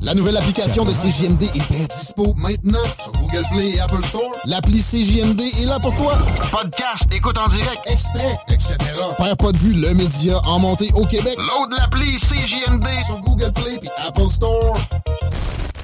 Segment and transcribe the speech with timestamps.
[0.00, 4.30] La nouvelle application de CJMD est bien dispo maintenant sur Google Play et Apple Store.
[4.44, 6.16] L'appli CJMD est là pour toi.
[6.52, 8.76] Podcast, écoute en direct, extrait, etc.
[9.16, 11.36] Père pas de vue, le média en montée au Québec.
[11.36, 14.78] Load l'appli CJMD sur Google Play et Apple Store.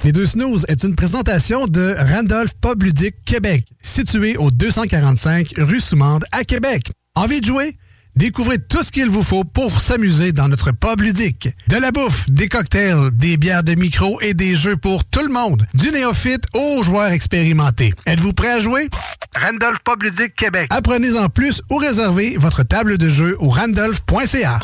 [0.03, 5.81] Les deux snooze est une présentation de Randolph Pub Ludique Québec, situé au 245 rue
[5.81, 6.91] Soumande à Québec.
[7.15, 7.77] Envie de jouer?
[8.15, 11.49] Découvrez tout ce qu'il vous faut pour s'amuser dans notre pub ludique.
[11.67, 15.33] De la bouffe, des cocktails, des bières de micro et des jeux pour tout le
[15.33, 15.65] monde.
[15.73, 17.93] Du néophyte aux joueurs expérimentés.
[18.05, 18.89] Êtes-vous prêt à jouer?
[19.37, 20.67] Randolph Pub Ludique Québec.
[20.69, 24.59] Apprenez en plus ou réservez votre table de jeu au randolph.ca.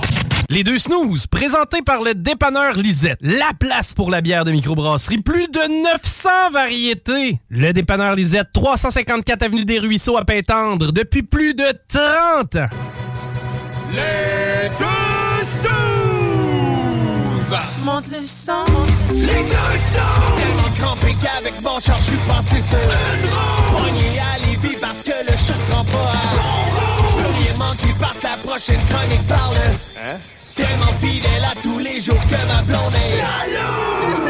[0.49, 3.19] Les deux snooze, présentés par le dépanneur Lisette.
[3.21, 5.21] La place pour la bière de microbrasserie.
[5.21, 7.41] Plus de 900 variétés.
[7.49, 12.69] Le dépanneur Lisette, 354 Avenue des Ruisseaux à Pintendre, depuis plus de 30 ans.
[13.93, 16.91] Les deux snooze!
[17.83, 18.65] Monte le sang.
[19.13, 19.85] Les snooze!
[20.37, 23.77] Tellement crampé qu'avec mon char, je suis passé sur une roue.
[23.77, 26.61] Pogné à Lévis parce que le chat se rend pas à bon
[27.17, 29.57] Je veux rien manquer par ta prochaine chronique parle.
[30.01, 30.17] Hein?
[30.55, 34.20] Tellement fidèle à tous les jours que ma blonde est.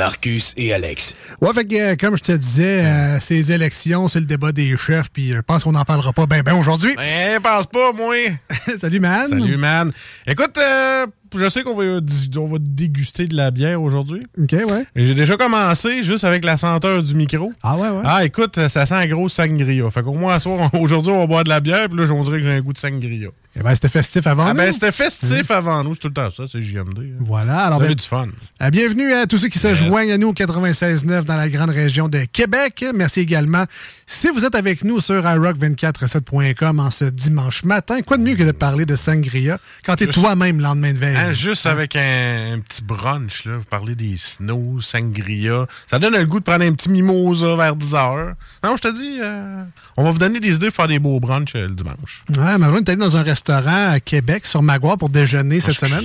[0.00, 1.14] Marcus et Alex.
[1.42, 4.74] Ouais, fait que, euh, comme je te disais, euh, ces élections, c'est le débat des
[4.78, 6.96] chefs, puis euh, je pense qu'on n'en parlera pas bien ben aujourd'hui.
[6.98, 8.14] Eh, pense pas, moi.
[8.80, 9.28] Salut, man.
[9.28, 9.90] Salut, man.
[10.26, 11.06] Écoute, euh,
[11.36, 12.00] je sais qu'on va,
[12.36, 14.26] on va déguster de la bière aujourd'hui.
[14.40, 14.86] OK, ouais.
[14.96, 17.52] J'ai déjà commencé juste avec la senteur du micro.
[17.62, 18.02] Ah ouais, ouais.
[18.02, 19.90] Ah, écoute, ça sent un gros sangria.
[19.90, 20.38] Fait qu'au moins,
[20.80, 22.72] aujourd'hui, on va boire de la bière, puis là, on dirait que j'ai un goût
[22.72, 23.28] de sangria.
[23.60, 24.56] Eh ben, c'était festif avant Ah, nous.
[24.58, 25.92] ben, c'était festif avant nous.
[25.92, 26.98] C'est tout le temps ça, c'est JMD.
[26.98, 27.18] hein.
[27.20, 28.28] Voilà, alors ben, du fun.
[28.62, 31.68] euh, bienvenue à tous ceux qui se joignent à nous au 96.9 dans la grande
[31.68, 32.82] région de Québec.
[32.94, 33.64] Merci également.
[34.06, 38.44] Si vous êtes avec nous sur iRock247.com en ce dimanche matin, quoi de mieux que
[38.44, 41.16] de parler de sangria quand t'es Juste- toi-même lendemain de veille?
[41.16, 45.66] Hein, juste avec un, un petit brunch, là, vous parlez des snows, sangria.
[45.86, 48.32] Ça donne le goût de prendre un petit mimosa vers 10 heures.
[48.64, 49.62] Non, je te dis, euh,
[49.98, 52.24] on va vous donner des idées pour faire des beaux brunchs euh, le dimanche.
[52.38, 55.74] Ouais, ma blonde est allée dans un restaurant à Québec, sur Magua, pour déjeuner cette
[55.76, 56.04] semaine?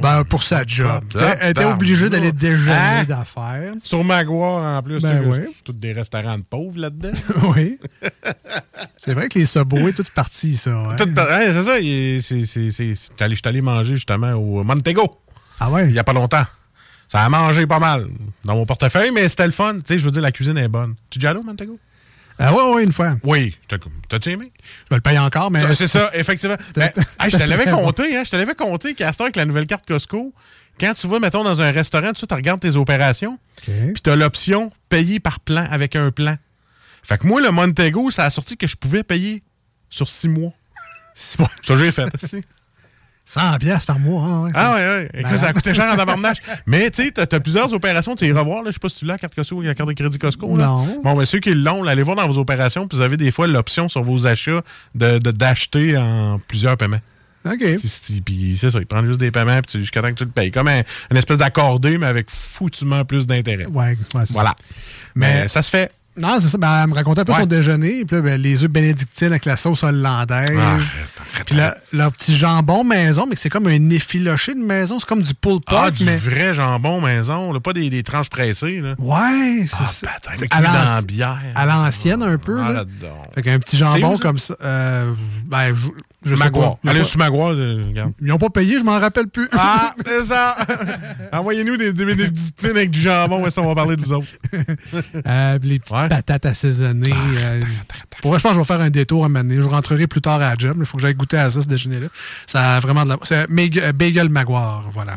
[0.00, 1.04] Ben, pour sa job.
[1.18, 3.04] Ah, Elle était ah, obligée d'aller déjeuner Hein?
[3.04, 3.74] d'affaires.
[3.82, 7.10] Sur Magua, en plus, Ben c'est tous des restaurants de pauvres là-dedans.
[7.56, 7.78] oui.
[8.96, 10.70] C'est vrai que les Subway, tout parti, ça.
[10.70, 10.96] hein?
[10.98, 15.18] C'est ça, je suis allé manger justement au Montego.
[15.60, 15.86] Ah ouais?
[15.86, 16.44] Il n'y a pas longtemps.
[17.08, 18.06] Ça a mangé pas mal
[18.44, 19.74] dans mon portefeuille, mais c'était le fun.
[19.76, 20.94] Tu sais, je veux dire, la cuisine est bonne.
[21.08, 21.78] Tu es déjà allé au Montego?
[22.38, 23.16] Ah ouais, ouais, une fois.
[23.24, 23.56] Oui.
[23.68, 24.52] T'as- T'as-tu aimé?
[24.84, 25.74] Je vais le payer encore, mais.
[25.74, 26.56] C'est ça, effectivement.
[26.74, 29.36] Ben, hey, je te l'avais compté, hein, je te l'avais compté qu'à cette heure, avec
[29.36, 30.34] la nouvelle carte Costco,
[30.78, 33.38] quand tu vas, mettons, dans un restaurant, tu regardes tes opérations,
[33.94, 36.36] puis tu as l'option payer par plan avec un plan.
[37.02, 39.42] Fait que moi, le Montego, ça a sorti que je pouvais payer
[39.88, 40.52] sur six mois.
[41.14, 41.50] Six mois.
[41.66, 42.04] Ça, j'ai fait.
[43.26, 43.38] aussi.
[43.38, 44.22] 100 piastres par mois.
[44.24, 44.50] hein, ouais.
[44.54, 45.10] Ah ouais, ouais.
[45.14, 46.36] Écoute, Ben, ça a coûté cher en tabarnage.
[46.66, 48.96] Mais tu sais, t'as as plusieurs opérations, tu iras voir, là, je sais pas si
[48.96, 50.56] tu l'as, la carte Costco, la carte de crédit Costco.
[50.56, 50.66] Là.
[50.66, 51.00] Non.
[51.02, 53.46] Bon, mais ceux qui l'ont, allez voir dans vos opérations, puis vous avez des fois
[53.46, 54.62] l'option sur vos achats
[54.94, 57.00] de de- d'acheter en plusieurs paiements.
[57.44, 57.58] OK.
[58.24, 60.50] Puis c'est ça, ils prennent juste des paiements jusqu'à temps que tu le payes.
[60.50, 63.66] Comme un- une espèce d'accordé, mais avec foutument plus d'intérêt.
[63.66, 64.50] Ouais, ouais, c'est Voilà.
[64.58, 64.64] ça.
[65.14, 65.92] Mais, Mais- ça se fait.
[66.16, 66.58] Non, c'est ça.
[66.58, 67.40] Ben, elle me racontait un peu Ouais.
[67.40, 68.04] son déjeuner.
[68.04, 70.50] Puis là, ben, les œufs bénédictines avec la sauce hollandaise.
[70.60, 70.78] Ah,
[71.44, 74.98] puis là, leur petit jambon maison, mais c'est comme un effiloché de maison.
[74.98, 76.16] C'est comme du pulled pork, Ah, du mais...
[76.16, 78.80] vrai jambon maison, là, pas des, des tranches pressées.
[78.80, 78.94] Là.
[78.98, 80.06] Ouais, c'est Ah, ça.
[80.22, 81.38] patin, À dans la bière.
[81.54, 82.56] À l'ancienne, un peu.
[82.56, 82.64] là.
[82.64, 83.34] Arrête donc.
[83.34, 84.22] Fait qu'un petit jambon où, ça?
[84.22, 84.54] comme ça.
[84.64, 85.12] euh,
[85.44, 85.86] ben, je,
[86.30, 86.74] je sais Maguire.
[86.86, 88.12] Allez sur Maguire, euh, regarde.
[88.20, 89.48] Ils n'ont pas payé, je m'en rappelle plus.
[89.52, 90.56] Ah, c'est ça!
[91.32, 94.26] Envoyez-nous des, bénédictines avec du jambon, on va parler de vous autres.
[95.26, 96.16] Euh, les petites Ouais.
[96.16, 97.12] patates assaisonnées.
[97.12, 97.60] euh,
[98.22, 99.60] pour vrai, je pense que je vais faire un détour à un moment donné.
[99.60, 100.76] Je rentrerai plus tard à la job.
[100.78, 102.08] Il faut que j'aille goûter à ça, ce déjeuner-là.
[102.46, 103.18] Ça a vraiment de la...
[103.22, 105.16] C'est euh, Bagel Maguire, voilà.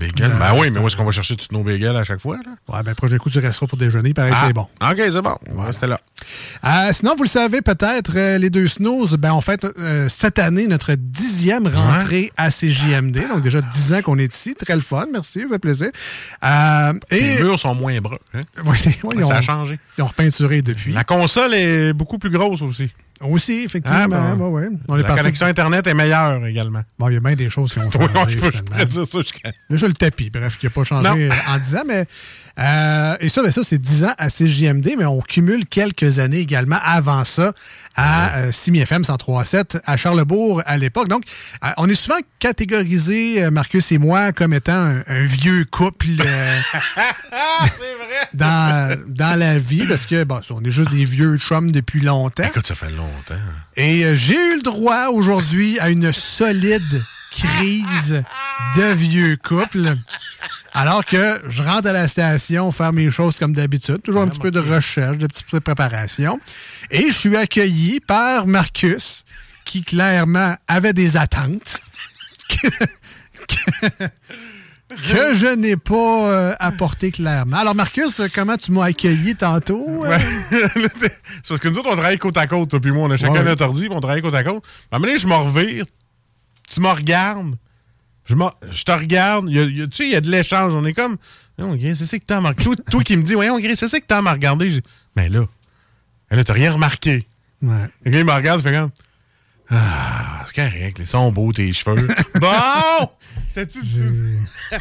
[0.00, 2.36] Euh, ben oui, mais où est-ce qu'on va chercher tous nos bagels à chaque fois?
[2.38, 2.52] Là?
[2.74, 4.12] Ouais, ben, prochain coup, tu resteras pour déjeuner.
[4.14, 4.62] Pareil, Ah, c'est bon.
[4.80, 5.36] OK, c'est bon.
[5.52, 6.00] Ouais, C'était là.
[6.64, 10.38] Euh, sinon, vous le savez peut-être, euh, les deux snooze, ben, on fait euh, cette
[10.38, 13.28] année notre dixième rentrée à CJMD.
[13.28, 14.54] Donc, déjà dix ans qu'on est ici.
[14.54, 15.06] Très le fun.
[15.12, 15.88] Merci, ça fait plaisir.
[17.10, 17.20] Et...
[17.20, 18.16] Les murs sont moins bruns.
[18.34, 18.40] hein?
[18.64, 19.78] Ouais, ouais, ça ont, a changé.
[19.98, 20.92] ils ont repeinturé depuis.
[20.92, 22.90] La console est beaucoup plus grosse aussi.
[23.22, 24.06] Aussi, effectivement.
[24.12, 24.68] Ah, ouais.
[24.88, 26.82] On La connexion Internet est meilleure également.
[26.98, 28.14] Bon, il y a bien des choses qui ont Oui, changé.
[28.16, 29.50] ouais, je, peux, je pourrais dire ça jusqu'à...
[29.70, 31.34] Déjà le tapis, bref, qui n'a pas changé Non.
[31.48, 32.06] en 10 ans, mais.
[32.58, 36.40] Euh, et ça, ben ça c'est 10 ans à CJMD, mais on cumule quelques années
[36.40, 37.52] également avant ça
[37.96, 41.08] à euh, Simi FM 103.7 à Charlebourg à l'époque.
[41.08, 41.24] Donc,
[41.64, 46.06] euh, on est souvent catégorisé, euh, Marcus et moi, comme étant un, un vieux couple
[46.20, 46.58] euh,
[48.34, 52.44] dans, dans la vie, parce que bon, on est juste des vieux chums depuis longtemps.
[52.44, 53.40] Écoute, ça fait longtemps.
[53.76, 57.02] Et j'ai eu le droit aujourd'hui à une solide
[57.32, 58.22] crise
[58.76, 59.94] de vieux couple.
[60.74, 64.38] Alors que je rentre à la station faire mes choses comme d'habitude, toujours un petit
[64.38, 66.40] peu de recherche, de petite préparation.
[66.90, 69.24] Et je suis accueilli par Marcus,
[69.64, 71.78] qui clairement avait des attentes
[72.48, 72.68] que,
[73.48, 74.06] que-
[74.94, 75.94] que je n'ai pas
[76.30, 77.56] euh, apportées clairement.
[77.58, 80.04] Alors Marcus, comment tu m'as accueilli tantôt?
[80.04, 80.08] euh?
[80.08, 80.18] Ouais.
[81.00, 83.08] c'est parce que nous autres, on travaille côte à côte, toi puis moi.
[83.08, 83.42] On a chacun Ouais.
[83.44, 84.62] notre ordi, puis on travaille côte à côte.
[84.90, 85.84] À un moment donné, je me revire.
[86.72, 87.56] Tu me regardes?
[88.24, 88.34] Je,
[88.70, 89.46] je te regarde.
[89.48, 90.72] Il y a- il y a- tu sais, il y a de l'échange.
[90.74, 91.16] On est comme.
[91.58, 92.64] Non, Gris, c'est ça que t'as remarqué.
[92.64, 94.80] Toi, toi qui me dis, voyons, Gris, c'est ça que t'as à me regarder?
[95.16, 95.44] Mais là,
[96.30, 97.26] mais là, t'as rien remarqué.
[97.60, 97.86] Ouais.
[98.04, 98.90] Le gars, il me regarde, il fait comme.
[99.74, 102.06] Ah, c'est correct, ils sont beaux tes cheveux.
[102.34, 103.08] bon!
[103.54, 104.02] T'as-tu dit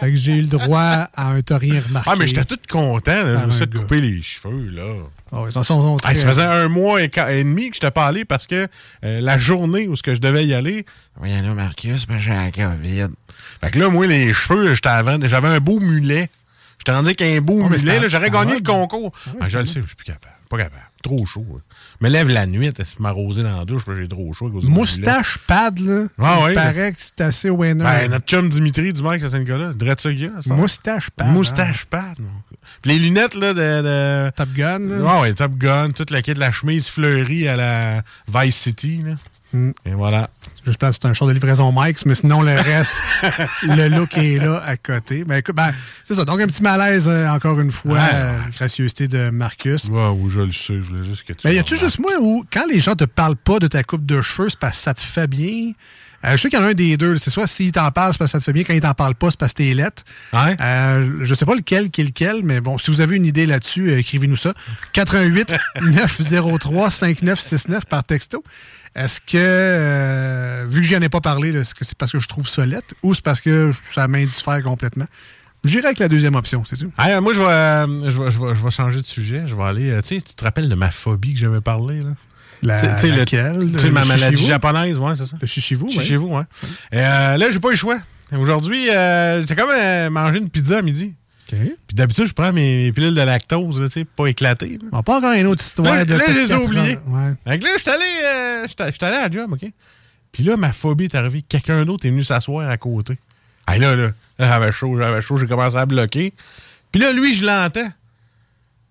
[0.00, 2.10] Fait que j'ai eu le droit à un t'as rien remarqué.
[2.12, 3.80] Ah, mais j'étais tout content, là, ça, de gars.
[3.80, 4.94] couper les cheveux, là.
[5.32, 8.06] Ah ouais, attention, on Ah, ça faisait un mois et, demi que je t'ai pas
[8.06, 8.68] allé parce que
[9.04, 10.86] euh, la journée où je devais y aller,
[11.20, 13.08] oui, là, Marcus, ben, j'ai la COVID.
[13.60, 16.30] Fait que là, moi, les cheveux, j'étais avant, j'avais un beau mulet.
[16.78, 19.12] Je t'en dis qu'un beau Oh, mulet, j'aurais gagné le concours.
[19.28, 20.34] Oui, Ah, je le sais, je suis plus capable.
[20.50, 20.82] Pas capable.
[21.02, 21.44] Trop chaud.
[21.56, 21.60] hein.
[22.00, 24.48] Me lève la nuit, c'est m'arroser dans la douche, parce que j'ai trop chaud.
[24.62, 26.04] Moustache pad, là.
[26.18, 27.82] Ah il paraît que c'est assez winner.
[27.84, 30.30] Ben, notre chum Dimitri du Mike à Saint-Nicolas, drette ça qu'il a.
[30.54, 31.26] Moustache pad.
[31.28, 32.16] Moustache pad.
[32.84, 33.58] les lunettes, là, de.
[33.60, 34.26] de...
[34.26, 34.30] hein.
[34.36, 34.96] Top Gun, là.
[35.08, 38.02] Ah ouais, Top Gun, toute la kit de la chemise fleurie à la
[38.32, 39.00] Vice City.
[39.04, 39.14] Là.
[39.52, 39.70] Mm.
[39.86, 40.30] Et voilà.
[40.66, 42.94] Je pense que c'est un show de livraison Mike's, mais sinon, le reste,
[43.64, 45.24] le look est là à côté.
[45.24, 45.72] Ben, écoute, ben,
[46.04, 46.24] c'est ça.
[46.24, 48.00] Donc, un petit malaise, euh, encore une fois, Ouais.
[48.14, 49.88] euh, gracieuseté de Marcus.
[49.90, 51.46] Oui, je le sais, je voulais juste que tu.
[51.46, 54.06] Mais y a-tu juste moi où, quand les gens te parlent pas de ta coupe
[54.06, 55.72] de cheveux, c'est parce que ça te fait bien?
[56.24, 57.18] Euh, je sais qu'il y en a un des deux.
[57.18, 58.62] C'est soit s'il t'en parle, c'est parce que ça te fait bien.
[58.62, 60.04] Quand il t'en parle pas, c'est parce que t'es lettre.
[60.32, 60.56] Ouais.
[60.60, 63.44] Euh, je sais pas lequel qui est lequel, mais bon, si vous avez une idée
[63.44, 64.54] là-dessus, euh, écrivez-nous ça.
[64.92, 65.52] 88
[65.82, 68.44] 903 5969 par texto.
[68.94, 72.28] Est-ce que, euh, vu que j'en ai pas parlé, est-ce que c'est parce que je
[72.28, 75.06] trouve ça lettre ou c'est parce que ça m'indiffère complètement?
[75.64, 76.76] J'irai avec la deuxième option, c'est.
[76.98, 79.44] Ah, moi, je vais, euh, je, vais, je, vais, je vais changer de sujet.
[79.46, 79.90] Je vais aller.
[79.90, 82.10] euh, tu te rappelles de ma phobie que j'avais parlé, là?
[82.62, 83.58] La, Tu sais- tu sais, le- laquelle?
[83.72, 85.36] Le ma maladie japonaise, ouais, c'est ça?
[85.40, 85.90] Le Chez ouais.
[86.04, 86.42] chez vous, ouais.
[86.92, 87.98] Et, euh, là, j'ai pas eu le choix.
[88.36, 91.14] Aujourd'hui, euh, j'ai comme euh, mangé une pizza à midi.
[91.48, 94.78] Puis d'habitude, je prends mes, mes pilules de lactose, là, tu sais, pas éclatées.
[94.80, 94.88] là.
[94.92, 96.60] On pas encore une autre histoire Là, de là, je les ai ans.
[96.62, 97.34] Ouais.
[97.44, 98.31] Là, j'étais allé, euh,
[98.68, 99.70] j'étais- allé à la job, OK?
[100.32, 101.42] Puis là, ma phobie est arrivée.
[101.42, 103.18] Quelqu'un d'autre est venu s'asseoir à côté.
[103.66, 104.12] Ah là, là, là,
[104.48, 106.32] j'avais chaud, j'avais chaud, j'ai commencé à bloquer.
[106.90, 107.90] Puis là, lui, je l'entends.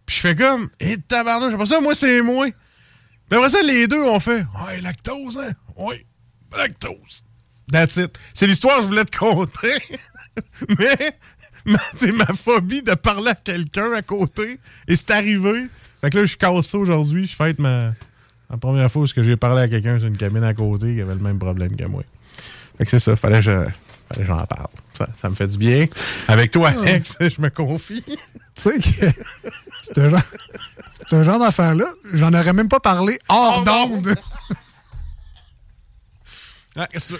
[0.05, 2.45] Puis je fais comme, hé, tabarnouche, après ça, moi, c'est moi.
[3.29, 5.51] Puis après ça, les deux ont fait, ouais, lactose, hein?
[5.77, 6.05] Ouais,
[6.55, 7.23] lactose.
[7.71, 7.99] That's.
[8.33, 9.73] C'est l'histoire que je voulais te conter.
[10.79, 11.13] Mais,
[11.65, 14.59] mais c'est ma phobie de parler à quelqu'un à côté.
[14.87, 15.67] Et c'est arrivé.
[16.01, 17.27] Fait que là, je casse ça aujourd'hui.
[17.27, 17.93] Je fête ma,
[18.51, 21.15] la première fois où j'ai parlé à quelqu'un sur une cabine à côté qui avait
[21.15, 22.03] le même problème que moi.
[22.77, 23.15] Fait que c'est ça.
[23.15, 23.71] Fallait que je- fallait
[24.19, 24.67] que j'en parle.
[24.97, 25.87] Ça, ça me fait du bien.
[26.27, 28.03] Avec toi, Alex, je me confie.
[28.03, 28.15] Tu
[28.55, 29.07] sais que
[29.95, 30.21] ce genre,
[31.09, 34.13] ce genre d'affaire-là, j'en aurais même pas parlé hors Hors d'onde.
[36.75, 37.15] Ah, que c'est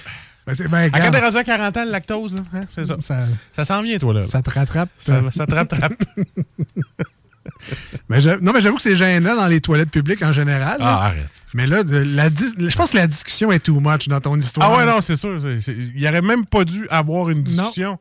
[0.68, 2.96] ben, Ah, quand regarde, t'es rendu à 40 ans, le lactose, là, hein, c'est ça.
[3.02, 4.26] ça, Ça s'en vient, toi, là.
[4.26, 4.90] ça te rattrape.
[5.00, 5.94] Ça, ça te rattrape.
[8.10, 10.78] mais non, mais j'avoue que c'est gênant dans les toilettes publiques en général.
[10.80, 11.30] Ah, arrête.
[11.54, 14.72] Mais là, la je pense que la discussion est too much dans ton histoire.
[14.72, 15.40] Ah ouais, non, c'est sûr.
[15.68, 18.00] Il n'y aurait même pas dû avoir une discussion.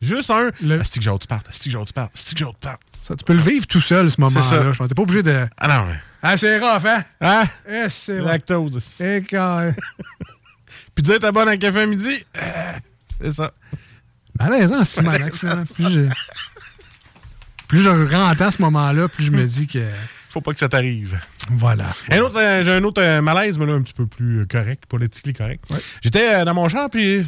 [0.00, 0.50] Juste un.
[0.60, 0.82] Le...
[0.84, 1.40] C'est que j'ai tu parles.
[1.50, 2.08] C'est que tu parles.
[2.12, 2.76] C'est que tu parles.
[3.00, 4.72] Ça, tu peux le vivre tout seul, ce moment-là.
[4.72, 4.88] Je pense.
[4.88, 5.46] T'es pas obligé de.
[5.56, 5.98] Ah non, mais.
[6.22, 7.04] Ah, c'est rough, hein?
[7.20, 7.44] Hein?
[7.68, 9.00] Eh, c'est Lactose.
[9.00, 9.72] Et quand.
[10.94, 12.24] Puis dire t'as bonne un café à midi.
[12.34, 13.52] Eh, c'est ça.
[14.38, 15.44] Malaisant, c'est malax.
[17.68, 17.90] Plus je...
[17.90, 19.84] rentre à ce moment-là, plus je me dis que.
[20.30, 21.18] Faut pas que ça t'arrive.
[21.50, 21.86] Voilà.
[22.10, 24.46] Un autre, euh, j'ai un autre euh, malaise, mais là, un petit peu plus euh,
[24.46, 25.64] correct, politiquement correct.
[26.02, 27.24] J'étais dans mon champ, puis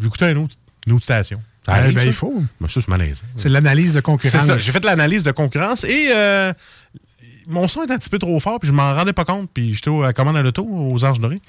[0.00, 0.54] j'écoutais une autre,
[0.86, 1.42] une autre station.
[1.66, 2.42] Ah, ben, il faut.
[2.60, 3.22] Ben, ça, c'est malaise.
[3.36, 4.40] C'est l'analyse de concurrence.
[4.40, 4.58] C'est ça.
[4.58, 6.12] J'ai fait l'analyse de concurrence et
[7.46, 9.74] mon son est un petit peu trop fort, puis je m'en rendais pas compte, puis
[9.74, 11.40] j'étais à commande à l'auto, aux Arches Dorées.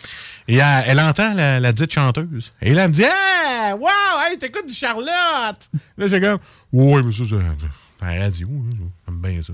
[0.47, 2.53] Et elle, entend la, dite chanteuse.
[2.61, 3.89] Et là, elle me dit Hey, wow,
[4.27, 5.69] hey, t'écoutes du Charlotte!
[5.97, 6.39] Là, j'ai comme
[6.73, 7.35] Oui, mais ça, c'est
[8.13, 8.47] la radio,
[9.07, 9.53] j'aime bien ça.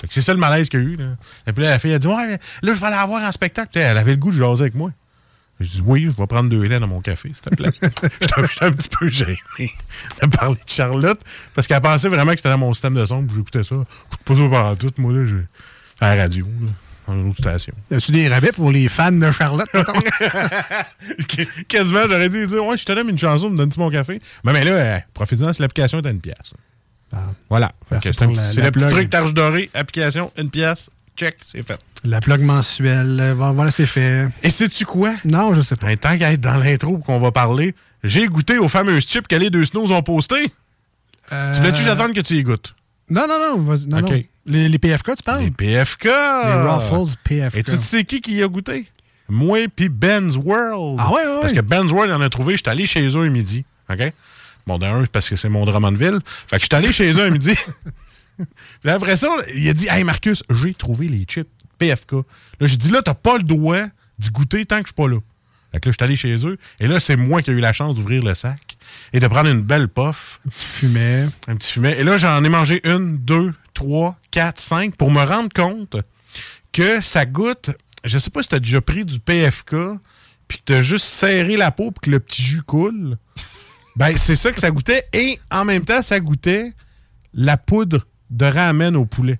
[0.00, 0.96] Fait que c'est ça le malaise qu'il y a eu.
[0.96, 1.16] Là.
[1.46, 3.78] Et puis là, la fille a dit Ouais, là, je vais aller voir en spectacle.
[3.78, 4.90] Elle avait le goût de jaser avec moi.
[5.58, 7.70] Je dis oui, je vais prendre deux laits dans mon café, s'il te plaît.
[8.20, 9.38] J'étais un petit peu gêné
[10.22, 11.18] de parler de Charlotte
[11.54, 13.74] parce qu'elle pensait vraiment que c'était dans mon système de son, puis j'écoutais ça.
[13.74, 15.36] Écoute pas ça pendant tout, moi, là, je
[16.00, 16.68] à la radio, là,
[17.06, 17.72] dans une autre station.
[17.90, 19.70] Y a-tu des rabais pour les fans de Charlotte,
[21.68, 24.20] Quasiment, j'aurais dû dire Ouais, je te donne une chanson, me donnes-tu mon café?
[24.44, 26.52] Mais, mais là, profite-en si l'application est à une pièce.
[27.12, 27.18] Ah.
[27.48, 27.72] Voilà.
[28.02, 31.78] C'est le petit truc targe doré, application, une pièce, check, c'est fait.
[32.04, 34.28] La plug mensuelle, euh, voilà, c'est fait.
[34.42, 35.14] Et sais-tu quoi?
[35.24, 35.86] Non, je sais pas.
[35.86, 39.36] Ben, tant qu'à être dans l'intro qu'on va parler, j'ai goûté aux fameuses chips que
[39.36, 40.52] les deux snows ont postées.
[41.32, 41.52] Euh...
[41.52, 42.74] Tu voulais-tu j'attendre que tu y goûtes?
[43.08, 43.76] Non, non, non.
[43.86, 44.22] non, non.
[44.46, 45.42] Les, PFK, tu parles?
[45.42, 46.04] Les PFK!
[46.04, 46.10] Les
[46.52, 47.56] Ruffles PFK.
[47.56, 48.86] Et tu sais qui qui y a goûté?
[49.28, 50.98] Moi puis Ben's World.
[51.00, 51.40] Ah ouais, ouais.
[51.40, 52.52] Parce que Ben's World en a trouvé.
[52.52, 53.64] Je suis allé chez eux un midi.
[53.90, 54.12] OK?
[54.66, 56.18] Bon, d'un, parce que c'est mon Drummondville.
[56.48, 57.54] Fait que je suis allé chez eux un midi.
[58.82, 62.12] puis après ça, il a dit Hey Marcus, j'ai trouvé les chips PFK.
[62.12, 63.82] Là, j'ai dit là, t'as pas le droit
[64.18, 65.18] d'y goûter tant que je suis pas là.
[65.72, 66.58] Fait que là, je suis allé chez eux.
[66.80, 68.76] Et là, c'est moi qui ai eu la chance d'ouvrir le sac
[69.12, 70.40] et de prendre une belle puff.
[70.46, 71.28] Un petit fumet.
[71.48, 72.00] Un petit fumet.
[72.00, 75.96] Et là, j'en ai mangé une, deux, trois, quatre, cinq pour me rendre compte
[76.72, 77.70] que ça goûte.
[78.04, 79.74] Je sais pas si t'as déjà pris du PFK
[80.48, 83.16] puis que t'as juste serré la peau pour que le petit jus coule.
[83.96, 85.06] Ben, c'est ça que ça goûtait.
[85.12, 86.72] Et en même temps, ça goûtait
[87.32, 89.38] la poudre de ramen au poulet.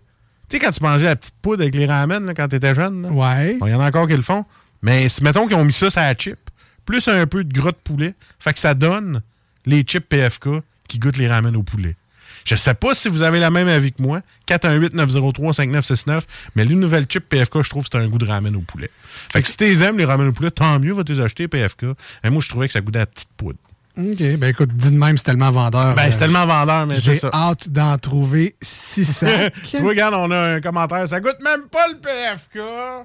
[0.49, 2.75] Tu sais, quand tu mangeais la petite poudre avec les ramen là, quand tu étais
[2.75, 3.59] jeune, ouais.
[3.61, 4.45] il y en a encore qui le font.
[4.83, 6.39] Mais mettons qu'ils ont mis ça sur la chip,
[6.85, 9.23] plus un peu de gras de poulet, fait que ça donne
[9.65, 10.49] les chips PFK
[10.89, 11.97] qui goûtent les ramen au poulet.
[12.45, 14.21] Je sais pas si vous avez la même avis que moi.
[14.49, 16.23] 418-903-5969.
[16.55, 18.89] Mais les nouvelles chips PFK, je trouve que c'est un goût de ramen au poulet.
[19.33, 21.87] Fait que si tu aimes les ramen au poulet, tant mieux, va les acheter PFK.
[22.23, 23.59] Et moi, je trouvais que ça goûtait la petite poudre.
[23.99, 24.37] OK.
[24.39, 25.95] Ben écoute, dis de même, c'est tellement vendeur.
[25.95, 27.31] Ben, c'est euh, tellement vendeur, mais c'est ça.
[27.33, 29.27] J'ai hâte d'en trouver 600.
[29.71, 31.09] tu vois, regarde, on a un commentaire.
[31.09, 32.61] Ça goûte même pas le PFK.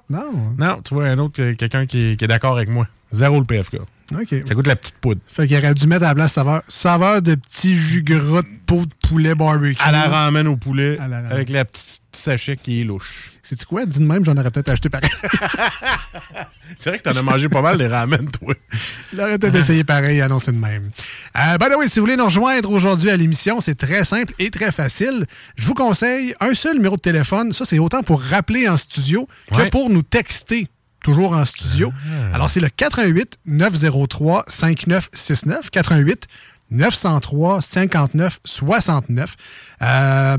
[0.10, 0.54] Non.
[0.58, 2.88] Non, tu vois, un autre, quelqu'un qui, qui est d'accord avec moi.
[3.12, 3.78] Zéro le PFK.
[4.12, 5.22] Ça goûte la petite poudre.
[5.28, 8.48] Fait qu'il aurait dû mettre à la place saveur, saveur de petit jus gras de
[8.66, 9.76] peau de poulet barbecue.
[9.80, 13.32] À la ramène au poulet, avec la petite sachet qui est louche.
[13.42, 13.86] C'est-tu quoi?
[13.86, 15.10] Dis de même, j'en aurais peut-être acheté pareil.
[16.78, 18.54] C'est vrai que t'en as mangé pas mal des ramen, toi.
[19.14, 20.92] J'aurais peut-être essayé pareil, annoncé de même.
[21.38, 24.52] Euh, ben oui, si vous voulez nous rejoindre aujourd'hui à l'émission, c'est très simple et
[24.52, 25.26] très facile.
[25.56, 27.52] Je vous conseille un seul numéro de téléphone.
[27.52, 30.68] Ça, c'est autant pour rappeler en studio que pour nous texter
[31.02, 31.92] toujours en studio.
[32.06, 32.36] Ah.
[32.36, 35.70] Alors, c'est le 88 903 5969.
[35.70, 36.28] 88
[36.72, 39.36] 903 59 69.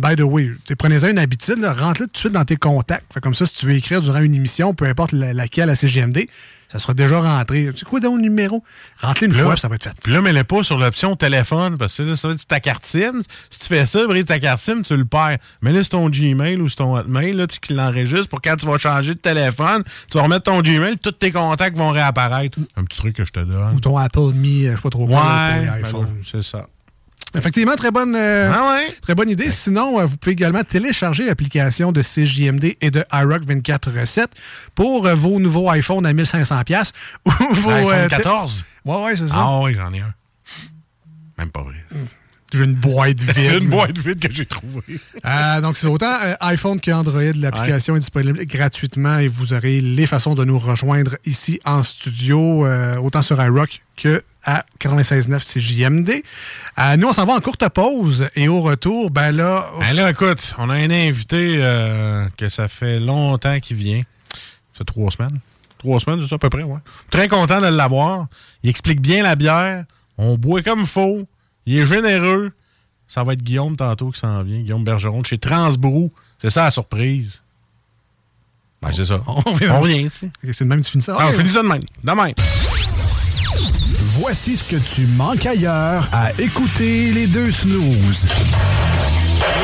[0.00, 3.12] by the way, prenez-en une habitude, rentre-le tout de suite dans tes contacts.
[3.12, 6.26] Fait comme ça, si tu veux écrire durant une émission, peu importe laquelle à CGMD,
[6.72, 7.70] ça sera déjà rentré.
[7.76, 8.64] C'est quoi dans le numéro?
[9.00, 9.94] Rentre-le une fois, ça va être fait.
[10.02, 12.86] Puis là, mets-le pas sur l'option téléphone, parce que là, ça va être ta carte
[12.86, 13.20] SIM.
[13.50, 15.36] Si tu fais ça, brise ta carte SIM, tu le perds.
[15.60, 18.64] Mais là, c'est ton Gmail ou c'est ton Hotmail, là, tu l'enregistres pour quand tu
[18.66, 22.58] vas changer de téléphone, tu vas remettre ton Gmail, tous tes contacts vont réapparaître.
[22.76, 23.74] Un petit truc que je te donne.
[23.74, 26.08] Ou ton Apple Me, je sais pas trop quoi, ouais, ben iPhone.
[26.24, 26.66] c'est ça.
[27.34, 29.50] Effectivement, très bonne, euh, ah très bonne idée.
[29.50, 34.32] Sinon, euh, vous pouvez également télécharger l'application de CJMD et de iRock 24 recettes
[34.74, 36.92] pour euh, vos nouveaux iPhones à 1500$
[37.24, 38.64] ou vos iPhone 14.
[38.84, 39.34] Ouais, ouais, c'est ça.
[39.38, 40.12] Ah oui, j'en ai un.
[41.38, 41.74] Même pas vrai.
[42.52, 43.62] J'ai une boîte vide?
[43.62, 44.82] une boîte vide que j'ai trouvée.
[45.62, 47.32] donc, c'est autant iPhone qu'Android.
[47.34, 52.66] L'application est disponible gratuitement et vous aurez les façons de nous rejoindre ici en studio,
[52.98, 56.22] autant sur iRock que à 96.9 CJMD.
[56.78, 59.66] Euh, nous, on s'en va en courte pause et au retour, ben là...
[59.80, 64.02] Ben là, écoute, on a un invité euh, que ça fait longtemps qu'il vient.
[64.72, 65.38] Ça fait trois semaines.
[65.78, 66.78] Trois semaines, c'est ça, à peu près, ouais.
[67.10, 68.26] Très content de l'avoir.
[68.62, 69.84] Il explique bien la bière.
[70.18, 71.26] On boit comme faut.
[71.66, 72.52] Il est généreux.
[73.08, 74.60] ça va être Guillaume tantôt qui s'en vient.
[74.60, 76.12] Guillaume Bergeron de chez Transbrou.
[76.40, 77.40] C'est ça la surprise.
[78.80, 79.20] Ben, c'est ça.
[79.28, 80.30] On On revient ici.
[80.52, 81.16] C'est de même que tu finis ça?
[81.18, 81.36] Ah, on Ok.
[81.36, 81.82] finit ça de même.
[82.02, 82.34] De même.
[84.24, 88.28] Voici ce que tu manques ailleurs à écouter les deux snooze.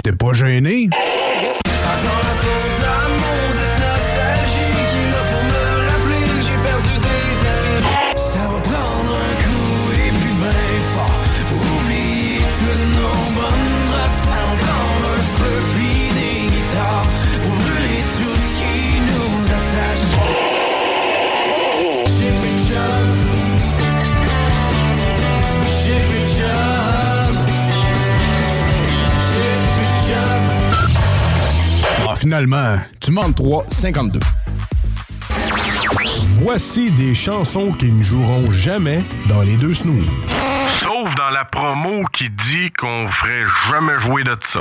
[0.02, 0.90] T'es pas gêné?
[32.18, 34.20] Finalement, tu manques 3, 52.
[36.42, 40.06] Voici des chansons qui ne joueront jamais dans les deux snooze.
[40.80, 44.60] Sauf dans la promo qui dit qu'on ferait jamais jouer de ça.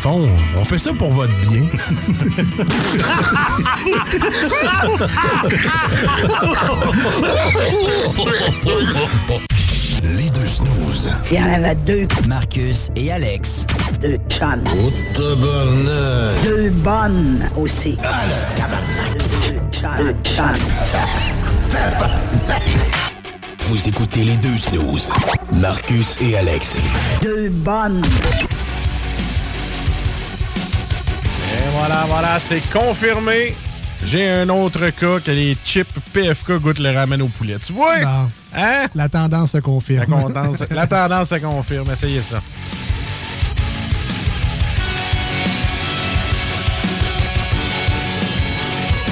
[0.00, 1.62] Fond, on fait ça pour votre bien.
[10.02, 11.10] Les deux snooze.
[11.30, 12.08] Il y en avait deux.
[12.26, 13.66] Marcus et Alex.
[14.00, 14.64] Deux chums.
[16.44, 17.98] Deux bonnes aussi.
[17.98, 20.14] Deux chums.
[20.24, 20.44] chums.
[23.68, 25.12] Vous écoutez les deux snooze.
[25.52, 26.78] Marcus et Alex.
[27.20, 28.00] Deux bonnes.
[31.90, 33.52] Voilà, voilà, c'est confirmé.
[34.04, 37.56] J'ai un autre cas que les chips PFK goûtent le ramen au poulet.
[37.60, 37.98] Tu vois?
[37.98, 38.30] Non.
[38.54, 38.86] Hein?
[38.94, 40.08] La tendance se confirme.
[40.08, 41.90] La tendance, la tendance se confirme.
[41.90, 42.40] Essayez ça.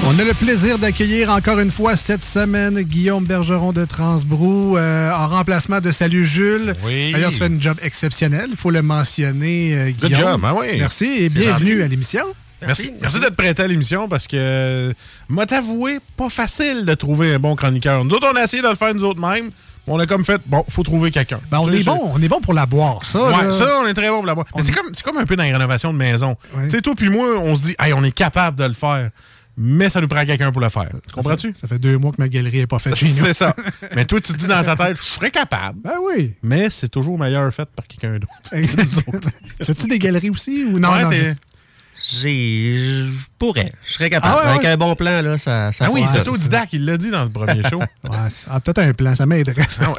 [0.07, 5.11] On a le plaisir d'accueillir encore une fois cette semaine Guillaume Bergeron de Transbrou euh,
[5.11, 6.73] en remplacement de Salut Jules.
[6.85, 7.11] Oui.
[7.11, 10.31] D'ailleurs, tu fais une job exceptionnel, il faut le mentionner, euh, Good Guillaume.
[10.31, 10.77] job, hein, oui.
[10.79, 11.83] Merci et bienvenue gentil.
[11.83, 12.23] à l'émission.
[12.61, 14.93] Merci, merci d'être prêté à l'émission parce que, euh,
[15.27, 18.03] moi, t'avouer, pas facile de trouver un bon chroniqueur.
[18.03, 19.49] Nous autres, on a essayé de le faire nous autres mêmes.
[19.87, 21.39] On a comme fait, bon, faut trouver quelqu'un.
[21.49, 23.19] Ben, on est bon, on est bon pour la boire, ça.
[23.19, 23.53] Ouais, là.
[23.53, 24.45] ça, on est très bon pour la boire.
[24.55, 26.37] Mais c'est comme, c'est comme un peu dans les rénovations de maison.
[26.65, 29.09] Tu sais, toi puis moi, on se dit, hey, on est capable de le faire,
[29.57, 30.89] mais ça nous prend quelqu'un pour le faire.
[31.13, 31.53] Comprends-tu?
[31.55, 33.13] Ça fait deux mois que ma galerie n'est pas faite chez nous.
[33.25, 33.55] C'est ça.
[33.95, 35.79] Mais toi, tu te dis dans ta tête, je serais capable.
[35.81, 36.35] Ben oui.
[36.43, 38.33] Mais c'est toujours meilleur fait par quelqu'un d'autre.
[39.65, 40.91] Fais-tu des galeries aussi ou non?
[40.91, 41.33] Ouais, non,
[42.11, 43.05] J'ai.
[43.05, 43.71] Je pourrais.
[43.85, 44.33] Je serais capable.
[44.35, 44.67] Ah ouais, Avec ouais.
[44.69, 45.71] un bon plan, là, ça.
[45.71, 47.79] ça Ah oui, c'est autodidacte, il l'a dit dans le premier show.
[48.09, 48.17] Ouais,
[48.49, 49.63] ah, peut-être un plan, ça m'aiderait.
[49.69, 49.93] ça.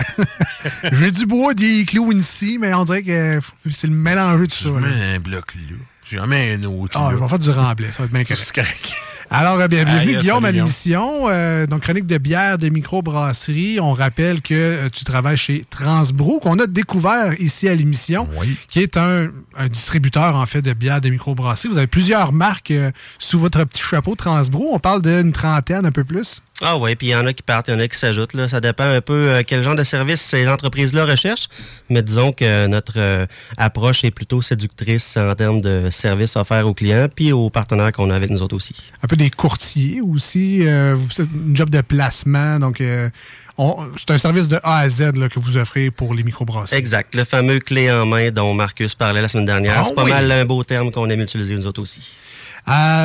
[0.90, 4.56] J'ai du bois, des clous ici, mais on dirait que c'est le mélange de tout
[4.56, 4.70] ça.
[4.70, 5.76] Mets un bloc là.
[6.10, 6.98] J'en mets un autre.
[6.98, 8.96] Ah, je vais faire du remblai, ça va être bien correct.
[9.32, 11.26] Alors, euh, bien, bienvenue Guillaume à l'émission.
[11.28, 13.78] Euh, donc, chronique de bière de microbrasserie.
[13.78, 18.26] On rappelle que euh, tu travailles chez Transbrou, qu'on a découvert ici à l'émission,
[18.68, 21.68] qui est un, un distributeur, en fait, de bière de microbrasserie.
[21.68, 22.90] Vous avez plusieurs marques euh,
[23.20, 24.70] sous votre petit chapeau Transbrou.
[24.72, 26.42] On parle d'une trentaine, un peu plus.
[26.62, 28.34] Ah ouais, puis il y en a qui partent, il y en a qui s'ajoutent.
[28.34, 28.48] Là.
[28.48, 31.48] Ça dépend un peu euh, quel genre de service ces entreprises-là recherchent.
[31.88, 36.74] Mais disons que notre euh, approche est plutôt séductrice en termes de services offerts aux
[36.74, 38.74] clients puis aux partenaires qu'on a avec nous autres aussi.
[39.02, 40.66] Un peu des courtiers aussi.
[40.66, 42.58] euh, vous faites une job de placement.
[42.58, 43.08] Donc, euh,
[43.56, 46.78] on- c'est un service de A à Z là, que vous offrez pour les microbrasseries.
[46.78, 47.14] Exact.
[47.14, 49.74] Le fameux clé en main dont Marcus parlait la semaine dernière.
[49.78, 50.10] Ah c'est pas oui.
[50.10, 52.12] mal un beau terme qu'on aime utiliser nous autres aussi.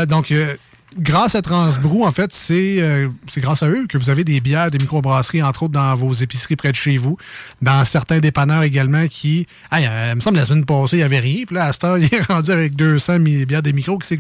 [0.07, 0.55] Donc, euh,
[0.97, 4.71] grâce à Transbrou, en fait, c'est euh, grâce à eux que vous avez des bières,
[4.71, 7.17] des microbrasseries, entre autres dans vos épiceries près de chez vous,
[7.61, 9.47] dans certains dépanneurs également qui...
[9.71, 11.43] Ah, il me semble la semaine passée, il n'y avait rien.
[11.45, 13.97] Puis là, à cette heure, il est rendu avec 200 mi- bières de micro.
[13.97, 14.15] Qu'est-ce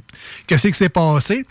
[0.47, 1.45] que c'est que c'est passé?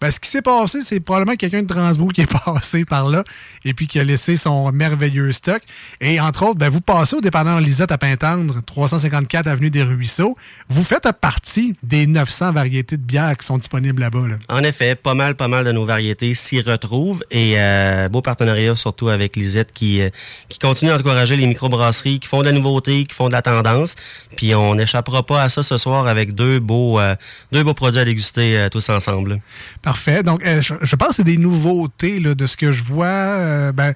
[0.00, 3.24] Ben, ce qui s'est passé, c'est probablement quelqu'un de Transbourg qui est passé par là
[3.64, 5.62] et puis qui a laissé son merveilleux stock.
[6.00, 10.36] Et entre autres, ben, vous passez au dépanneur Lisette à Pintendre, 354 Avenue des Ruisseaux.
[10.68, 14.26] Vous faites partie des 900 variétés de bières qui sont disponibles là-bas.
[14.28, 14.36] Là.
[14.48, 18.74] En effet, pas mal, pas mal de nos variétés s'y retrouvent et euh, beau partenariat
[18.74, 20.10] surtout avec Lisette qui, euh,
[20.48, 23.42] qui continue à encourager les microbrasseries, qui font de la nouveauté, qui font de la
[23.42, 23.94] tendance.
[24.36, 27.14] Puis on n'échappera pas à ça ce soir avec deux beaux, euh,
[27.52, 29.40] deux beaux produits à déguster euh, tous ensemble.
[29.86, 30.24] Parfait.
[30.24, 33.06] Donc, euh, je, je pense que c'est des nouveautés là, de ce que je vois.
[33.06, 33.94] Euh, ben,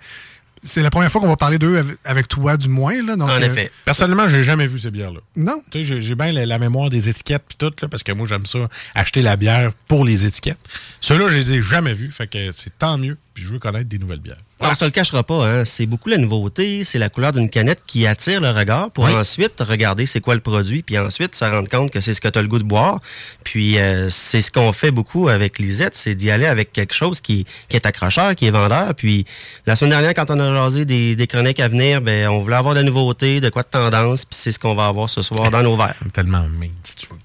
[0.62, 3.02] c'est la première fois qu'on va parler d'eux avec, avec toi, du moins.
[3.04, 3.72] Là, donc, En euh, effet.
[3.84, 5.18] Personnellement, j'ai jamais vu ces bières-là.
[5.34, 5.62] Non.
[5.72, 8.12] Tu sais, j'ai- j'ai bien la, la mémoire des étiquettes puis tout, là, parce que
[8.12, 10.60] moi, j'aime ça, acheter la bière pour les étiquettes.
[11.00, 13.88] Ceux-là, je les ai jamais vus, fait que c'est tant mieux, puis je veux connaître
[13.88, 14.36] des nouvelles bières.
[14.60, 15.64] On se le cachera pas, hein.
[15.64, 19.14] c'est beaucoup la nouveauté, c'est la couleur d'une canette qui attire le regard pour Oui.
[19.14, 22.28] ensuite regarder c'est quoi le produit, puis ensuite se rendre compte que c'est ce que
[22.28, 23.00] tu as le goût de boire.
[23.42, 27.22] Puis euh, c'est ce qu'on fait beaucoup avec Lisette, c'est d'y aller avec quelque chose
[27.22, 28.94] qui, qui est accrocheur, qui est vendeur.
[28.94, 29.24] Puis
[29.64, 32.56] la semaine dernière, quand on a jasé des, des chroniques à venir, ben on voulait
[32.56, 35.22] avoir de la nouveauté, de quoi de tendance, puis c'est ce qu'on va avoir ce
[35.22, 35.96] soir dans nos verres.
[36.12, 36.70] Tellement mince.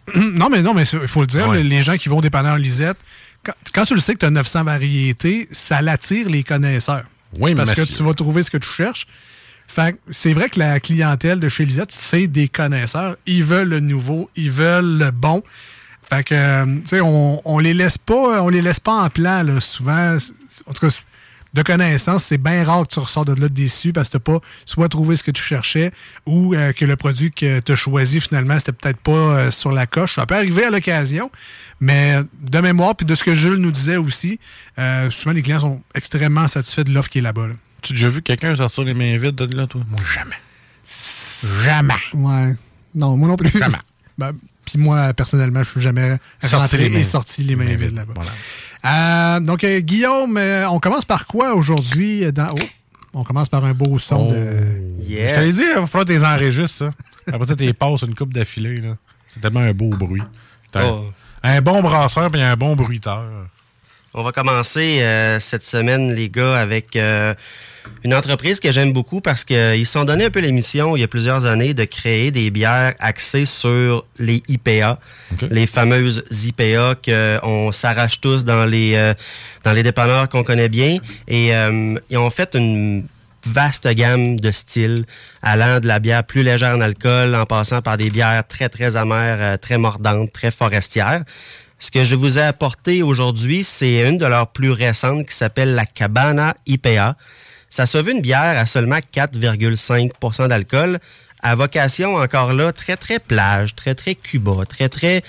[0.15, 1.61] non, mais non, mais il faut le dire, Ouais.
[1.63, 2.97] les gens qui vont au dépanneur Lisette,
[3.45, 7.03] quand, quand tu le sais que tu as 900 variétés, ça l'attire les connaisseurs.
[7.37, 7.85] Oui, Parce monsieur.
[7.85, 9.07] que tu vas trouver ce que tu cherches.
[9.67, 13.17] Fait c'est vrai que la clientèle de chez Lisette, c'est des connaisseurs.
[13.25, 15.43] Ils veulent le nouveau, ils veulent le bon.
[16.09, 19.09] Fait que, euh, tu sais, on, on les laisse pas, on les laisse pas en
[19.09, 20.17] plan, là, souvent.
[20.67, 20.95] En tout cas,
[21.55, 24.39] de connaissance, c'est bien rare que tu ressors de là déçu parce que tu pas
[24.65, 25.91] soit trouvé ce que tu cherchais
[26.25, 29.71] ou euh, que le produit que tu as choisi finalement, c'était peut-être pas euh, sur
[29.71, 30.15] la coche.
[30.15, 31.31] Ça peut arriver à l'occasion,
[31.79, 34.37] mais de mémoire, puis de ce que Jules nous disait aussi,
[34.77, 37.47] euh, souvent les clients sont extrêmement satisfaits de l'offre qui est là-bas.
[37.47, 37.53] là.
[37.81, 39.81] Tu as déjà vu quelqu'un sortir les mains vides de là, toi?
[39.89, 40.35] Moi, jamais.
[41.63, 41.93] Jamais.
[42.13, 42.55] Ouais.
[42.93, 43.49] Non, moi non plus.
[43.57, 43.77] Jamais.
[44.17, 44.33] Ben,
[44.65, 48.13] puis moi, personnellement, je suis jamais rentré et sorti les mains mains vides vides, là-bas.
[48.15, 48.31] voilà.
[48.85, 52.31] Euh, donc, euh, Guillaume, euh, on commence par quoi aujourd'hui?
[52.31, 52.49] Dans...
[52.53, 52.63] Oh,
[53.13, 54.59] on commence par un beau son de...
[55.07, 56.91] Je t'avais dit, il va falloir que tu les enregistres, ça.
[57.33, 58.81] Après ça, tu les passes une coupe d'affilée.
[59.27, 60.21] C'est tellement un beau bruit.
[60.21, 61.05] Un- Oh.
[61.41, 63.23] Un bon brasseur et un bon bruiteur.
[64.13, 67.33] On va commencer euh, cette semaine, les gars, avec euh,
[68.03, 71.03] une entreprise que j'aime beaucoup parce qu'ils se sont donné un peu l'émission il y
[71.03, 74.99] a plusieurs années de créer des bières axées sur les IPA,
[75.49, 79.13] les fameuses IPA qu'on s'arrache tous dans les euh,
[79.63, 80.97] dans les dépanneurs qu'on connaît bien.
[81.27, 83.07] Et euh, ils ont fait une
[83.45, 85.05] vaste gamme de styles,
[85.41, 88.95] allant de la bière plus légère en alcool, en passant par des bières très, très
[88.95, 91.23] amères, euh, très mordantes, très forestières.
[91.79, 95.75] Ce que je vous ai apporté aujourd'hui, c'est une de leurs plus récentes qui s'appelle
[95.75, 97.15] la Cabana IPA.
[97.75, 100.99] Ça se veut une bière à seulement 4,5% d'alcool,
[101.43, 105.21] à vocation encore là très, très plage, très, très Cuba, très, très...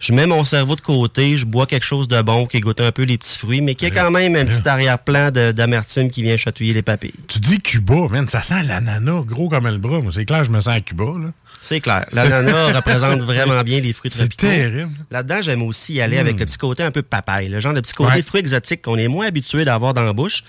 [0.00, 2.90] Je mets mon cerveau de côté, je bois quelque chose de bon qui goûte un
[2.90, 6.36] peu les petits fruits, mais qui a quand même un petit arrière-plan d'amertume qui vient
[6.36, 7.14] chatouiller les papilles.
[7.28, 10.00] Tu dis Cuba, man, ça sent l'ananas gros comme le bras.
[10.00, 11.04] Moi, c'est clair, je me sens à Cuba.
[11.04, 11.28] Là.
[11.62, 12.04] C'est clair.
[12.12, 14.48] L'ananas représente vraiment bien les fruits C'est tropicaux.
[14.48, 14.90] terrible.
[15.12, 17.80] Là-dedans, j'aime aussi y aller avec le petit côté un peu papaye, le genre de
[17.80, 18.22] petit côté Ouais.
[18.22, 20.42] fruit exotique qu'on est moins habitué d'avoir dans la bouche.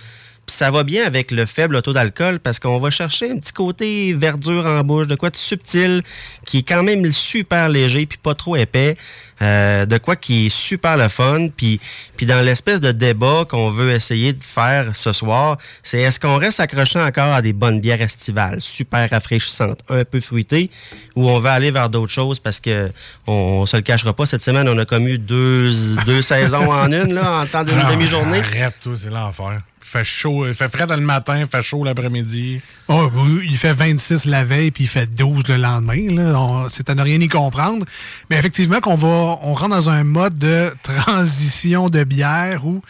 [0.49, 4.13] Ça va bien avec le faible taux d'alcool parce qu'on va chercher un petit côté
[4.13, 6.03] verdure en bouche, de quoi de subtil,
[6.45, 8.95] qui est quand même super léger puis pas trop épais,
[9.41, 11.49] euh, de quoi qui est super le fun.
[11.55, 11.81] Puis,
[12.15, 16.38] puis dans l'espèce de débat qu'on veut essayer de faire ce soir, c'est est-ce qu'on
[16.38, 20.71] reste accroché encore à des bonnes bières estivales, super rafraîchissantes, un peu fruitées,
[21.17, 22.89] ou on va aller vers d'autres choses parce que
[23.27, 25.71] on, on se le cachera pas, cette semaine, on a commu deux,
[26.05, 28.39] deux saisons en une, là, en temps d'une Ah, demi-journée.
[28.39, 29.60] Arrête, toi, c'est l'enfer.
[29.89, 32.60] Fait chaud, il fait frais dans le matin, il fait chaud l'après-midi.
[32.89, 36.67] Oh, oui, il fait 26 la veille puis il fait 12 le lendemain.
[36.67, 37.86] C'est à ne rien y comprendre.
[38.30, 42.82] Mais effectivement, qu'on va, on rentre dans un mode de transition de bière où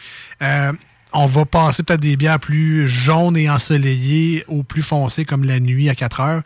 [0.42, 0.72] euh,
[1.12, 5.60] on va passer peut-être des bières plus jaunes et ensoleillées au plus foncé comme la
[5.60, 6.42] nuit à 4 heures.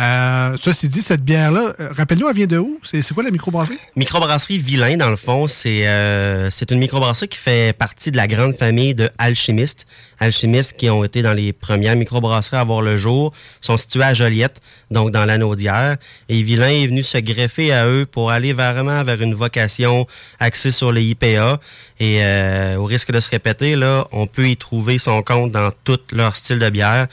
[0.00, 2.80] Euh, ceci dit, cette bière-là, euh, rappelle-nous, elle vient de où?
[2.82, 3.78] C'est quoi la microbrasserie?
[3.96, 8.56] Microbrasserie Vilain, dans le fond, c'est euh, une microbrasserie qui fait partie de la grande
[8.56, 9.86] famille de alchimistes.
[10.18, 14.14] Alchimistes qui ont été dans les premières microbrasseries à voir le jour, sont situés à
[14.14, 15.54] Joliette, donc dans l'anneau.
[15.54, 20.06] Et Vilain est venu se greffer à eux pour aller vraiment vers une vocation
[20.38, 21.60] axée sur les IPA.
[21.98, 25.70] Et euh, au risque de se répéter, là, on peut y trouver son compte dans
[25.84, 27.08] tout leur style de bière.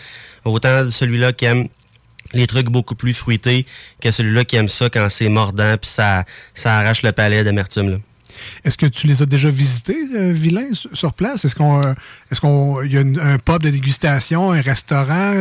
[0.45, 1.67] Autant celui-là qui aime
[2.33, 3.65] les trucs beaucoup plus fruités
[4.01, 7.89] que celui-là qui aime ça quand c'est mordant puis ça, ça arrache le palais d'amertume.
[7.89, 7.97] là.
[8.63, 11.43] Est-ce que tu les as déjà visités, euh, Vilain, sur- place?
[11.43, 11.93] Est-ce qu'on euh,
[12.31, 15.33] est-ce qu'on il y a une- un pub de dégustation, un restaurant?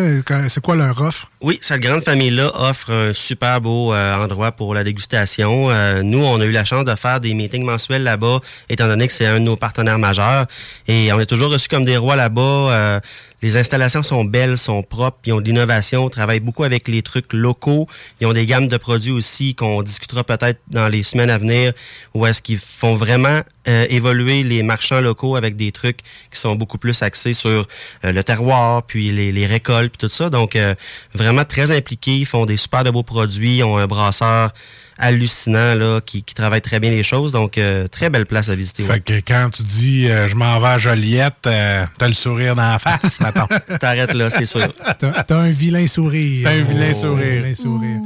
[0.49, 1.31] C'est quoi leur offre?
[1.42, 5.70] Oui, cette grande famille-là offre un super beau euh, endroit pour la dégustation.
[5.70, 9.09] Euh, nous, on a eu la chance de faire des meetings mensuels là-bas, étant donné
[9.09, 10.46] que c'est un de nos partenaires majeurs.
[10.88, 13.01] Et on est toujours reçus comme des rois là-bas.
[13.42, 17.33] Les installations sont belles, sont propres, ils ont de l'innovation, travaillent beaucoup avec les trucs
[17.35, 17.87] locaux.
[18.20, 21.72] Ils ont des gammes de produits aussi qu'on discutera peut-être dans les semaines à venir,
[22.14, 25.99] où est-ce qu'ils font vraiment euh, évoluer les marchands locaux avec des trucs
[26.33, 27.68] qui sont beaucoup plus axés sur
[28.05, 30.31] euh, le terroir, puis les, les récoltes, puis tout ça.
[30.31, 30.75] Donc, euh,
[31.14, 34.53] vraiment très impliqués, ils font des super de beaux produits, ils ont un brasseur
[34.98, 37.32] hallucinant là, qui, qui travaille très bien les choses.
[37.32, 38.82] Donc, euh, très belle place à visiter.
[38.82, 42.54] Fait que quand tu dis euh, je m'en vais à Joliette, euh, t'as le sourire
[42.54, 43.46] dans la face, mettons.
[43.80, 44.66] T'arrêtes là, c'est sûr.
[44.98, 46.48] T'as t'as un vilain sourire.
[46.48, 47.42] T'as un vilain Oh, sourire.
[47.42, 48.00] vilain sourire.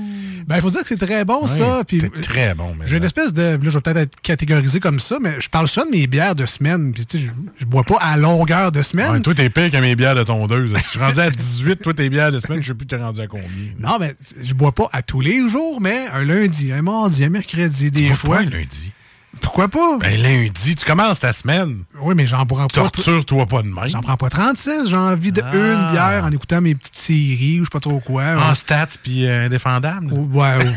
[0.46, 1.84] Ben, il faut dire que c'est très bon, ça.
[1.86, 3.42] Puis, très bon, mais J'ai une espèce de.
[3.52, 6.34] Là, je vais peut-être être catégorisé comme ça, mais je parle souvent de mes bières
[6.34, 6.92] de semaine.
[6.92, 9.12] Puis, tu sais, je, je bois pas à longueur de semaine.
[9.12, 10.72] Ouais, toi, t'es pire que mes bières de tondeuse.
[10.76, 13.20] Je suis rendu à 18, toi, tes bières de semaine, je sais plus t'es rendu
[13.20, 13.46] à combien.
[13.78, 17.28] Non, mais je bois pas à tous les jours, mais un lundi, un mardi, un
[17.28, 18.38] mercredi, des fois.
[18.38, 18.92] pas lundi?
[19.40, 19.98] Pourquoi pas?
[19.98, 21.84] Ben, lundi, tu commences ta semaine.
[22.00, 22.74] Oui, mais j'en prends pas.
[22.74, 23.88] Torture-toi pas de même.
[23.88, 24.88] J'en prends pas 36.
[24.88, 25.54] J'ai envie de Ah.
[25.54, 28.22] une bière en écoutant mes petites séries ou je sais pas trop quoi.
[28.38, 30.12] En stats puis euh, indéfendable.
[30.12, 30.72] Ouais, ouais.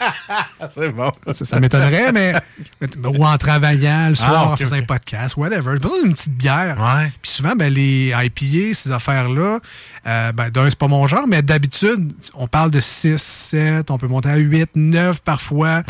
[0.74, 1.12] c'est bon.
[1.34, 2.34] Ça, ça m'étonnerait, mais,
[2.80, 5.72] mais- Ou en travaillant le soir, Ah, ok, en faisant un podcast, whatever.
[5.74, 6.76] J'ai besoin d'une petite bière.
[6.78, 7.12] Ouais.
[7.22, 9.60] Puis souvent, ben, les IPA, ces affaires-là,
[10.06, 13.98] euh, ben, d'un, c'est pas mon genre, mais d'habitude, on parle de 6, 7, on
[13.98, 15.78] peut monter à 8, 9 parfois.
[15.78, 15.84] Mhm.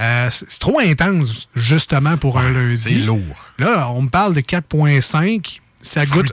[0.00, 2.82] Euh, c'est trop intense, justement, pour un lundi.
[2.82, 3.44] c'est lourd.
[3.58, 5.60] Là, on me parle de 4,5.
[5.82, 6.32] Ça goûte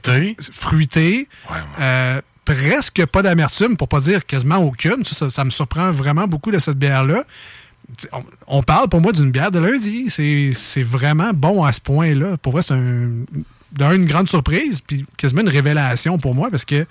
[0.52, 1.28] Fruité.
[1.80, 5.04] Euh, presque pas d'amertume, pour pas dire quasiment aucune.
[5.06, 7.24] Ça, ça- ça me surprend vraiment beaucoup de cette bière-là.
[8.12, 10.10] On, on parle pour moi d'une bière de lundi.
[10.10, 12.38] C'est vraiment bon à ce point-là.
[12.38, 13.24] Pour vrai, c'est un,
[13.94, 16.86] une grande surprise, puis quasiment une révélation pour moi, parce que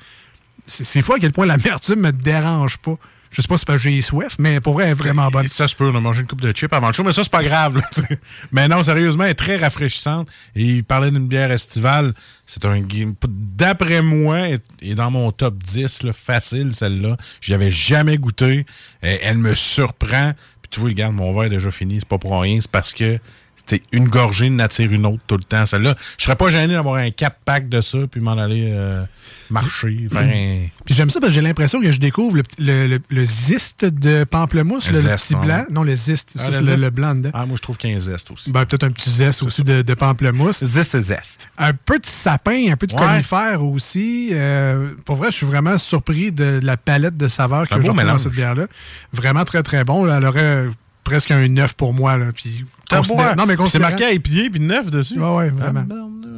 [0.66, 2.96] c'est c'est fou à quel point l'amertume me dérange pas.
[3.36, 4.00] Je sais pas si c'est parce que j'ai
[4.38, 5.46] mais pour vrai, elle est vraiment bonne.
[5.46, 7.22] Ça se peut, on a mangé une coupe de chips avant le show, mais ça,
[7.22, 7.82] c'est pas grave.
[8.50, 10.26] mais non, sérieusement, elle est très rafraîchissante.
[10.54, 12.14] Et il parlait d'une bière estivale.
[12.46, 13.12] C'est un game.
[13.28, 17.18] D'après moi, elle est dans mon top 10, là, facile, celle-là.
[17.42, 18.64] J'y avais jamais goûté.
[19.02, 20.32] Elle me surprend.
[20.62, 21.96] Puis tu vois, regarde, mon verre est déjà fini.
[21.98, 22.58] C'est pas pour rien.
[22.62, 23.18] C'est parce que
[23.54, 25.66] c'était une gorgée de nature une autre tout le temps.
[25.66, 29.04] Celle-là, je serais pas gêné d'avoir un 4-pack de ça, puis m'en aller euh,
[29.50, 30.66] marcher, faire un.
[30.84, 33.84] Puis j'aime ça parce que j'ai l'impression que je découvre le, le, le- le zeste
[33.84, 35.64] de pamplemousse, Le zeste, petit blanc.
[35.70, 37.30] Non, le zeste, Ah, ça, le blanc dedans.
[37.34, 38.50] Ah, moi, je trouve qu'il y a un zeste aussi.
[38.50, 40.64] Ben, peut-être un petit zeste aussi de, de pamplemousse.
[40.64, 41.48] Zeste, zeste.
[41.58, 43.00] Un peu de sapin, un peu de Ouais.
[43.06, 44.30] conifère aussi.
[44.32, 48.18] Euh, pour vrai, je suis vraiment surpris de la palette de saveurs que retrouve dans
[48.18, 48.66] cette bière-là.
[49.12, 50.04] Vraiment très, très bon.
[50.04, 50.16] là.
[50.18, 50.64] Elle aurait
[51.04, 52.16] presque un 9 pour moi.
[52.16, 52.26] Là.
[52.34, 55.18] Puis, Non, mais c'est marqué à épier puis neuf dessus.
[55.18, 55.84] Ouais, ouais, vraiment.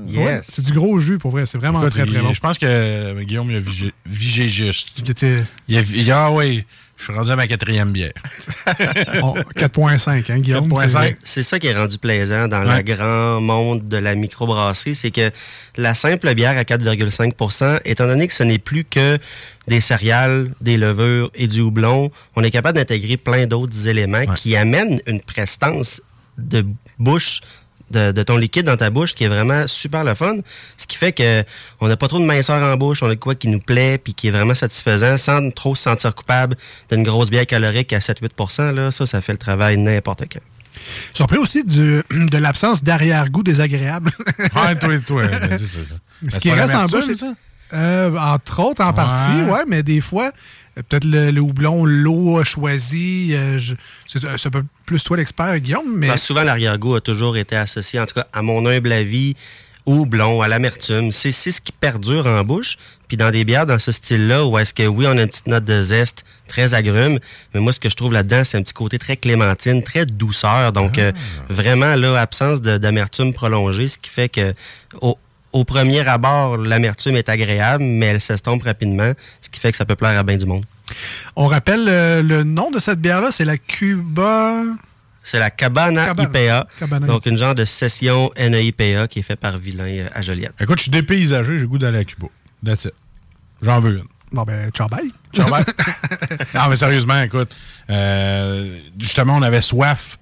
[0.09, 0.17] Yes.
[0.19, 1.45] Ouais, c'est du gros jus, pour vrai.
[1.45, 2.33] C'est vraiment Écoute, très, très il- bon.
[2.33, 4.95] Je pense que euh, Guillaume il a vigé, vigé juste.
[4.99, 6.65] Il était Il a, il a- ah oui,
[6.97, 8.15] je suis rendu à ma quatrième bière.
[9.23, 10.67] oh, 4.5, hein, Guillaume?
[10.71, 11.17] 4.5.
[11.23, 12.79] C'est ça qui est rendu plaisant dans Ouais.
[12.79, 15.31] le grand monde de la microbrasserie, c'est que
[15.77, 19.19] la simple bière à 4,5% étant donné que ce n'est plus que
[19.67, 24.57] des céréales, des levures et du houblon, on est capable d'intégrer plein d'autres éléments qui
[24.57, 26.01] amènent une prestance
[26.39, 26.65] de
[26.99, 27.41] bouche
[27.91, 30.37] de, de ton liquide dans ta bouche qui est vraiment super le fun.
[30.77, 31.43] Ce qui fait que
[31.81, 34.13] on n'a pas trop de minceur en bouche, on a quoi qui nous plaît puis
[34.15, 36.57] qui est vraiment satisfaisant sans trop se sentir coupable
[36.91, 40.41] d'une grosse bière calorique à 7-8 là, ça, ça fait le travail n'importe quand.
[41.15, 44.13] Surpris aussi du- de l'absence d'arrière-goût désagréable.
[44.55, 45.79] Ouais, toi, toi, c'est ça.
[46.25, 47.33] Ce C'est qui reste en bouche, ça?
[47.73, 48.93] Euh, entre autres, en Ouais.
[48.95, 50.31] partie, ouais, mais des fois,
[50.79, 53.31] euh, peut-être le, le houblon, l'eau a choisi.
[53.33, 53.59] euh,
[54.07, 56.09] c'est un peu plus toi l'expert, Guillaume, mais.
[56.09, 59.35] Que souvent, l'arrière-goût a toujours été associé, en tout cas, à mon humble avis,
[59.87, 61.13] au blond, à l'amertume.
[61.13, 62.77] C'est ce qui perdure en bouche.
[63.09, 65.47] Puis dans des bières dans ce style-là, où est-ce que oui, on a une petite
[65.47, 67.19] note de zeste, très agrume,
[67.55, 70.73] mais moi, ce que je trouve là-dedans, c'est un petit côté très clémentine, très douceur.
[70.75, 71.13] Donc, euh,
[71.49, 74.53] vraiment, là, absence d'amertume prolongée, ce qui fait que
[75.01, 75.17] au,
[75.53, 79.85] au premier abord, l'amertume est agréable, mais elle s'estompe rapidement, ce qui fait que ça
[79.85, 80.65] peut plaire à bien du monde.
[81.37, 84.63] On rappelle euh, le nom de cette bière-là, c'est la Cuba.
[85.23, 86.29] C'est la Cabana, Cabana.
[86.29, 86.69] IPA.
[86.79, 87.07] Cabana.
[87.07, 90.55] Donc, une genre de session NEIPA qui est faite par Vilain euh, à Joliette.
[90.61, 92.29] Écoute, je suis dépaysagé, j'ai le goût d'aller à Cuba.
[92.65, 92.95] That's it.
[93.61, 94.05] J'en veux une.
[94.33, 95.11] Bon, ben, ciao, bye.
[95.35, 95.65] Ciao, bye.
[96.55, 97.55] non, mais sérieusement, écoute,
[97.91, 100.19] euh, justement, on avait soif.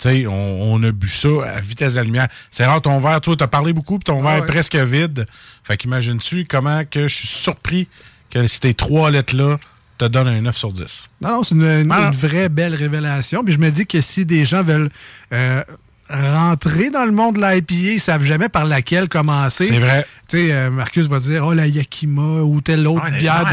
[0.00, 2.28] Sais, on, on a bu ça à vitesse de la lumière.
[2.50, 4.48] C'est rare, ton verre, toi, t'as parlé beaucoup, puis ton Ah verre ouais.
[4.48, 5.26] est presque vide.
[5.62, 7.86] Fait qu'imagine-tu comment que je suis surpris
[8.30, 9.58] que ces trois lettres-là
[9.98, 11.04] te donnent un 9 sur 10.
[11.20, 12.10] Non, non, c'est une, une- Ah.
[12.12, 13.44] une vraie belle révélation.
[13.44, 14.88] Puis je me dis que si des gens veulent
[15.34, 15.62] euh,
[16.08, 19.66] rentrer dans le monde de l'IPA, ils savent jamais par laquelle commencer.
[19.66, 20.06] C'est vrai.
[20.28, 23.52] Tu sais, euh, Marcus va dire, oh, la Yakima ou telle autre Ah, bière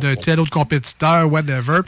[0.00, 1.80] de tel autre compétiteur, whatever.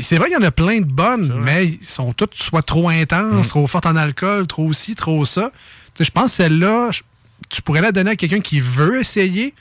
[0.00, 2.88] C'est vrai qu'il y en a plein de bonnes, mais ils sont toutes soit trop
[2.90, 2.94] Mm.
[3.02, 5.50] intenses, trop fortes en alcool, trop ci, trop ça.
[5.98, 7.02] Je pense que celle-là, je-
[7.50, 9.54] tu pourrais la donner à quelqu'un qui veut essayer.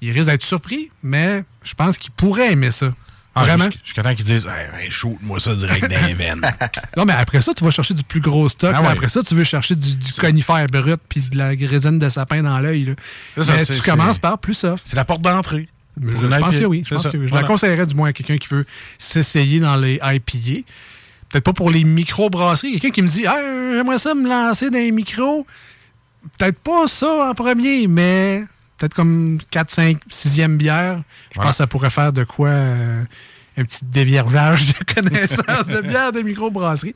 [0.00, 2.92] Il risque d'être surpris, mais je pense qu'il pourrait aimer ça.
[3.34, 3.64] Ah, Vraiment?
[3.64, 6.42] jusqu'- Jusqu'à temps qu'ils disent hey, hey, shoot-moi ça direct dans les veines.
[6.98, 8.74] Non, mais après ça, tu vas chercher du plus gros stock.
[8.76, 8.88] Ah ouais.
[8.88, 12.42] Après ça, tu veux chercher du, du conifère brut puis de la résine de sapin
[12.42, 12.94] dans l'œil.
[13.36, 14.82] tu commences par plus soft.
[14.86, 15.66] C'est la porte d'entrée.
[16.00, 16.82] Je, je pense que oui.
[16.84, 17.10] Je, C'est pense ça.
[17.10, 17.24] que oui.
[17.24, 17.42] Je Voilà.
[17.42, 18.64] la conseillerais du moins à quelqu'un qui veut
[18.98, 20.62] s'essayer dans les IPA.
[21.28, 22.72] Peut-être pas pour les micro-brasseries.
[22.72, 23.38] Quelqu'un qui me dit ah,
[23.74, 25.46] J'aimerais ça me lancer dans les micros.
[26.38, 28.44] Peut-être pas ça en premier, mais
[28.78, 31.02] peut-être comme 4, 5, 6e bière.
[31.30, 31.48] Je Voilà.
[31.48, 33.02] pense que ça pourrait faire de quoi euh,
[33.56, 36.92] un petit déviergeage de connaissances de bière de microbrasserie.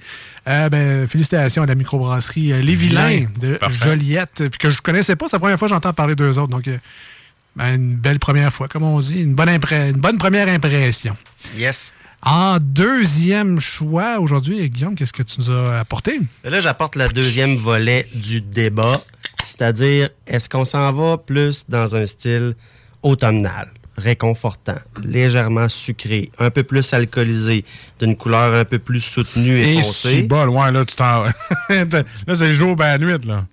[0.49, 3.29] Euh, ben, félicitations à la microbrasserie euh, Les Vilains Vilain.
[3.41, 3.85] de Parfait.
[3.89, 5.27] Joliette, euh, puis que je connaissais pas.
[5.29, 6.49] C'est la première fois que j'entends parler d'eux autres.
[6.53, 6.69] Donc,
[7.57, 9.21] ben, une belle première fois, comme on dit.
[9.23, 11.17] Une bonne, impré- une bonne première impression.
[11.57, 11.93] Yes.
[12.23, 16.19] En deuxième choix, aujourd'hui, Guillaume, qu'est-ce que tu nous as apporté?
[16.45, 19.01] Et Là, j'apporte le deuxième volet du débat,
[19.45, 22.55] c'est-à-dire est-ce qu'on s'en va plus dans un style
[23.03, 27.65] automnal, réconfortant, légèrement sucré, un peu plus alcoolisé,
[28.01, 30.09] d'une couleur un peu plus soutenue et, Et foncée?
[30.17, 31.25] c'est bol, ouais, là, tu t'en.
[31.69, 32.03] là,
[32.35, 33.47] c'est le jour, ben, la nuit, là.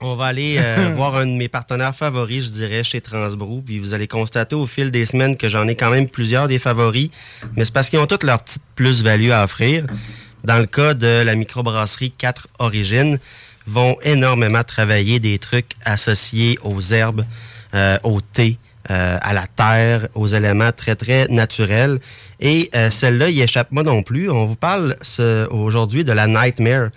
[0.00, 3.62] On va aller euh, voir un de mes partenaires favoris, je dirais, chez Transbrou.
[3.62, 6.58] Puis vous allez constater au fil des semaines que j'en ai quand même plusieurs des
[6.58, 7.10] favoris.
[7.56, 9.84] Mais c'est parce qu'ils ont toutes leur petite plus-value à offrir.
[10.44, 13.18] Dans le cas de la microbrasserie 4 Origines,
[13.68, 17.24] vont énormément travailler des trucs associés aux herbes,
[17.74, 18.58] euh, au thé,
[18.90, 21.98] euh, à la terre, aux éléments très, très naturels.
[22.40, 24.30] Et euh, celle-là, il échappe pas non plus.
[24.30, 24.96] On vous parle
[25.50, 26.88] aujourd'hui de la Nightmare.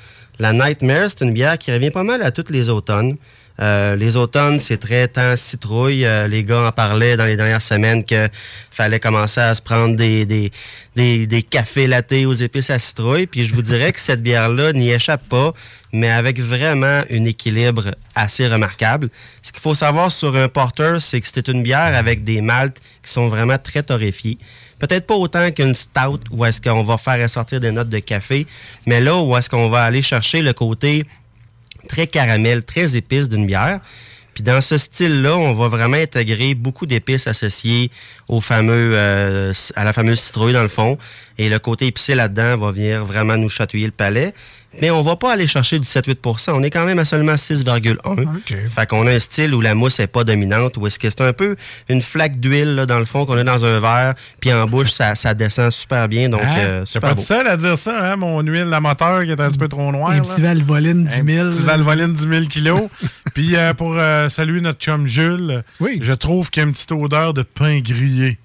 [0.41, 3.15] La Nightmare, c'est une bière qui revient pas mal à toutes les automnes.
[3.59, 6.03] Euh, les automnes, c'est très temps citrouille.
[6.03, 8.27] Euh, les gars en parlaient dans les dernières semaines que
[8.71, 10.51] fallait commencer à se prendre des, des,
[10.95, 13.27] des, cafés lattés aux épices à citrouille.
[13.27, 15.53] Puis je vous dirais que cette bière-là n'y échappe pas,
[15.93, 19.09] mais avec vraiment un équilibre assez remarquable.
[19.43, 22.81] Ce qu'il faut savoir sur un porter, c'est que c'est une bière avec des maltes
[23.03, 24.39] qui sont vraiment très torréfiés.
[24.81, 28.47] Peut-être pas autant qu'une stout où est-ce qu'on va faire ressortir des notes de café,
[28.87, 31.05] mais là où est-ce qu'on va aller chercher le côté
[31.87, 33.79] très caramel, très épice d'une bière.
[34.33, 37.91] Puis dans ce style-là, on va vraiment intégrer beaucoup d'épices associées
[38.27, 40.97] au fameux, euh, à la fameuse citrouille dans le fond.
[41.37, 44.33] Et le côté épicé là-dedans va venir vraiment nous chatouiller le palais.
[44.79, 48.69] Mais on va pas aller chercher du 7-8 On est quand même à seulement 6,1.
[48.69, 51.21] Fait qu'on a un style où la mousse est pas dominante, où est-ce que c'est
[51.21, 51.55] un peu
[51.89, 54.91] une flaque d'huile là, dans le fond qu'on a dans un verre, puis en bouche
[54.91, 56.55] ça, ça descend super bien, donc Hein?
[56.59, 57.21] euh, super pas beau.
[57.21, 58.15] tout seul à dire ça, hein?
[58.15, 60.11] Mon huile, la moteur qui est un petit peu trop noire.
[60.11, 61.47] Un petit Valvoline 10 000.
[61.47, 62.81] Un petit Valvoline 10 000 kilos.
[63.33, 65.63] Puis euh, pour euh, saluer notre chum Jules,
[66.01, 68.37] je trouve qu'il y a une petite odeur de pain grillé.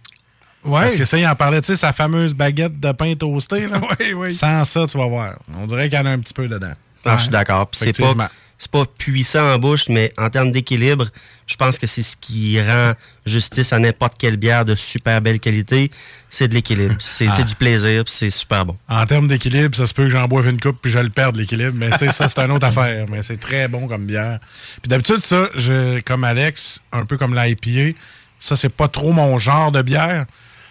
[0.66, 0.80] Ouais.
[0.82, 3.66] Parce que ça, il en parlait, tu sais, sa fameuse baguette de pain toasté.
[3.68, 3.80] Là.
[4.00, 4.32] Oui, oui.
[4.32, 5.34] Sans ça, tu vas voir.
[5.56, 6.72] On dirait qu'il y en a un petit peu dedans.
[7.04, 7.68] Ah, je suis d'accord.
[7.68, 11.06] Puis C'est pas, c'est pas puissant en bouche, mais en termes d'équilibre,
[11.46, 12.92] je pense que c'est ce qui rend
[13.24, 15.90] justice à n'importe quelle bière de super belle qualité.
[16.30, 16.96] C'est de l'équilibre.
[17.00, 17.42] C'est Ah.
[17.42, 18.76] du plaisir, puis c'est super bon.
[18.88, 21.36] En termes d'équilibre, ça se peut que j'en boive une coupe puis je le perde,
[21.36, 21.74] l'équilibre.
[21.76, 23.06] Mais tu sais, ça, c'est une autre affaire.
[23.10, 24.40] Mais c'est très bon comme bière.
[24.82, 27.96] Puis d'habitude, ça, je, comme Alex, un peu comme l'IPA,
[28.40, 30.26] ça, c'est pas trop mon genre de bière.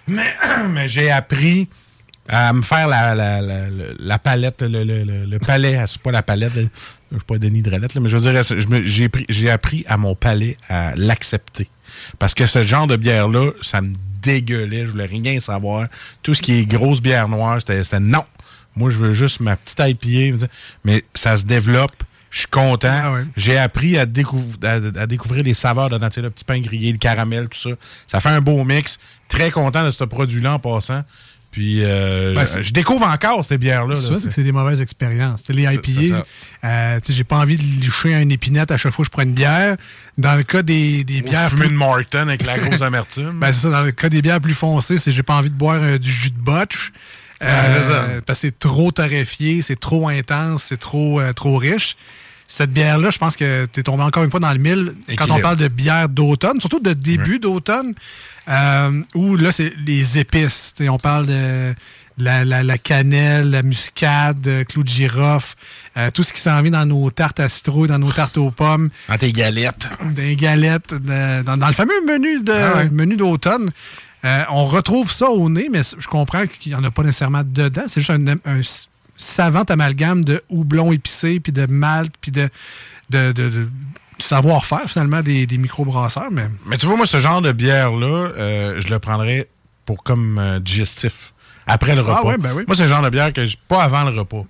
[0.08, 0.34] Mais,
[0.70, 1.68] mais j'ai appris
[2.28, 3.56] à me faire la, la, la,
[4.00, 5.80] la palette, le, le, le, le palais.
[5.88, 6.54] C'est pas la palette.
[6.56, 10.16] Je suis pas Denis Drelette, mais je veux dire, j'ai pris- j'ai appris à mon
[10.16, 11.70] palais à l'accepter.
[12.20, 14.86] Parce que ce genre de bière-là, ça me dégueulait.
[14.86, 15.88] Je voulais rien savoir.
[16.24, 18.24] Tout ce qui est grosse bière noire, c'était non.
[18.76, 20.48] Moi, je veux juste ma petite IPA.
[20.84, 21.94] Mais ça se développe.
[22.32, 23.14] Je suis content.
[23.38, 26.98] J'ai appris à, découv- à, à découvrir les saveurs de le petit pain grillé, le
[26.98, 27.70] caramel, tout ça.
[28.08, 29.00] Ça fait un beau mix.
[29.28, 31.04] Très content de ce produit-là en passant.
[31.56, 33.96] Puis, euh, Ben, je, découvre encore ces bières-là.
[33.96, 35.48] Ça, c'est que c'est des mauvaises expériences.
[35.48, 36.26] Les IPA,
[36.66, 39.32] euh, j'ai pas envie de licher un épinette à chaque fois que je prends une
[39.32, 39.78] bière.
[40.18, 41.50] Dans le cas des, des Ou bières.
[41.50, 43.32] fumer plus- une Martin avec la grosse amertume.
[43.40, 45.56] Ben, c'est ça, dans le cas des bières plus foncées, c'est j'ai pas envie de
[45.56, 46.92] boire euh, du jus de botch.
[47.42, 48.06] Ça.
[48.26, 51.96] parce que c'est trop torréfié, c'est trop intense, c'est trop, euh, trop riche.
[52.48, 55.30] Cette bière-là, je pense que tu es tombé encore une fois dans le mille quand
[55.32, 57.94] on parle de bière d'automne, surtout de début d'automne,
[58.48, 60.74] euh, où là, c'est les épices.
[60.82, 61.74] On parle de
[62.18, 65.56] la, la- la cannelle, la muscade, euh, clou de girofle,
[65.98, 68.52] euh, tout ce qui s'en vient dans nos tartes à citrouille, dans nos tartes aux
[68.52, 68.90] pommes.
[69.10, 69.90] Dans tes galettes.
[70.14, 72.90] Des galettes, de- dans, dans le fameux menu de Ah ouais.
[72.90, 73.72] menu d'automne.
[74.24, 77.44] Euh, on retrouve ça au nez, mais je comprends qu'il n'y en a pas nécessairement
[77.46, 77.84] dedans.
[77.88, 78.62] C'est juste un, un-
[79.18, 82.50] savant amalgame de houblon épicé, puis de malt, puis de,
[83.10, 83.70] de, de- de
[84.20, 86.32] savoir-faire, finalement, des, des microbrasseurs.
[86.32, 89.48] Mais Mais tu vois, moi, ce genre de bière-là, euh, je le prendrais
[89.86, 91.34] pour comme euh, digestif.
[91.68, 92.28] Après le Ah repas.
[92.30, 92.64] ouais, ben oui.
[92.68, 94.46] Moi, c'est le genre de bière que je pas avant le repas.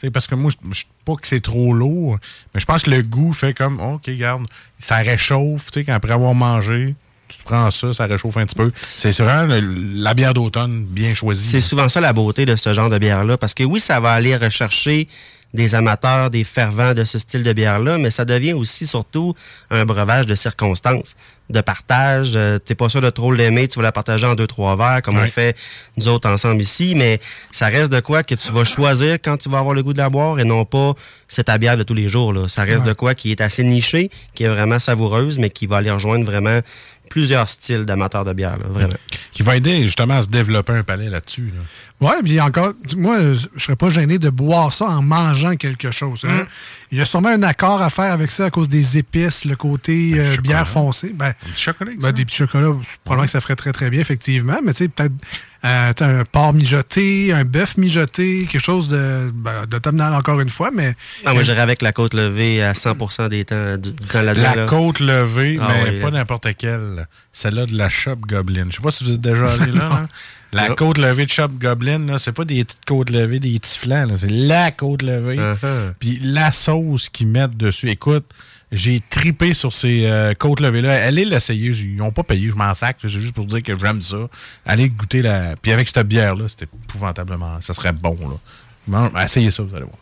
[0.00, 2.18] Sais, parce que moi, je je- pas que c'est trop lourd,
[2.52, 4.46] mais je pense que le goût fait comme, OK, garde,
[4.78, 6.96] ça réchauffe, tu sais, qu'après avoir mangé,
[7.28, 8.72] tu te prends ça, ça réchauffe un petit peu.
[8.88, 9.60] C'est vraiment le-
[10.02, 11.48] la bière d'automne bien choisie.
[11.48, 14.12] C'est souvent ça la beauté de ce genre de bière-là, parce que oui, ça va
[14.12, 15.06] aller rechercher
[15.56, 19.34] des amateurs, des fervents de ce style de bière-là, mais ça devient aussi surtout
[19.70, 21.16] un breuvage de circonstances,
[21.50, 22.32] de partage.
[22.34, 25.02] Euh, T'es pas sûr de trop l'aimer, tu vas la partager en deux, trois verres,
[25.02, 25.56] comme on fait
[25.96, 27.20] nous autres ensemble ici, mais
[27.52, 29.98] ça reste de quoi que tu vas choisir quand tu vas avoir le goût de
[29.98, 30.94] la boire et non pas
[31.28, 32.32] c'est ta bière de tous les jours.
[32.32, 32.48] Là.
[32.48, 32.88] Ça reste Ouais.
[32.88, 36.24] de quoi qui est assez niché, qui est vraiment savoureuse, mais qui va aller rejoindre
[36.24, 36.60] vraiment
[37.08, 38.94] plusieurs styles d'amateurs de bière, là, vraiment.
[39.30, 41.52] Qui va aider justement à se développer un palais là-dessus.
[42.00, 42.08] là.
[42.08, 46.22] Ouais, puis encore, moi, je serais pas gêné de boire ça en mangeant quelque chose.
[46.24, 46.40] hein.
[46.40, 46.46] Hum.
[46.92, 49.56] Il y a sûrement un accord à faire avec ça à cause des épices, le
[49.56, 51.12] côté euh, bière foncée.
[51.14, 51.92] Ben, Un petit chocolat.
[51.98, 52.72] ben, des petits chocolats,
[53.04, 54.58] probablement que ça ferait très très bien, effectivement.
[54.64, 55.12] Mais tu sais, peut-être
[55.64, 60.70] euh, un porc mijoté, un bœuf mijoté, quelque chose de ben, d'automnal encore une fois,
[60.72, 60.94] mais.
[61.24, 64.42] Ah, moi, j'irais avec la côte levée à 100% des temps, du, là-dedans.
[64.42, 64.66] La là.
[64.66, 67.08] côte levée, Ah mais oui, pas n'importe quelle.
[67.32, 68.66] Celle-là de la Shop Goblin.
[68.70, 69.90] Je sais pas si vous êtes déjà allé là.
[69.92, 70.08] hein.
[70.52, 73.78] La côte levée de Shop Goblin, là, c'est pas des petites côtes levées, des petits.
[73.78, 75.36] C'est la côte levée.
[75.36, 75.92] Uh-huh.
[75.98, 77.90] Puis la sauce qu'ils mettent dessus.
[77.90, 78.24] Écoute,
[78.72, 81.04] j'ai tripé sur ces euh, côtes levées-là.
[81.04, 81.70] Allez l'essayer.
[81.70, 82.96] Ils n'ont pas payé, je m'en sac.
[83.00, 84.28] C'est juste pour dire que j'aime ça.
[84.64, 85.54] Allez goûter la.
[85.60, 87.60] Puis avec cette bière-là, c'était épouvantablement.
[87.60, 88.16] Ça serait bon.
[88.88, 89.10] Là.
[89.24, 89.98] Essayez ça, vous allez voir.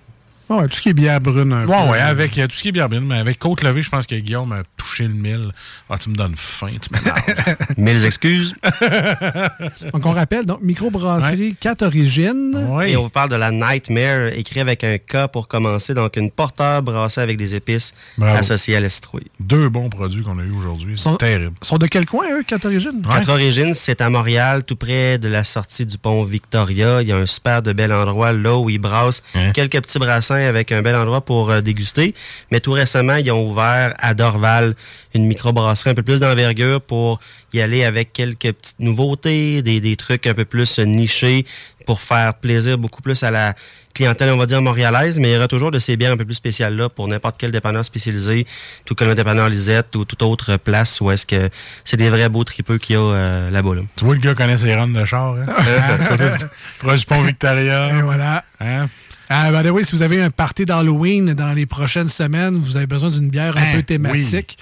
[0.49, 1.53] Ouais, tout ce qui est bière brune.
[1.53, 3.81] un Ouais, ouais, avec euh, tout ce qui est bien bien, mais avec côte levée,
[3.83, 5.51] je pense que Guillaume a touché le mille.
[5.89, 7.57] Ah, tu me donnes faim, tu m'énerves.
[7.79, 8.55] Mille excuses.
[9.93, 12.69] Donc, on rappelle, donc, microbrasserie 4 origines.
[12.87, 15.95] Et on vous parle de la Nightmare, écrit avec un K pour commencer.
[15.95, 18.39] Donc, une porteur brassée avec des épices Bravo.
[18.39, 19.31] associées à la citrouille.
[19.41, 20.95] Deux bons produits qu'on a eu aujourd'hui.
[20.97, 21.55] C'est Sont- terrible.
[21.63, 23.03] sont de quel coin, eux, 4 origines?
[23.09, 27.03] Quatre origines, c'est à Montréal, tout près de la sortie du pont Victoria.
[27.03, 29.53] Il y a un super de bel endroit là où ils brassent Hein?
[29.53, 32.15] quelques petits brassins avec un bel endroit pour euh, déguster.
[32.51, 34.75] Mais tout récemment, ils ont ouvert à Dorval
[35.15, 37.21] une microbrasserie un peu plus d'envergure pour
[37.53, 41.47] y aller avec quelques petites nouveautés, des, des trucs un peu plus nichés
[41.87, 43.55] pour faire plaisir beaucoup plus à la
[43.93, 46.25] clientèle, on va dire, montréalaise, mais il y aura toujours de ces bières un peu
[46.25, 48.45] plus spéciales là pour n'importe quel dépanneur spécialisé,
[48.85, 51.49] tout comme le dépanneur Lisette ou toute autre place où est-ce que
[51.85, 53.77] c'est des vrais beaux tripeux qu'il y a euh, là-bas.
[53.77, 53.83] Là.
[53.97, 55.37] Tu vois, le gars connaît ses runs de char.
[55.37, 55.47] Hein?
[56.17, 56.45] Du-
[56.81, 57.97] Proche du pont Victoria.
[57.97, 58.43] Et voilà.
[58.59, 58.89] Hein?
[59.31, 62.77] Ah, by the way, si vous avez un party d'Halloween dans les prochaines semaines, vous
[62.77, 64.59] avez besoin d'une bière un Hein, peu thématique.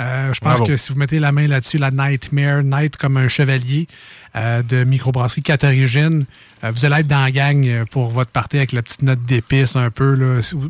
[0.00, 0.66] Euh, je pense Bravo.
[0.66, 3.86] que si vous mettez la main là-dessus, la Nightmare, Night comme un chevalier
[4.34, 6.24] euh, de microbrasserie 4 origines,
[6.64, 9.24] euh, vous allez être dans la gang euh, pour votre party avec la petite note
[9.26, 10.14] d'épices un peu.
[10.14, 10.42] Là.
[10.42, 10.68] Si vous-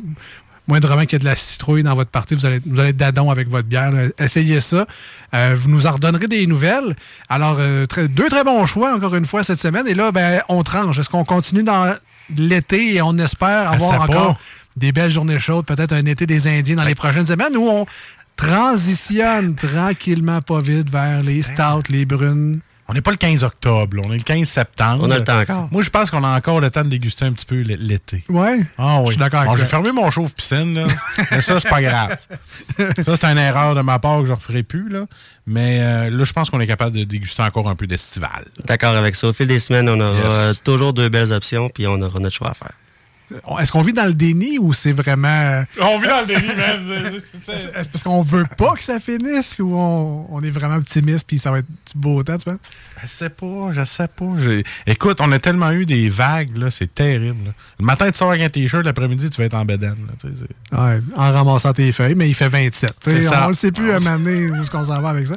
[0.66, 2.97] moindrement qu'il y a de la citrouille dans votre partie, vous allez, vous allez être
[2.97, 3.91] dadon avec votre bière.
[3.93, 4.09] là.
[4.18, 4.86] Essayez ça.
[5.32, 6.95] Vous nous en redonnerez des nouvelles.
[7.28, 9.88] Alors, très- deux très bons choix, encore une fois, cette semaine.
[9.88, 10.99] Et là, ben, on tranche.
[11.01, 11.93] Est-ce qu'on continue dans
[12.37, 14.41] l'été et on espère avoir encore
[14.76, 17.87] des belles journées chaudes, peut-être un été des Indiens dans les prochaines semaines où on
[18.37, 22.61] transitionne tranquillement, pas vite, vers les stouts, les brunes.
[22.91, 24.03] On n'est pas le 15 octobre, là.
[24.05, 25.05] on est le 15 septembre.
[25.07, 25.68] On a le temps encore.
[25.70, 28.24] Moi, je pense qu'on a encore le temps de déguster un petit peu l'été.
[28.28, 28.59] Ouais.
[28.76, 29.07] Ah oui.
[29.07, 30.86] Je suis d'accord Bon, j'ai fermé mon chauffe-piscine, là.
[31.30, 32.16] mais ça, c'est pas grave.
[33.05, 35.07] Ça, c'est une erreur de ma part que je ne referai plus, là.
[35.47, 38.45] Mais euh, là, je pense qu'on est capable de déguster encore un peu d'estival.
[38.66, 39.28] D'accord avec ça.
[39.28, 40.62] Au fil des semaines, on aura Yes.
[40.62, 42.72] toujours deux belles options, puis on aura notre choix à faire.
[43.61, 45.62] Est-ce qu'on vit dans le déni ou c'est vraiment.
[45.81, 47.20] On vit dans le déni, man.
[47.74, 51.39] Est-ce parce qu'on veut pas que ça finisse ou on, on est vraiment optimiste puis
[51.39, 52.59] ça va être du beau temps, tu penses?
[53.03, 54.26] Je sais pas, je sais pas.
[54.87, 57.47] Écoute, on a tellement eu des vagues, là, c'est terrible.
[57.47, 57.53] là.
[57.78, 59.64] Le matin, tu sors avec un t-shirt, l'après-midi, tu vas être en
[60.20, 62.95] c'est- Ouais, en ramassant tes feuilles, mais il fait 27.
[63.01, 63.47] Tu sais, C'est ça.
[63.47, 65.35] On ne sait plus à donné où qu'on s'en va avec ça.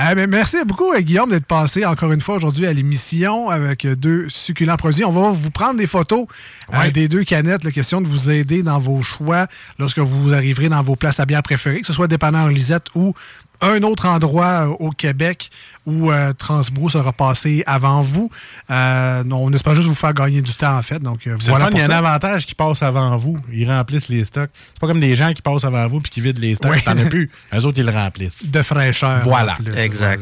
[0.00, 3.84] Euh, mais merci beaucoup, euh, Guillaume, d'être passé encore une fois aujourd'hui à l'émission avec
[3.84, 5.04] euh, deux succulents produits.
[5.04, 6.26] On va vous prendre des photos
[6.72, 9.46] euh, des deux La question de vous aider dans vos choix
[9.78, 13.14] lorsque vous arriverez dans vos places à bière préférées, que ce soit dépanneur Lisette ou
[13.62, 15.50] un autre endroit euh, au Québec
[15.86, 18.30] où euh, Transbrou sera passé avant vous.
[18.70, 20.98] Euh, non, on espère juste vous faire gagner du temps, en fait.
[21.00, 23.36] Donc, euh, voilà il y a un avantage qui passe avant vous.
[23.52, 24.50] Ils remplissent les stocks.
[24.74, 26.70] C'est pas comme des gens qui passent avant vous puis qui vident les stocks.
[26.70, 26.80] Ouais.
[26.80, 27.30] T'en as plus.
[27.54, 28.50] Eux autres, ils le remplissent.
[28.50, 29.20] de fraîcheur.
[29.24, 29.54] Voilà.
[29.56, 29.74] plus.
[29.76, 30.20] Exact.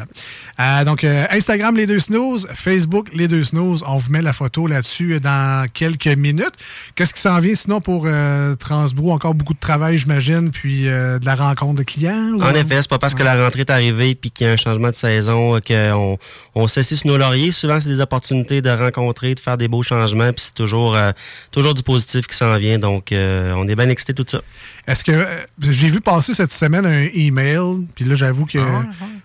[0.59, 0.81] Voilà.
[0.81, 3.85] Euh, donc, euh, Instagram, les deux snooze, Facebook, les deux snooze.
[3.87, 6.53] On vous met la photo là-dessus dans quelques minutes.
[6.95, 9.13] Qu'est-ce qui s'en vient sinon pour euh, Transbrou?
[9.13, 12.33] Encore beaucoup de travail, j'imagine, puis euh, de la rencontre de clients?
[12.35, 14.53] ou- En effet, c'est pas parce que la rentrée est arrivée puis qu'il y a
[14.53, 16.19] un changement de saison qu'on
[16.55, 16.67] qu'on on
[17.05, 17.51] nos lauriers.
[17.51, 21.11] Souvent, c'est des opportunités de rencontrer, de faire des beaux changements, puis c'est toujours euh,
[21.51, 22.79] toujours du positif qui s'en vient.
[22.79, 24.41] Donc, euh, on est bien excités tout ça.
[24.87, 25.25] Est-ce que euh,
[25.61, 28.59] j'ai vu passer cette semaine un email, puis là j'avoue que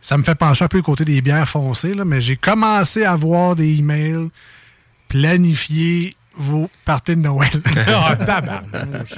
[0.02, 3.16] ça me fait pencher un peu côté des bières foncées, là, mais j'ai commencé à
[3.16, 4.30] voir des emails
[5.08, 7.50] planifiés vos parties de Noël.
[7.88, 9.16] Ah, tabarnouche.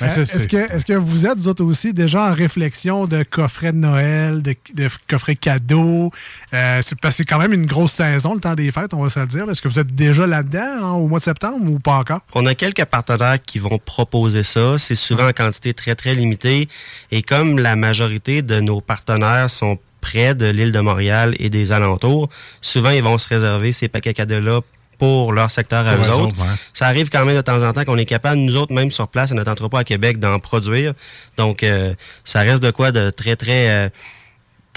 [0.00, 3.22] Ben, Est-ce c'est- que, est-ce que vous êtes, vous autres aussi, déjà en réflexion de
[3.22, 6.10] coffrets de Noël, de, de coffrets cadeaux?
[6.54, 9.02] Euh, c'est parce que c'est quand même une grosse saison, le temps des fêtes, on
[9.02, 9.48] va se le dire.
[9.50, 12.20] Est-ce que vous êtes déjà là-dedans hein, au mois de septembre ou pas encore?
[12.34, 14.76] On a quelques partenaires qui vont proposer ça.
[14.78, 16.68] C'est souvent en quantité très, très limitée.
[17.10, 21.72] Et comme la majorité de nos partenaires sont près de l'île de Montréal et des
[21.72, 22.28] alentours,
[22.60, 24.60] souvent, ils vont se réserver ces paquets cadeaux-là
[24.98, 26.22] pour leur secteur à eux eux autres.
[26.24, 26.56] autres, ouais.
[26.74, 29.08] Ça arrive quand même de temps en temps qu'on est capable, nous autres, même sur
[29.08, 30.92] place, à notre entrepôt à Québec, d'en produire.
[31.36, 31.94] Donc, euh,
[32.24, 33.68] ça reste de quoi de très, très...
[33.70, 33.88] euh,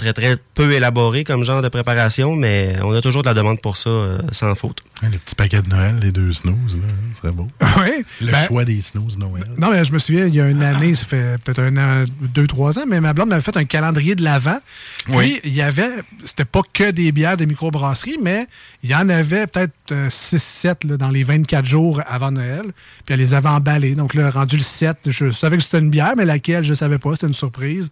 [0.02, 3.60] très, très peu élaboré comme genre de préparation, mais on a toujours de la demande
[3.60, 4.80] pour ça, euh, sans faute.
[5.02, 6.82] Hein, Le petit paquet de Noël, les deux snooze, là,
[7.14, 7.48] ce serait beau.
[7.78, 8.04] Oui.
[8.20, 9.44] Le Ben, choix des snooze Noël.
[9.56, 12.04] Non, mais je me souviens, il y a une année, ça fait peut-être un an,
[12.20, 14.58] deux, trois ans, mais ma blonde m'avait fait un calendrier de l'Avent.
[15.06, 15.40] Puis, Oui.
[15.44, 15.90] il y avait,
[16.24, 18.46] c'était pas que des bières de microbrasserie, mais
[18.82, 19.72] il y en avait peut-être
[20.08, 22.62] 6-7 dans les 24 jours avant Noël.
[23.04, 23.94] Puis elle les avait emballés.
[23.94, 26.98] Donc là, rendu le 7, je savais que c'était une bière, mais laquelle, je savais
[26.98, 27.10] pas.
[27.12, 27.90] C'était une surprise.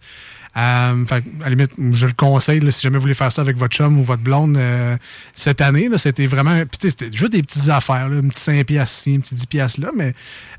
[0.57, 3.41] Euh, fait, à la limite, je le conseille, là, si jamais vous voulez faire ça
[3.41, 4.97] avec votre chum ou votre blonde euh,
[5.33, 6.61] cette année, c'était vraiment.
[6.79, 9.79] C'était juste des petites affaires, là, un petit 5 piastres ici, un petit 10 piastres
[9.79, 10.13] là, mais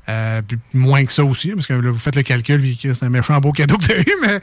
[0.09, 0.41] euh,
[0.73, 3.39] moins que ça aussi, parce que là, vous faites le calcul, puis c'est un méchant
[3.39, 4.39] beau cadeau que tu as eu, mais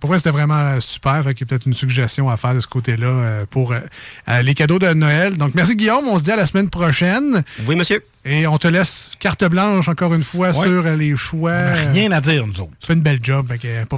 [0.00, 1.22] pour moi, c'était vraiment super.
[1.24, 4.42] Fait qu'il y a peut-être une suggestion à faire de ce côté-là euh, pour euh,
[4.42, 5.36] les cadeaux de Noël.
[5.36, 6.06] Donc, merci Guillaume.
[6.08, 7.42] On se dit à la semaine prochaine.
[7.66, 8.02] Oui, monsieur.
[8.28, 10.52] Et on te laisse carte blanche encore une fois Ouais.
[10.52, 11.52] sur les choix.
[11.52, 12.72] On rien à dire, nous autres.
[12.80, 13.46] Tu fais une belle job.
[13.48, 13.96] Fait euh, pas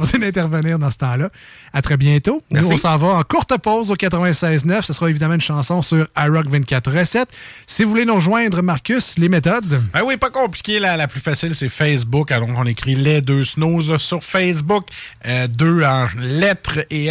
[0.00, 1.28] besoin d'intervenir dans ce temps-là.
[1.72, 2.42] À très bientôt.
[2.50, 2.70] Merci.
[2.70, 4.82] Nous, on s'en va en courte pause au 96.9.
[4.82, 7.28] Ce sera évidemment une chanson sur iRock 24 recettes.
[7.66, 9.82] Si vous voulez nous rejoindre, Marcus, les méthodes?
[9.92, 10.78] Ben oui, pas compliqué.
[10.78, 12.32] La, la plus facile, c'est Facebook.
[12.32, 14.86] Alors, on écrit les deux snooze sur Facebook.
[15.26, 17.10] Euh, deux en lettres et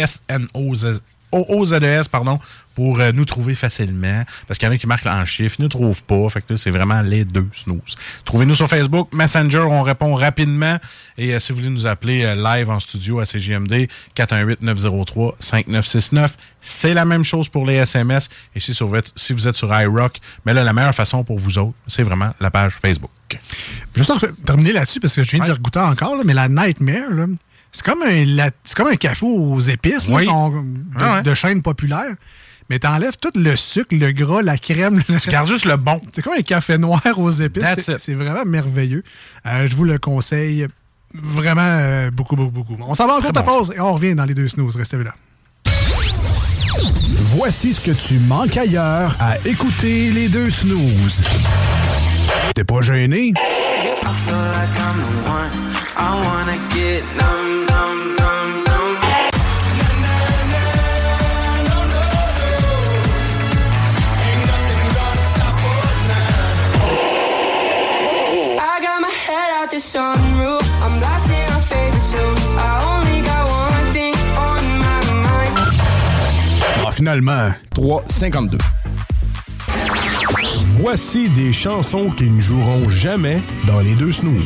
[1.32, 1.32] S-N-O-Z.
[1.32, 2.38] O-O-Z-E-S, pardon,
[2.74, 4.24] pour euh, nous trouver facilement.
[4.46, 6.28] Parce qu'il y en a qui marquent en chiffres, ils ne trouvent pas.
[6.28, 7.96] Fait que là, c'est vraiment les deux snooze.
[8.24, 10.78] Trouvez-nous sur Facebook, Messenger, on répond rapidement.
[11.18, 16.30] Et euh, si vous voulez nous appeler euh, live en studio à CGMD, 418-903-5969.
[16.60, 18.28] C'est la même chose pour les SMS.
[18.54, 21.58] Et si, sur si vous êtes sur iRock, mais là, la meilleure façon pour vous
[21.58, 23.10] autres, c'est vraiment la page Facebook.
[23.94, 27.10] Juste en terminer là-dessus, parce que je viens d'y regoûter encore, là, mais la Nightmare,
[27.10, 27.26] là,
[27.72, 30.26] c'est comme, un la- c'est comme un café aux épices là, Oui.
[30.26, 30.30] de,
[30.98, 31.22] Ah ouais.
[31.22, 32.14] de chaîne populaire.
[32.68, 35.02] Mais t'enlèves tout le sucre, le gras, la crème.
[35.20, 36.00] Tu gardes juste le bon.
[36.12, 37.90] C'est comme un café noir aux épices.
[37.98, 39.02] C'est vraiment merveilleux.
[39.46, 40.68] Euh, je vous le conseille
[41.12, 42.76] vraiment euh, beaucoup, beaucoup, beaucoup.
[42.86, 43.42] On s'en va en courte bon.
[43.42, 44.76] pause et on revient dans les deux snooze.
[44.76, 45.14] Restez là.
[47.34, 51.22] Voici ce que tu manques ailleurs à écouter les deux snooze.
[52.54, 53.28] T'es pas gêné?
[53.28, 53.34] I
[54.24, 55.79] feel like I'm the one.
[55.96, 58.96] I wanna get numb, numb, numb, numb.
[68.58, 70.62] I got my head out the sunroof.
[70.84, 72.50] I'm blasting our favorite tunes.
[72.56, 74.14] I only got one thing
[74.48, 75.54] on my mind.
[76.86, 77.54] Ah, finalement.
[77.74, 78.58] 3,52.
[80.80, 84.44] Voici des chansons qui ne joueront jamais dans les deux snooze.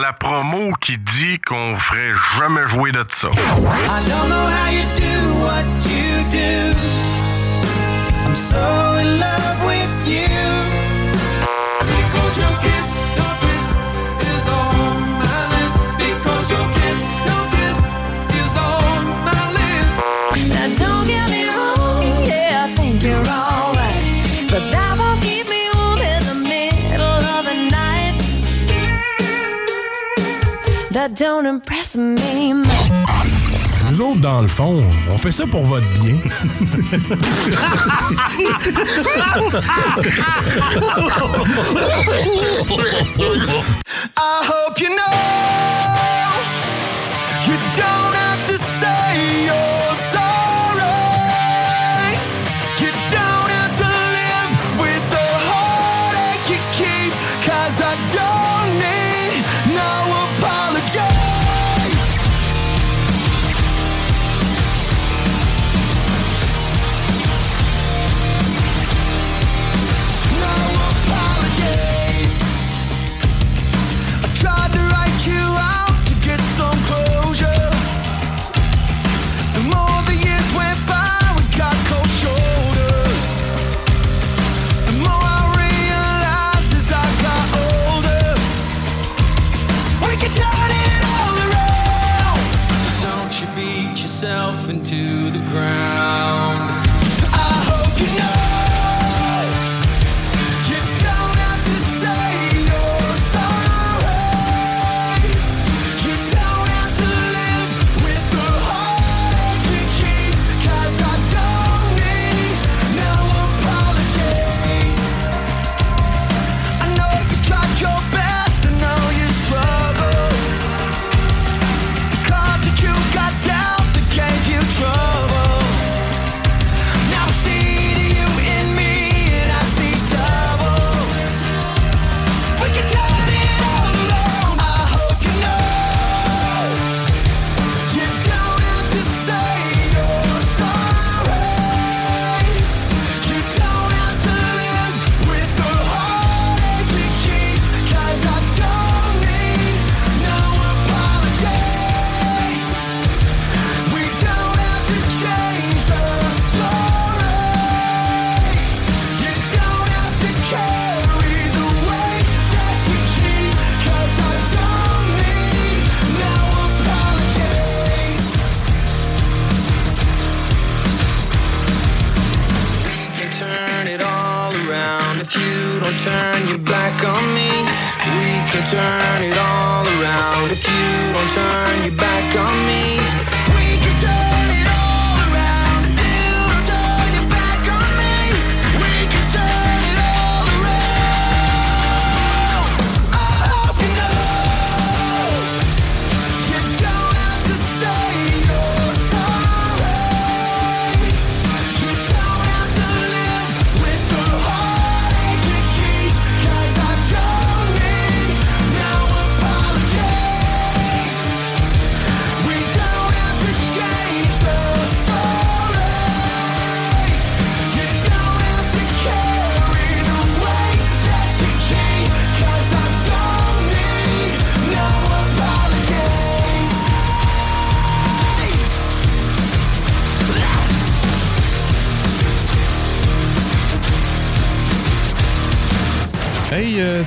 [0.00, 3.28] La promo qui dit qu'on ferait jamais jouer de ça.
[31.00, 32.68] That don't impress me much.
[33.90, 36.18] Nous autres, dans le fond, on fait ça pour votre bien.
[44.18, 45.49] I hope you know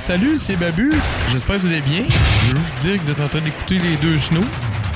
[0.04, 0.92] salut, c'est Babu.
[1.32, 2.04] J'espère que vous allez bien.
[2.08, 4.44] Je veux juste dire que vous êtes en train d'écouter les deux snows.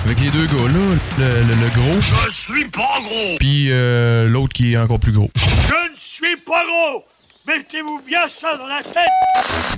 [0.05, 2.01] Avec les deux gars là, le, le, le gros.
[2.27, 3.37] Je suis pas gros!
[3.41, 5.31] Puis euh, l'autre qui est encore plus gros.
[5.35, 7.05] Je ne suis pas gros!
[7.47, 9.78] Mettez-vous bien ça dans la tête!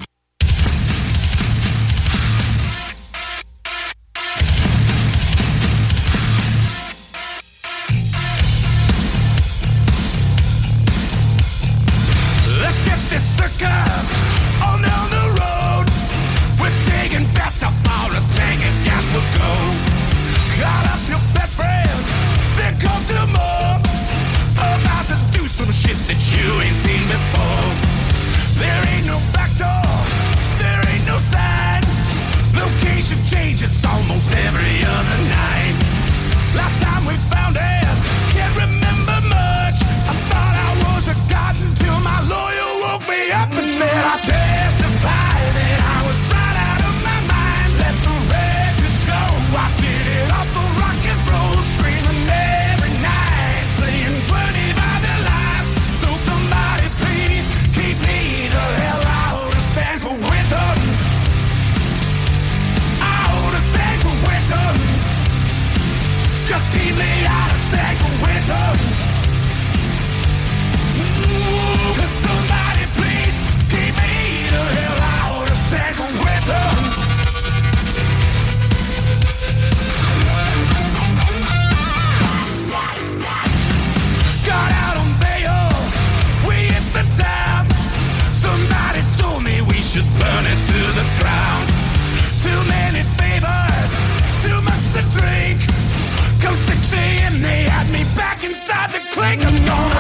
[99.21, 100.00] click, I'm gonna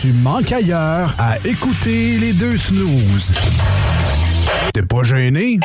[0.00, 3.34] tu manques ailleurs à écouter les deux snooze.
[4.72, 5.60] T'es pas gêné?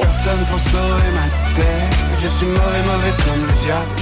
[0.00, 1.66] Personne pour sauver ma tête.
[2.20, 3.94] Je suis mauvais, mauvais comme le diable.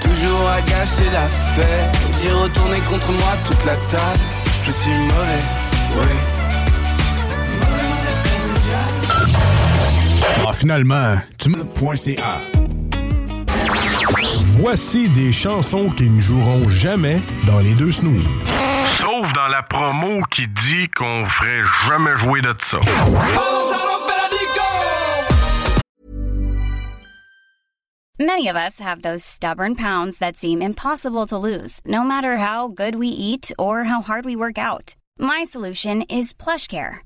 [0.00, 1.96] Toujours à gâcher la fête.
[2.20, 4.20] J'ai retourné contre moi toute la table.
[4.64, 5.44] Je suis mauvais,
[5.96, 6.35] oui.
[10.56, 12.40] Finalement, tu m'as.ca.
[14.58, 18.24] Voici des chansons qui ne joueront jamais dans les deux snooze.
[18.98, 22.80] Sauf dans la promo qui dit qu'on ferait jamais jouer de ça.
[28.18, 32.68] Many of us have those stubborn pounds that seem impossible to lose, no matter how
[32.68, 34.94] good we eat or how hard we work out.
[35.18, 37.05] My solution is PlushCare.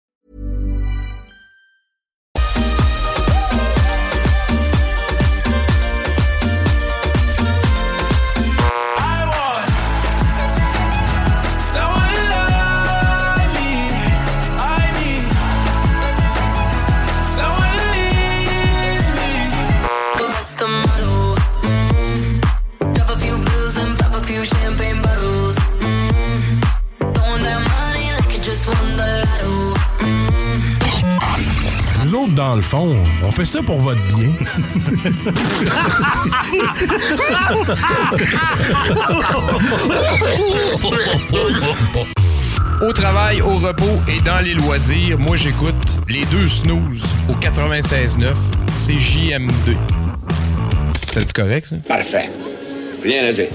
[32.41, 34.31] Dans le fond, on fait ça pour votre bien.
[42.81, 45.75] Au travail, au repos et dans les loisirs, moi j'écoute
[46.09, 48.33] les deux snooze au 96.9
[48.73, 49.77] CJMD.
[51.13, 51.75] C'est correct ça?
[51.87, 52.31] Parfait.
[53.03, 53.49] Rien à dire.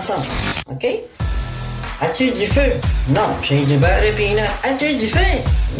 [0.00, 0.22] Chansons.
[0.70, 0.86] OK?
[2.00, 2.70] As-tu du feu?
[3.08, 4.40] Non, j'ai du beurre et peanut.
[4.62, 5.18] As-tu du feu?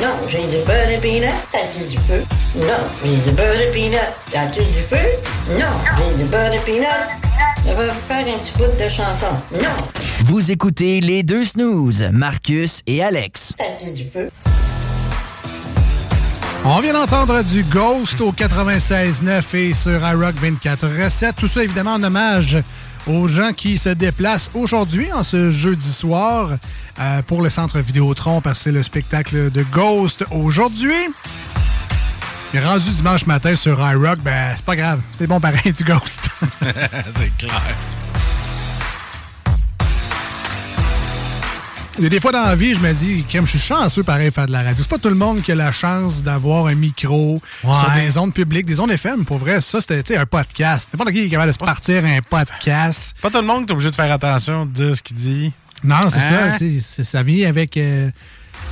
[0.00, 1.30] Non, j'ai du beurre et peanut.
[1.54, 2.24] As-tu du feu?
[2.56, 2.64] Non,
[3.04, 3.98] j'ai du beurre et peanut.
[4.34, 5.06] As-tu du feu?
[5.50, 5.66] Non,
[5.98, 6.86] j'ai du beurre et peanut.
[7.64, 9.26] Ça va vous faire un petit bout de chanson.
[9.54, 9.86] Non,
[10.24, 13.54] Vous écoutez les deux snooze, Marcus et Alex.
[13.60, 14.28] as-tu du feu?
[16.64, 21.36] On vient d'entendre du Ghost au 96.9 et sur iRock 24 recettes.
[21.36, 22.58] Tout ça, évidemment, en hommage
[23.08, 26.50] aux gens qui se déplacent aujourd'hui, en ce jeudi soir,
[26.98, 30.92] euh, pour le centre Vidéotron, parce que c'est le spectacle de Ghost aujourd'hui.
[32.54, 35.00] Et rendu dimanche matin sur iRock, ben, c'est pas grave.
[35.12, 36.30] C'est bon pareil, du Ghost.
[36.60, 37.76] c'est clair.
[41.98, 44.04] Il y a des fois dans la vie, je me dis, Kim, je suis chanceux
[44.04, 44.76] pareil de faire de la radio.
[44.84, 48.32] C'est pas tout le monde qui a la chance d'avoir un micro sur des ondes
[48.32, 49.24] publiques, des ondes FM.
[49.24, 50.88] Pour vrai, ça, c'était un podcast.
[50.92, 53.16] N'importe qui est capable de se partir un podcast.
[53.20, 55.52] Pas tout le monde qui est obligé de faire attention, de dire ce qu'il dit.
[55.82, 56.50] Non, c'est Hein?
[56.50, 56.58] ça.
[56.80, 58.10] c'est- Ça vient avec euh,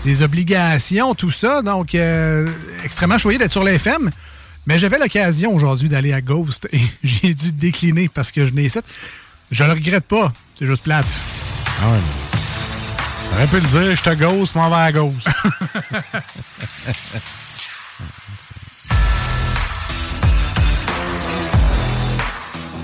[0.05, 1.63] des obligations, tout ça.
[1.63, 2.47] Donc, euh,
[2.85, 4.09] extrêmement choyé d'être sur l'FM.
[4.69, 8.69] Mais j'avais l'occasion aujourd'hui d'aller à Ghost et j'ai dû décliner parce que je n'ai.
[9.51, 10.33] Je le regrette pas.
[10.57, 11.07] C'est juste plate.
[11.83, 11.99] Ah ouais.
[13.31, 15.29] J'aurais pu le dire, je te ghost, m'en vais à ghost.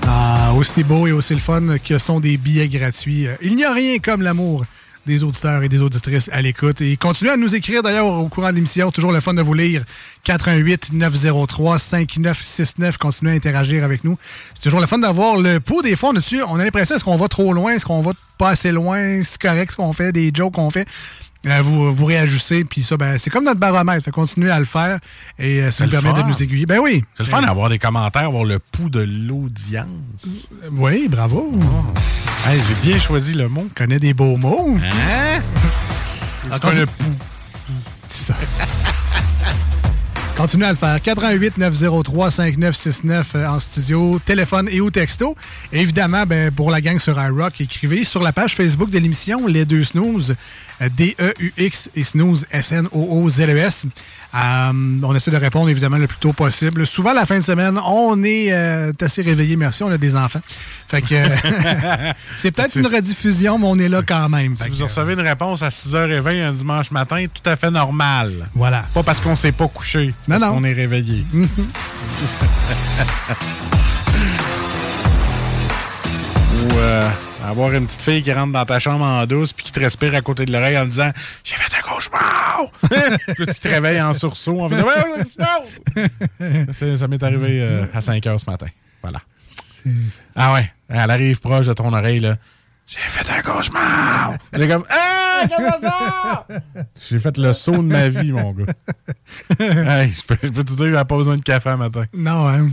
[0.07, 3.27] Ah, aussi beau et aussi le fun que sont des billets gratuits.
[3.41, 4.65] Il n'y a rien comme l'amour
[5.05, 6.81] des auditeurs et des auditrices à l'écoute.
[6.81, 8.91] Et continuez à nous écrire d'ailleurs au courant de l'émission.
[8.91, 9.83] Toujours le fun de vous lire.
[10.23, 12.97] 88 903 5969.
[12.97, 14.17] Continuez à interagir avec nous.
[14.53, 15.95] C'est toujours le fun d'avoir le pouls des.
[16.03, 18.71] On a, on a l'impression est-ce qu'on va trop loin, est-ce qu'on va pas assez
[18.71, 20.87] loin, c'est correct ce qu'on fait, des jokes qu'on fait?
[21.45, 24.05] Euh, vous, vous réajustez, puis ça, ben, c'est comme notre baromètre.
[24.05, 24.99] Fait continuez à le faire
[25.37, 26.65] et euh, ça nous permet de nous aiguiller.
[26.65, 27.03] Ben oui.
[27.17, 29.87] C'est le fun d'avoir des commentaires, avoir le pouls de l'audience.
[30.71, 31.51] Oui, bravo.
[32.47, 33.67] Hey, J'ai bien choisi le mot.
[33.75, 34.77] Connais des beaux mots.
[34.81, 35.41] Hein?
[36.59, 37.15] Continue- le pouls.
[38.07, 38.35] C'est ça.
[40.35, 40.99] Continuez à le faire.
[40.99, 45.35] 88 903 5969 euh, en studio, téléphone et ou texto.
[45.71, 49.45] Et évidemment, ben, pour la gang sur iRock, écrivez sur la page Facebook de l'émission
[49.45, 50.35] Les Deux Snooze,
[50.89, 53.85] D-E-U-X et Snooze, S-N-O-O-Z-E-S.
[54.35, 54.71] Euh,
[55.03, 56.87] on essaie de répondre évidemment le plus tôt possible.
[56.87, 59.55] Souvent, la fin de semaine, on est euh, assez réveillé.
[59.55, 60.41] Merci, on a des enfants.
[60.87, 61.27] Fait que euh,
[62.37, 64.55] c'est peut-être une rediffusion, mais on est là quand même.
[64.57, 67.69] Si Fait vous que, recevez une réponse à 6h20 un dimanche matin, tout à fait
[67.71, 68.49] normal.
[68.55, 68.85] Voilà.
[68.93, 70.53] Pas parce qu'on s'est pas couché, Non, parce non.
[70.57, 71.25] qu'on est réveillé.
[76.55, 77.09] Ou euh,
[77.49, 80.15] avoir une petite fille qui rentre dans ta chambre en douce puis qui te respire
[80.15, 81.11] à côté de l'oreille en disant
[81.43, 82.65] J'ai fait un cauchemar!
[82.89, 84.85] Puis là, tu te réveilles en sursaut en faisant?
[86.73, 88.67] Ça, ça m'est arrivé euh, à 5 h ce matin.
[89.01, 89.19] Voilà.
[90.35, 92.37] Ah ouais, elle arrive proche de ton oreille, là.
[92.87, 94.33] J'ai fait un cauchemar!
[94.57, 96.45] J'ai comme Ah!
[97.09, 98.65] J'ai fait le saut de ma vie, mon gars.
[99.59, 102.05] hey, je peux, te dire, j'ai pas besoin de café à matin.
[102.13, 102.69] Non, hein.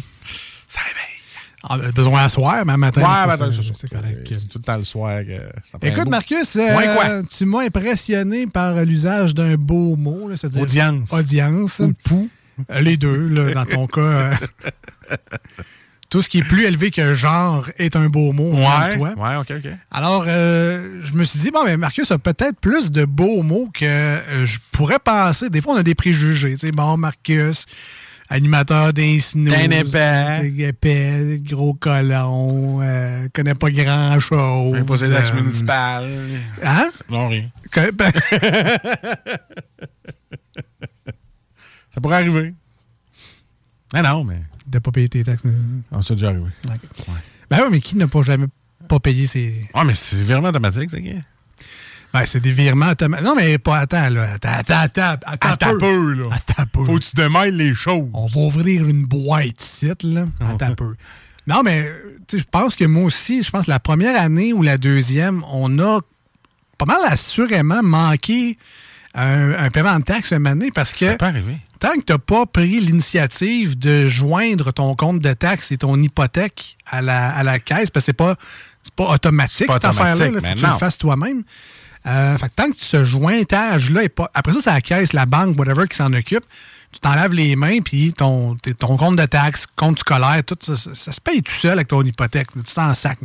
[0.68, 1.10] Ça réveille.
[1.63, 3.03] Ah, ben, besoin à soir, mais à matin.
[3.03, 4.27] Ouais, matin, c'est c'est correct.
[4.29, 5.21] C'est tout le temps le soir
[5.65, 6.09] ça Écoute.
[6.09, 7.23] Marcus, euh, quoi?
[7.25, 11.13] tu m'as impressionné par l'usage d'un beau mot, c'est-à-dire Audience.
[11.13, 11.81] audience.
[11.81, 12.29] Ou pou.
[12.81, 14.01] Les deux, là, dans ton cas.
[14.01, 14.35] euh,
[16.11, 18.53] tout ce qui est plus élevé que genre est un beau mot.
[18.53, 19.15] Ouais, toi.
[19.17, 19.71] ouais, ok, ok.
[19.93, 23.71] Alors, euh, je me suis dit, bon, mais Marcus a peut-être plus de beaux mots
[23.73, 25.49] que euh, je pourrais penser.
[25.51, 26.53] Des fois, on a des préjugés.
[26.55, 27.65] Tu sais, bon, Marcus,
[28.31, 29.53] animateur des snooze.
[30.59, 31.41] Épais.
[31.45, 34.74] gros colon, euh, connaît pas grand-chose.
[34.76, 36.09] Un posé d'axe euh, municipal.
[36.64, 36.91] Hein?
[37.11, 37.51] Non, rien.
[37.70, 38.11] Que- ben-
[41.93, 42.55] Ça pourrait arriver.
[43.93, 44.41] Ah non, mais.
[44.66, 45.43] de pas payer tes taxes.
[45.91, 46.45] On s'est déjà arrivé.
[47.51, 48.47] Ben oui, mais qui n'a pas jamais
[48.89, 49.68] pas payé ses...
[49.74, 51.03] Ah, mais c'est vraiment automatique, c'est
[52.13, 53.25] Ben, c'est des virements automatiques.
[53.27, 53.79] Non, mais pas...
[53.79, 54.33] Attends, là.
[54.35, 55.19] Attends, attends, attends.
[55.27, 56.13] Attends, Attends peu.
[56.15, 56.25] là.
[56.33, 56.85] Attends un peu.
[56.85, 58.09] Faut que tu démêles les choses.
[58.13, 60.27] On va ouvrir une boîte site, là.
[60.41, 60.95] Attends un peu.
[61.47, 61.91] Non, mais
[62.33, 65.79] je pense que moi aussi, je pense que la première année ou la deuxième, on
[65.79, 66.01] a
[66.79, 68.59] pas mal assurément manqué
[69.15, 71.59] un, un paiement de taxes une année parce que peut arriver.
[71.81, 76.01] tant que tu n'as pas pris l'initiative de joindre ton compte de taxes et ton
[76.01, 78.37] hypothèque à la, à la caisse, parce que c'est pas,
[78.83, 80.27] c'est pas automatique, pas cette affaire-là.
[80.27, 81.43] Il faut que tu le fasses toi-même.
[82.07, 84.30] Euh, fait que tant que ce jointage-là est pas.
[84.34, 86.44] Après ça, c'est la caisse, la banque, whatever, qui s'en occupe.
[86.92, 90.74] Tu t'en laves les mains, puis ton, ton compte de taxes, compte scolaire, tout ça,
[90.76, 92.48] ça, se paye tout seul avec ton hypothèque.
[92.53, 93.18] Tu t'en sac.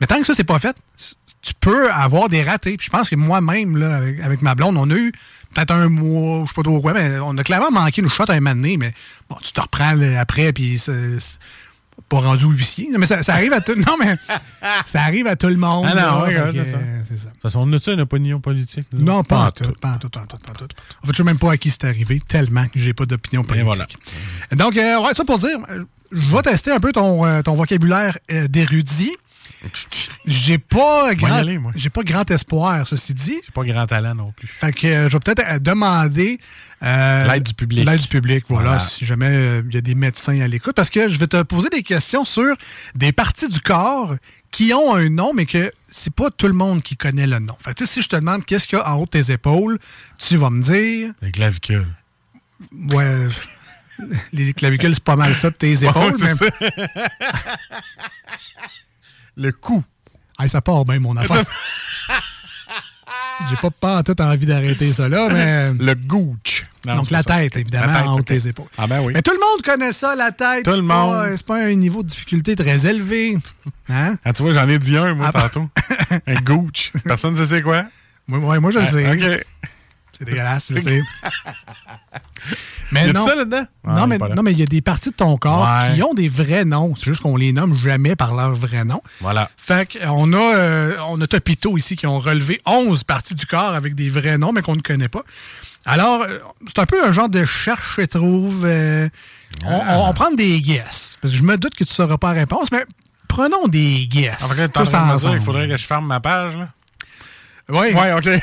[0.00, 0.76] Mais tant que ça, c'est pas fait,
[1.42, 2.76] tu peux avoir des ratés.
[2.76, 5.12] Puis je pense que moi-même, là, avec, ma blonde, on a eu
[5.52, 8.24] peut-être un mois, je sais pas trop quoi, mais on a clairement manqué une shot
[8.28, 8.92] un moment donné, mais
[9.28, 10.80] bon, tu te reprends après, puis
[12.08, 12.88] pas rendu huissier.
[12.98, 13.74] Mais ça, ça arrive à tout.
[13.76, 14.16] Non, mais
[14.86, 15.86] ça arrive à tout le monde.
[15.88, 16.78] Ah non, ouais, c'est ça.
[17.26, 18.86] De toute façon, on a-tu une opinion politique?
[18.92, 18.98] là?
[19.00, 20.64] Non, pas, en tout, pas en tout, pas en tout, pas en tout.
[21.02, 23.42] En fait, je sais même pas à qui c'est arrivé, tellement que j'ai pas d'opinion
[23.44, 23.66] politique.
[23.66, 23.86] voilà.
[24.52, 27.54] Donc, euh, ouais, ça pour dire, euh, je vais tester un peu ton, euh, ton
[27.54, 29.12] vocabulaire euh, d'érudit.
[30.26, 31.42] J'ai pas grand,
[31.74, 33.40] j'ai pas grand espoir, ceci dit.
[33.44, 34.48] J'ai pas grand talent non plus.
[34.48, 36.38] Fait que je vais peut-être demander
[36.84, 37.84] euh, L'aide du public.
[37.86, 38.84] L'aide du public, voilà, Voilà.
[38.84, 40.74] si jamais euh, il y a des médecins à l'écoute.
[40.76, 42.54] Parce que je vais te poser des questions sur
[42.94, 44.14] des parties du corps
[44.50, 47.56] qui ont un nom, mais que c'est pas tout le monde qui connaît le nom.
[47.60, 49.78] Fait que, si je te demande qu'est-ce qu'il y a en haut de tes épaules,
[50.18, 51.12] tu vas me dire.
[51.22, 51.88] Les clavicules.
[52.92, 53.28] Ouais.
[54.32, 56.32] Les clavicules, c'est pas mal ça de tes épaules, mais.
[59.36, 59.82] Le cou.
[60.38, 61.44] Hey, ça part bien, mon affaire.
[63.50, 65.72] J'ai pas pas en tout envie d'arrêter ça là, mais.
[65.84, 66.64] Le gooch.
[66.86, 68.26] Non, Donc la pas tête, évidemment, La tête, en haut de ok.
[68.26, 68.66] tes épaules.
[68.78, 69.12] Ah ben oui.
[69.14, 70.64] Mais tout le monde connaît ça, la tête.
[70.64, 71.12] Tout le C'est monde.
[71.14, 73.38] pas- C'est pas un niveau de difficulté très élevé.
[73.88, 74.16] Hein?
[74.24, 75.48] Ah, tu vois, j'en ai dit un, moi, Ah, bah.
[75.50, 75.68] tantôt.
[76.26, 76.92] un gooch.
[77.04, 77.84] Personne ne sait c'est quoi?
[78.28, 79.44] Moi, ouais, moi, je le Ah, sais.
[80.18, 81.00] C'est dégueulasse, je sais.
[82.92, 83.26] Mais Y a non.
[83.26, 83.64] ça là-dedans?
[83.84, 85.94] Non, Ah, mais non, mais il y a des parties de ton corps Ouais.
[85.94, 86.94] qui ont des vrais noms.
[86.94, 89.02] C'est juste qu'on les nomme jamais par leur vrai nom.
[89.20, 89.50] Voilà.
[89.56, 93.74] Fait qu'on a, euh, on a Topito ici qui ont relevé 11 parties du corps
[93.74, 95.22] avec des vrais noms, mais qu'on ne connaît pas.
[95.86, 98.64] Alors, euh, c'est un peu un genre de cherche et trouve.
[98.66, 99.08] euh,
[99.64, 99.98] on, Ah.
[100.00, 101.16] on, on prend des guesses.
[101.20, 102.84] Parce que je me doute que tu ne sauras pas la réponse, mais
[103.28, 104.42] prenons des guesses.
[104.44, 106.20] En fait, t'es en tous train de me dire qu'il faudrait que je ferme ma
[106.20, 106.68] page, là?
[107.68, 107.92] Oui.
[107.94, 108.24] Ouais, OK.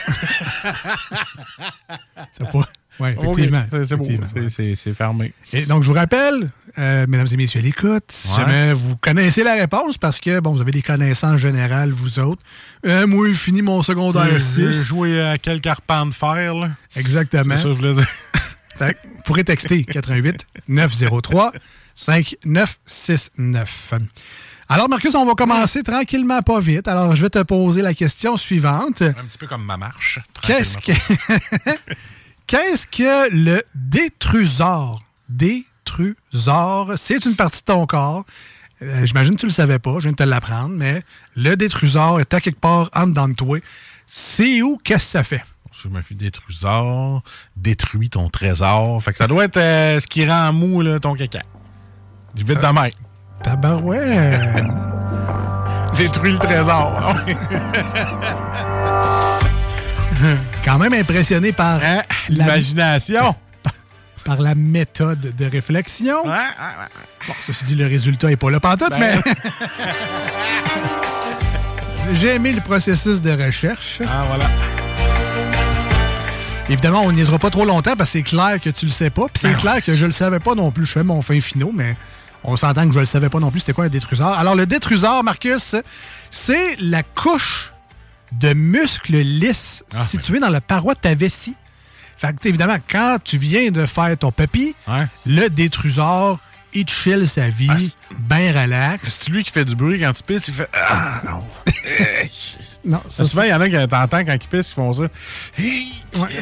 [2.32, 2.68] C'est pas-
[3.00, 3.64] Ouais, effectivement.
[3.72, 4.04] C'est- beau.
[4.04, 4.28] Effectivement,
[4.76, 5.34] C'est- fermé.
[5.54, 8.38] Et donc, je vous rappelle, euh, mesdames et messieurs l'écoute, si Ouais.
[8.42, 12.42] jamais vous connaissez la réponse, parce que, bon, vous avez des connaissances générales, vous autres.
[12.86, 14.40] Euh, moi, j'ai fini mon secondaire J'ai
[14.72, 14.84] 6.
[14.84, 16.70] joué à quelques arpents de fer, là?
[16.96, 17.56] Exactement.
[17.56, 18.08] C'est ça je voulais dire.
[18.78, 21.54] Fait que vous pourrez texter 88 903
[21.96, 23.94] 5969.
[24.74, 26.88] Alors, Marcus, on va commencer tranquillement, pas vite.
[26.88, 29.02] Alors, je vais te poser la question suivante.
[29.02, 30.20] Un petit peu comme ma marche.
[30.42, 30.94] Qu'est-ce que...
[32.48, 35.04] Qu'est-ce que le détrusor?
[35.30, 38.26] Détrusor, c'est une partie de ton corps.
[38.82, 41.04] Euh, J'imagine que tu le savais pas, je viens de te l'apprendre, mais
[41.36, 43.58] le détrusor est à quelque part en dedans de toi.
[44.08, 44.78] C'est où?
[44.84, 45.44] Qu'est-ce que ça fait?
[45.72, 47.24] Je me suis détrusor,
[47.56, 49.02] détruit ton trésor.
[49.04, 51.42] Fait que ça doit être euh, ce qui rend mou là, ton caca.
[52.36, 52.92] Du vite de Euh, même.
[53.44, 54.40] Tabarouette!
[55.98, 57.16] Détruit le trésor.
[60.64, 62.02] Quand même impressionné par Hein?
[62.30, 63.36] L'imagination.
[64.24, 66.24] par la méthode de réflexion.
[66.24, 69.22] Bon, ceci dit, le résultat n'est pas là pantoute, Ben.
[69.26, 69.34] mais
[72.14, 74.00] j'ai aimé le processus de recherche.
[74.08, 74.46] Ah, voilà.
[76.70, 79.10] Évidemment, on n'y sera pas trop longtemps parce que c'est clair que tu le sais
[79.10, 79.24] pas.
[79.24, 80.86] Puis c'est Ben clair que je le savais pas non plus.
[80.86, 81.96] Je fais mon fin finaux, mais
[82.44, 83.60] on s'entend que je le savais pas non plus.
[83.62, 84.34] C'était quoi un détrusor?
[84.34, 85.76] Alors, le détrusor, Marcus,
[86.30, 87.72] c'est la couche
[88.32, 91.56] de muscles lisses Ah, située dans la paroi de ta vessie.
[92.18, 94.76] Fait que, évidemment, quand tu viens de faire ton papy,
[95.26, 96.40] le détrusor,
[96.74, 99.20] il chill sa vie, bien relax.
[99.24, 101.44] C'est lui qui fait du bruit quand tu pisses, il fait Ah non.
[102.84, 105.02] Non, Ça, souvent, il y en a qui t'entends quand ils pissent, ils font ça.
[105.04, 105.10] Ouais,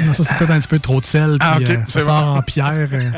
[0.06, 1.36] non, ça, c'est peut-être un petit peu trop de sel.
[1.42, 2.38] Ah, puis, euh, ça sort bon.
[2.38, 2.88] en pierre.
[2.94, 3.12] euh,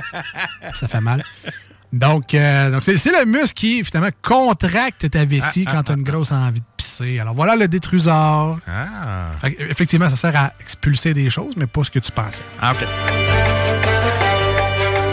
[0.74, 1.24] ça fait mal.
[1.94, 5.96] Donc, euh, donc c'est, le muscle qui, finalement, contracte ta vessie Ah, quand tu as
[5.96, 7.20] une grosse envie de pisser.
[7.20, 8.60] Alors, voilà le détrusor.
[8.66, 9.32] Ah.
[9.60, 12.44] Effectivement, ça sert à expulser des choses, mais pas ce que tu pensais.
[12.62, 12.88] Ah, OK.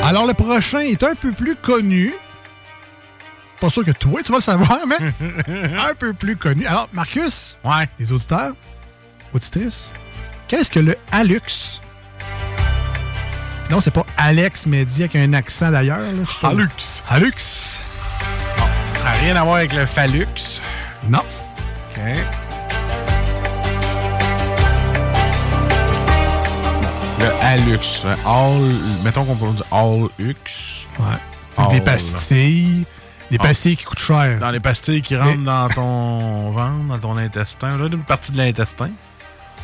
[0.04, 2.14] Alors, le prochain est un peu plus connu.
[3.60, 4.98] Pas sûr que toi, tu vas le savoir, mais
[5.76, 6.64] un peu plus connu.
[6.64, 7.88] Alors, Marcus, ouais.
[7.98, 8.54] les auditeurs,
[9.34, 9.92] auditrices,
[10.46, 11.80] qu'est-ce que le hallux?
[13.70, 15.98] Non, c'est pas Alex, mais dit avec un accent d'ailleurs.
[16.40, 17.02] pas- Hallux.
[17.10, 17.32] Hallux.
[17.38, 20.26] Ça n'a rien à voir avec le phallux.
[21.08, 21.18] Non.
[21.90, 22.02] OK.
[27.20, 28.02] Le hallux.
[28.04, 28.72] le All,
[29.04, 30.34] mettons qu'on peut dire all hux.
[30.98, 31.68] Ouais.
[31.70, 31.82] Des All.
[31.84, 32.84] pastilles.
[33.30, 33.42] Des Ah.
[33.42, 34.38] pastilles qui coûtent cher.
[34.38, 37.76] Dans les pastilles qui rentrent dans ton ventre, dans ton intestin.
[37.76, 38.90] Là, une partie de l'intestin.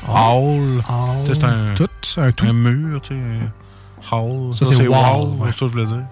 [0.06, 0.82] All.
[0.88, 1.26] All.
[1.26, 1.88] Sais, C'est un, Tout,
[2.18, 2.46] un tout.
[2.46, 3.20] un mur, tu sais.
[4.10, 4.54] Hall.
[4.56, 5.48] Ça, c'est wall, ouais.
[5.50, 6.02] Ça, je voulais dire.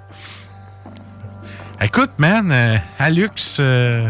[1.81, 4.09] Écoute, man, euh, Alux, euh,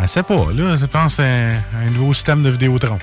[0.00, 0.76] elle sait pas, là.
[0.76, 2.98] Je pense à un, un nouveau système de Vidéotron.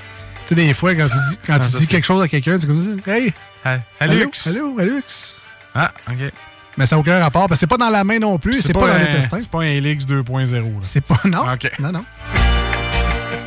[0.46, 2.22] Tu sais, des fois, quand tu dis, quand Ah, tu ça, dis c'est- quelque chose
[2.22, 3.32] à quelqu'un, tu dis Hey,
[3.64, 4.46] Ah, Alux.
[4.46, 5.36] Allô, Alux.
[5.74, 6.32] Ah, OK.
[6.78, 8.72] Mais ça n'a aucun rapport, parce que c'est pas dans la main non plus, c'est
[8.72, 9.38] pas, dans un- l'intestin.
[9.40, 10.52] C'est pas un Helix 2.0.
[10.52, 10.62] là.
[10.82, 11.18] C'est pas.
[11.24, 11.50] Non.
[11.52, 11.70] OK.
[11.78, 12.04] Non, non.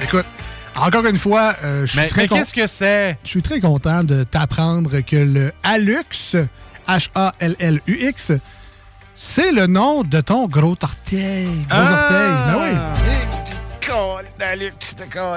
[0.01, 0.25] Écoute,
[0.81, 3.17] encore une fois, euh, je suis Mais, très mais qu'est-ce que c'est?
[3.23, 6.35] Je suis très content de t'apprendre que le Hallux,
[6.87, 8.31] H-A-L-L-U-X,
[9.15, 11.45] c'est le nom de ton gros orteil.
[11.45, 12.03] Gros Ah!
[12.03, 12.31] orteil.
[12.47, 12.77] Ben oui.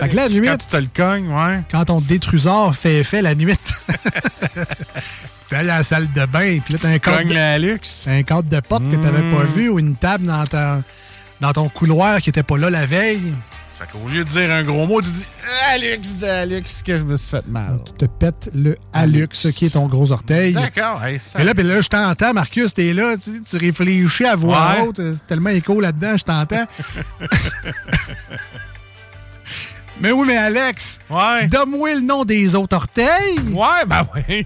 [0.01, 1.61] Fait que la nuit, Quand tu te le cognes, ouais.
[1.71, 3.57] quand ton détrusor fait effet la nuit,
[5.49, 7.59] t'es allé à la salle de bain, puis là, t'as un cadre Cogne de, la
[7.59, 8.03] luxe.
[8.05, 10.83] t'as un cadre de porte que t'avais pas vu ou une table dans, ta-
[11.41, 13.33] dans ton couloir qui était pas là la veille.
[13.83, 15.27] Fait qu'au lieu de dire un gros mot, tu dis
[15.73, 17.81] Alux de Alux que je me suis fait mal.
[17.85, 20.53] Tu te pètes le Alux, qui est ton gros orteil.
[20.53, 24.25] D'accord, hey, ça- Et là, puis là, je t'entends, Marcus, t'es là, tu, tu réfléchis
[24.25, 24.81] à voix Ouais.
[24.87, 26.65] haute, c'est tellement écho là-dedans, je t'entends.
[30.01, 31.49] mais oui, mais Alex, Ouais.
[31.49, 33.39] donne-moi le nom des autres orteils.
[33.53, 34.45] Ouais, ben oui.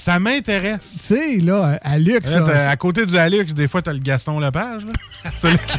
[0.00, 0.90] Ça m'intéresse.
[0.92, 3.98] Tu sais, là, Alux, Là, ça, t'as- à côté du Alux, des fois, t'as le
[3.98, 4.82] Gaston Lepage.
[4.86, 4.92] Là.
[5.66, 5.78] Qui-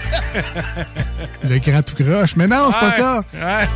[1.48, 2.36] le grand tout croche.
[2.36, 3.22] Mais non, c'est pas ça.
[3.34, 3.68] ouais.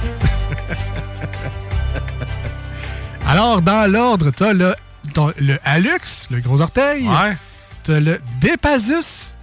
[3.27, 4.75] Alors, dans l'ordre, t'as le,
[5.13, 7.07] ton- le Alux, le gros orteil.
[7.07, 7.35] Ouais.
[7.83, 9.33] T'as le Dépasus,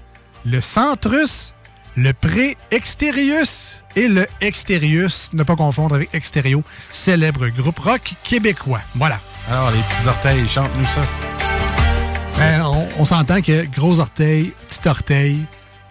[0.44, 1.52] le Centrus,
[1.96, 8.80] le Pré-Exterius et le Exterius, ne pas confondre avec Exterio, célèbre groupe rock québécois.
[8.94, 9.20] Voilà.
[9.50, 11.00] Alors, les petits orteils, chante-nous ça.
[12.38, 15.38] Ben, on on s'entend que gros orteil, petit orteil,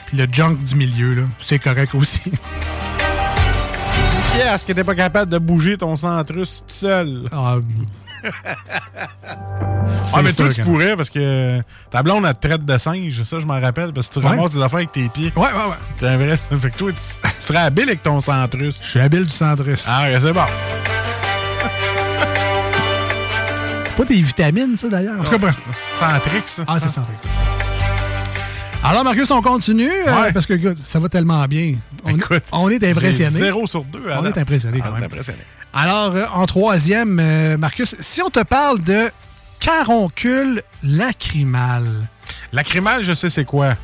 [0.08, 2.22] puis le junk du milieu, là, c'est correct aussi.
[4.36, 7.24] Yes, que t'es pas capable de bouger ton centrus tout seul?
[7.32, 7.58] Ah,
[10.14, 13.24] Ouais, mais toi, tu pourrais parce que ta blonde, elle te traite de singe.
[13.24, 14.28] Ça, je m'en rappelle parce que tu Ouais.
[14.30, 15.32] ramasses tes affaires avec tes pieds.
[15.36, 15.76] Ouais, ouais, ouais.
[15.98, 16.38] T'es un vrai.
[16.62, 17.00] Fait que toi, tu,
[17.40, 18.80] serais habile avec ton centrus.
[18.82, 19.86] Je suis habile du Centrus.
[19.88, 20.46] Ah, ouais, c'est bon.
[24.06, 25.20] Pas des vitamines, ça, d'ailleurs.
[25.20, 25.60] En tout cas, bref.
[26.00, 26.64] Centrix, ça.
[26.68, 27.18] Ah, c'est Centrix.
[28.84, 31.76] Alors, Marcus, on continue, euh, parce que, écoute, ça va tellement bien.
[32.04, 33.32] On, Écoute, on est impressionné.
[33.32, 34.38] j'ai zéro sur deux, à On date.
[34.38, 35.08] est impressionné quand même.
[35.74, 39.12] Alors, euh, en troisième, euh, Marcus, si on te parle de
[39.60, 41.86] caroncule lacrymal.
[42.52, 43.76] Lacrymal, je sais c'est quoi.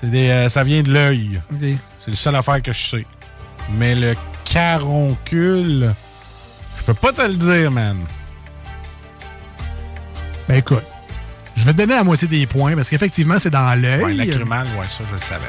[0.00, 1.40] C'est des, ça vient de l'œil.
[2.04, 3.06] C'est la seule affaire que je sais.
[3.76, 5.92] Mais le caroncule,
[6.76, 7.96] je peux pas te le dire, man.
[10.48, 10.84] Ben écoute,
[11.56, 14.02] je vais te donner la moitié des points parce qu'effectivement, c'est dans l'œil.
[14.02, 15.44] Ouais, lacrymal, ouais, ça, je le savais.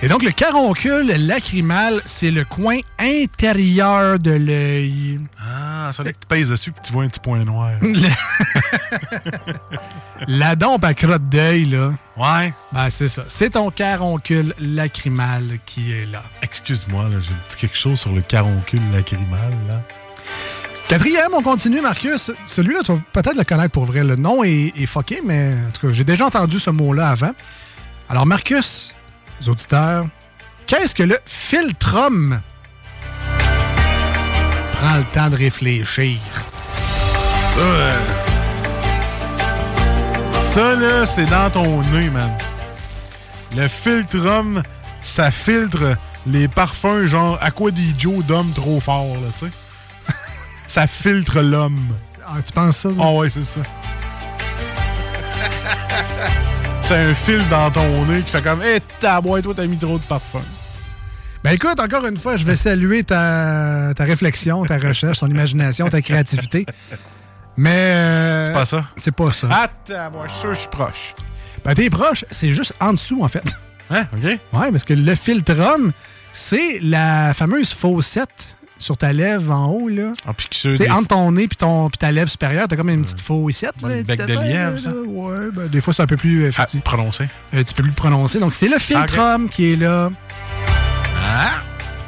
[0.00, 5.20] Et donc, le caroncule lacrymal, c'est le coin intérieur de l'œil.
[5.40, 7.72] Ah, ça, là que tu pèses dessus puis tu vois un petit point noir.
[10.28, 11.94] La dompe à crotte d'œil, là.
[12.16, 12.52] Ouais.
[12.72, 13.24] Ben, c'est ça.
[13.26, 16.22] C'est ton caroncule lacrymal qui est là.
[16.42, 19.82] Excuse-moi, là, j'ai dit quelque chose sur le caroncule lacrymal, là.
[20.88, 22.30] Quatrième, on continue, Marcus.
[22.46, 24.02] Celui-là, tu vas peut-être le connaître pour vrai.
[24.02, 27.32] Le nom est, est fucké, mais en tout cas, j'ai déjà entendu ce mot-là avant.
[28.08, 28.94] Alors, Marcus,
[29.40, 30.06] les auditeurs,
[30.66, 32.40] qu'est-ce que le filtrum?
[34.80, 36.18] Prends le temps de réfléchir?
[37.58, 37.98] Euh,
[40.54, 42.30] Ça, là, c'est dans ton nez, man.
[43.58, 44.62] Le filtrum,
[45.02, 45.96] ça filtre
[46.26, 49.52] les parfums genre Aqua Joe d'homme trop fort, là, tu sais.
[50.68, 51.80] Ça filtre l'homme.
[52.24, 52.90] Ah, tu penses ça?
[53.00, 53.60] Ah ouais, c'est ça.
[56.82, 59.76] c'est un fil dans ton nez qui fait comme Hé, ta boîte, toi, t'as mis
[59.78, 60.40] trop de parfum.
[61.44, 65.88] Ben écoute, encore une fois, je vais saluer ta, ta réflexion, ta recherche, ton imagination,
[65.88, 66.66] ta créativité.
[67.56, 67.70] Mais.
[67.94, 68.84] euh, C'est pas ça?
[68.96, 69.48] C'est pas ça.
[69.50, 71.14] Ah, ta boîte, je suis sûr que je suis proche.
[71.64, 73.44] Ben t'es proche, c'est juste en dessous, en fait.
[73.90, 74.22] Hein, OK?
[74.24, 75.92] Ouais, parce que le filtrum,
[76.32, 80.12] c'est la fameuse fossette sur ta lèvre en haut, là.
[80.26, 83.02] Ah, Tu sais, entre ton nez puis ton puis ta lèvre supérieure, t'as comme une
[83.02, 83.72] petite fossette.
[83.82, 84.90] Ouais, là, bec de lièvre, ça.
[84.92, 86.80] Ouais, ben, des fois, c'est un peu plus euh, effectif.
[86.82, 87.24] prononcé.
[87.52, 88.38] Un petit peu plus prononcé.
[88.40, 90.10] Donc, c'est le filtrum qui est là.
[91.22, 91.60] Ah!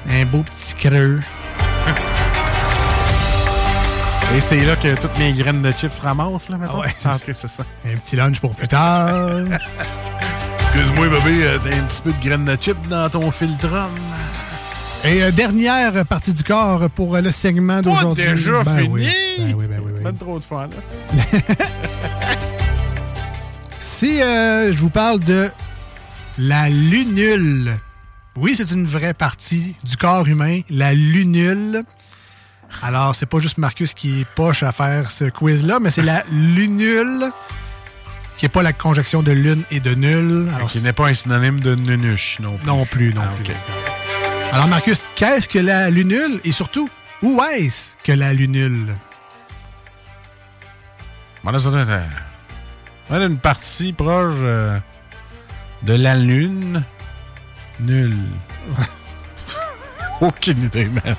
[0.09, 1.21] Un beau petit creux.
[4.37, 6.77] Et c'est là que toutes mes graines de chips se ramassent, là, maintenant?
[6.79, 7.25] Ah ouais, c'est Ah, ça.
[7.27, 7.65] ok, c'est ça.
[7.85, 9.39] Un petit lunch pour plus tard.
[10.73, 13.91] Excuse-moi, bébé, euh, t'as un petit peu de graines de chips dans ton filtrum.
[15.05, 18.27] Et euh, dernière partie du corps pour euh, le segment d'aujourd'hui.
[18.27, 18.89] déjà Ben fini?
[18.89, 19.09] oui.
[19.39, 20.03] Ben oui, ben oui, oui.
[20.03, 21.17] Pas trop de fun, là.
[23.79, 25.51] Si euh, je vous parle de
[26.39, 27.71] la lunule,
[28.37, 31.83] oui, c'est une vraie partie du corps humain, la lunule.
[32.83, 36.25] Alors, c'est pas juste Marcus qui est poche à faire ce quiz-là, mais c'est la
[36.33, 37.27] lunule,
[38.39, 40.49] qui n'est pas la conjonction de lune et de nul.
[40.57, 42.67] Alors, Qui n'est pas un synonyme de nunuche, non plus.
[42.67, 43.53] non plus, non Ah, plus.
[43.53, 43.57] ok.
[44.53, 46.89] Alors, Marcus, qu'est-ce que la lunule et surtout,
[47.23, 48.97] où est-ce que la lunule?
[53.09, 54.79] On a une partie proche euh,
[55.83, 56.85] de la lune.
[57.79, 58.17] Nul.
[60.21, 61.17] Aucune idée, man.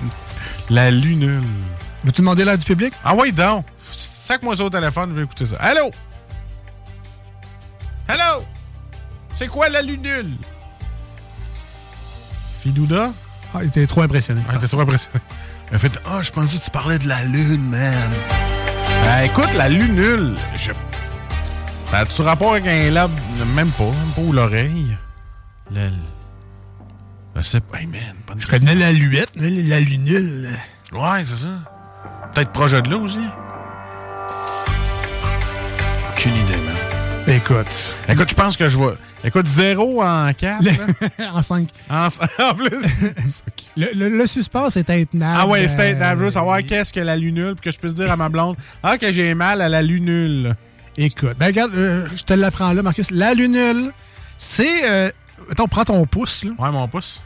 [0.70, 1.42] La lunule.
[2.04, 2.94] Veux-tu demander l'aide du public?
[3.04, 3.66] Ah oui, donc.
[3.92, 5.56] Sac-moi ça au téléphone, je vais écouter ça.
[5.60, 5.90] Allô?
[8.10, 8.44] Allô?
[9.38, 10.32] C'est quoi la lunule?
[12.62, 13.12] Fidouda?
[13.54, 14.42] Ah, il était trop impressionné.
[14.48, 15.20] Ah, il était trop impressionné.
[15.70, 18.12] Elle a fait Ah, je pensais que tu parlais de la lune, man.
[19.04, 20.72] Ben, écoute, la lunule, je.
[21.90, 23.12] Ça a-tu rapport avec un lab?
[23.56, 24.96] Même pas, même pas ou l'oreille.
[25.72, 25.90] Le.
[27.36, 28.16] Je sais pas, hey, man.
[28.38, 30.50] Je connais la luette, mais la lunule.
[30.94, 31.48] Ouais, c'est ça.
[32.34, 33.20] Peut-être projet de là aussi.
[36.12, 36.61] Aucune idée.
[37.32, 37.96] Écoute.
[38.10, 38.96] Écoute, je pense que je vois.
[39.24, 40.64] Écoute, zéro en 4.
[41.34, 41.68] en 5.
[41.90, 42.08] En,
[42.40, 42.70] en plus.
[43.78, 45.38] Le, le- le suspense est intenable.
[45.40, 47.96] Ah ouais, c'est Euh, je veux savoir qu'est-ce que la lunule, puis que je puisse
[47.96, 50.56] dire à ma blonde Ah, que j'ai mal à la lunule.
[50.98, 53.12] Écoute, ben regarde, euh, je te l'apprends là, Marcus.
[53.12, 53.92] La lunule,
[54.38, 54.90] c'est.
[54.90, 55.10] Euh,
[55.48, 56.44] mettons, prends ton pouce.
[56.44, 56.52] Là.
[56.60, 57.22] Ouais, mon pouce.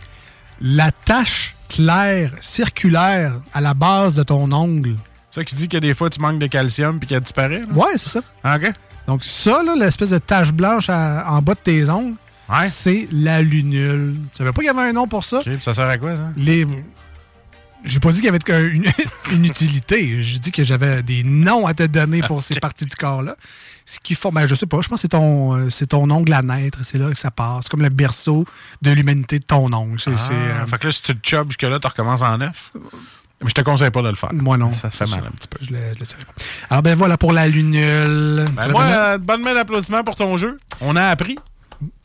[0.62, 4.96] La tache claire, circulaire, à la base de ton ongle.
[5.32, 7.60] Ça qui dit que des fois tu manques de calcium puis qu'elle disparaît.
[7.62, 7.74] là?
[7.74, 8.20] Ouais, c'est ça.
[8.46, 8.72] OK.
[9.08, 12.16] Donc, ça, là, l'espèce de tache blanche à- en bas de tes ongles,
[12.70, 14.16] c'est la lunule.
[14.32, 15.42] Tu savais pas qu'il y avait un nom pour ça?
[15.62, 16.32] Ça sert à quoi, ça?
[16.38, 16.66] Les.
[17.84, 18.86] J'ai pas dit qu'il y avait une,
[19.32, 20.24] une utilité.
[20.24, 23.36] J'ai dit que j'avais des noms à te donner pour ces parties du corps-là.
[23.86, 24.32] Ce qui font.
[24.32, 26.80] Ben, je sais pas, je pense que c'est ton, euh, c'est ton ongle à naître.
[26.84, 27.66] C'est là que ça passe.
[27.66, 28.44] C'est comme le berceau
[28.82, 30.00] de l'humanité de ton ongle.
[30.08, 32.72] Ah, euh, Fait que là, si tu te chubs jusque-là, tu recommences en neuf?
[33.42, 34.34] Mais je te conseille pas de le faire.
[34.34, 34.72] Moi non.
[34.72, 35.28] Ça fait mal ça.
[35.28, 35.58] un petit peu.
[35.62, 36.34] Je le, je le savais pas.
[36.70, 38.48] Alors, ben voilà pour la lunule.
[38.54, 40.58] Ben, moi, euh, bonne main d'applaudissements pour ton jeu.
[40.82, 41.36] On a appris.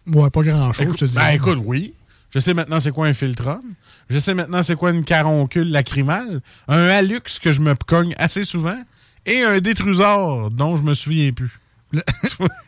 [0.07, 1.15] Ouais, pas grand-chose, je te dis.
[1.15, 1.95] Ben écoute, oui.
[2.35, 3.61] Je sais maintenant c'est quoi un filtrum.
[4.09, 6.41] Je sais maintenant c'est quoi une caroncule lacrymale.
[6.69, 8.79] Un hallux que je me cogne assez souvent.
[9.27, 11.61] Et un détrusor dont je me souviens plus.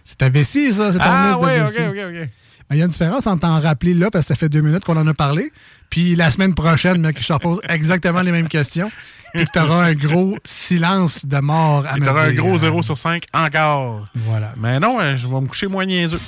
[0.04, 0.92] c'est ta vessie, ça?
[0.92, 1.82] C'est ton Ah liste de ouais, ok, vessie.
[1.88, 2.28] ok, ok.
[2.72, 4.84] Il y a une différence entre t'en rappeler là, parce que ça fait deux minutes
[4.84, 5.52] qu'on en a parlé,
[5.90, 8.90] puis la semaine prochaine, mec, je te repose exactement les mêmes questions,
[9.34, 12.42] puis que tu auras un gros silence de mort à Et me t'auras un dire.
[12.42, 14.06] gros 0 sur 5 encore.
[14.14, 14.52] Voilà.
[14.58, 16.20] Mais non, euh, je vais me coucher moins niaiseux.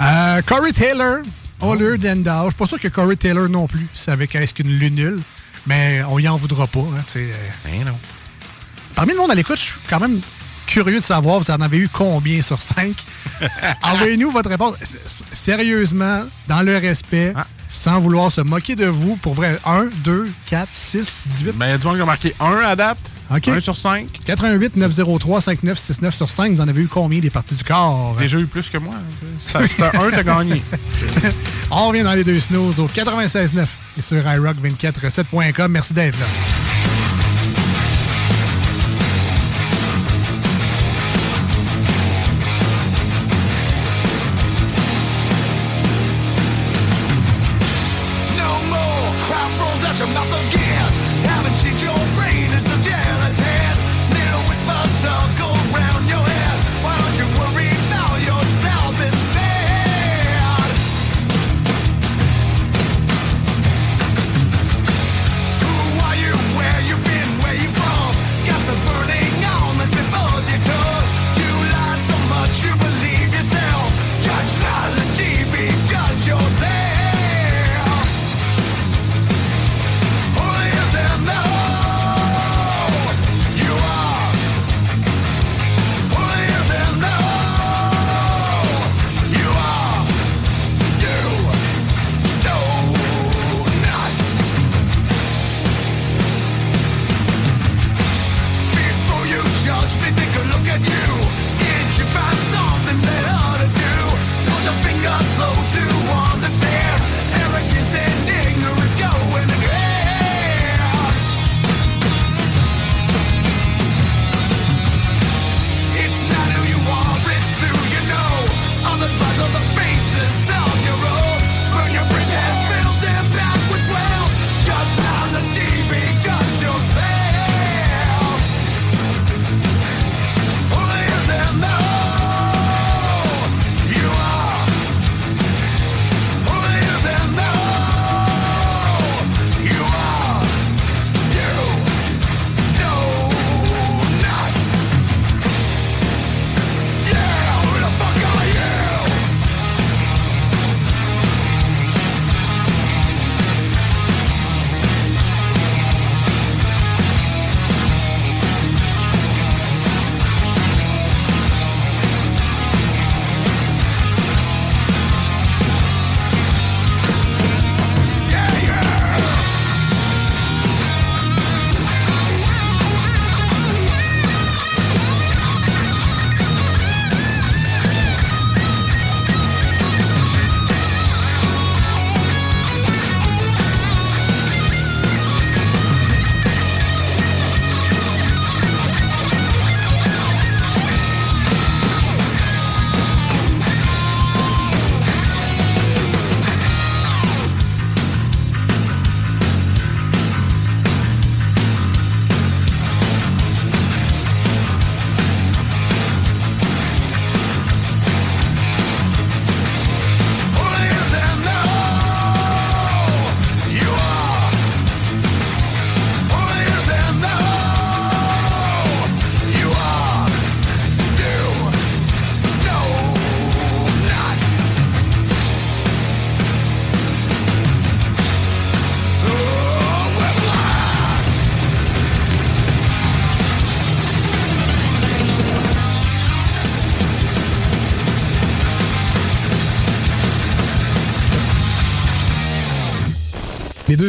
[0.00, 1.18] Euh, Corey Taylor,
[1.60, 2.44] Holler than Thou.
[2.44, 5.20] Je suis pas sûr que Corey Taylor non plus savait qu'est-ce qu'une lunule,
[5.66, 6.80] mais on y en voudra pas.
[6.80, 7.32] Hein, euh.
[7.64, 7.98] Ben non.
[8.94, 10.20] Parmi le monde à l'écoute, je suis quand même
[10.66, 12.94] curieux de savoir, vous en avez eu combien sur 5?
[13.82, 14.74] Envoyez-nous votre réponse.
[14.80, 17.46] S- Sérieusement, dans le respect, Ah.
[17.68, 19.16] sans vouloir se moquer de vous.
[19.16, 21.52] Pour vrai, 1, 2, 4, 6, 18.
[21.58, 22.98] Ben, il y a du monde qui a marqué 1 à date.
[23.34, 23.48] OK.
[23.48, 24.06] 1 sur 5.
[24.24, 26.52] 88 903 5969 sur 5.
[26.54, 28.14] Vous en avez eu combien des parties du corps?
[28.18, 28.94] Déjà eu plus que moi.
[29.46, 30.62] C'est un 1, t'as gagné.
[31.70, 33.66] On revient dans les deux snooze au 96.9
[33.98, 35.72] et sur iRock247.com.
[35.72, 36.26] Merci d'être là.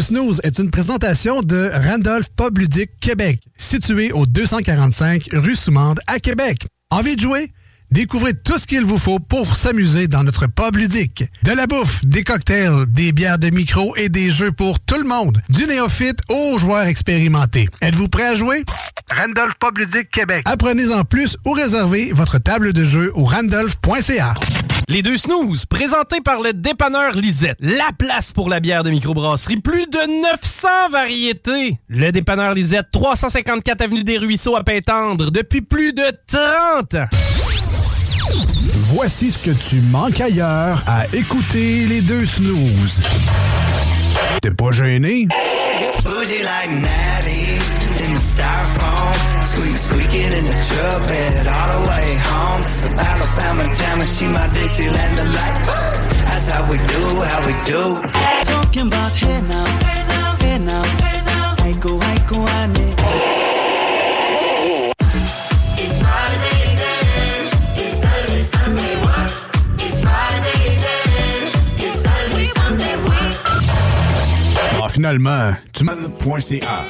[0.03, 2.59] Snooze est une présentation de Randolph Pub
[2.99, 6.67] Québec, situé au 245 rue Soumande à Québec.
[6.89, 7.51] Envie de jouer?
[7.93, 11.25] Découvrez tout ce qu'il vous faut pour s'amuser dans notre pub ludique.
[11.43, 15.07] De la bouffe, des cocktails, des bières de micro et des jeux pour tout le
[15.07, 15.43] monde.
[15.49, 17.69] Du néophyte aux joueurs expérimentés.
[17.81, 18.63] Êtes-vous prêt à jouer?
[19.15, 20.41] Randolph Pub Ludique Québec.
[20.45, 24.33] Apprenez-en plus ou réservez votre table de jeu au randolph.ca.
[24.89, 27.57] Les deux snooze, présentés par le dépanneur Lisette.
[27.59, 29.57] La place pour la bière de microbrasserie.
[29.57, 31.77] Plus de 900 variétés.
[31.89, 37.32] Le dépanneur Lisette, 354 Avenue des Ruisseaux à Pintendre, depuis plus de 30 ans.
[38.93, 43.01] Voici ce que tu manques ailleurs à écouter les deux snooze.
[44.39, 45.27] T'es pas gêné?
[46.03, 47.57] Bougie like Natty
[48.03, 49.13] in the styrofoam.
[49.45, 52.61] Squeak, squeaking in the truck bed all the way home.
[52.61, 55.65] It's Alabama jammer, she my Dixieland delight.
[56.25, 57.99] That's how we do, how we do.
[58.45, 61.55] Talking about hey now, hey now, hey now, hey now.
[61.57, 63.42] I go, I go, I need.
[74.93, 76.85] Finalement, tu m'as.ca.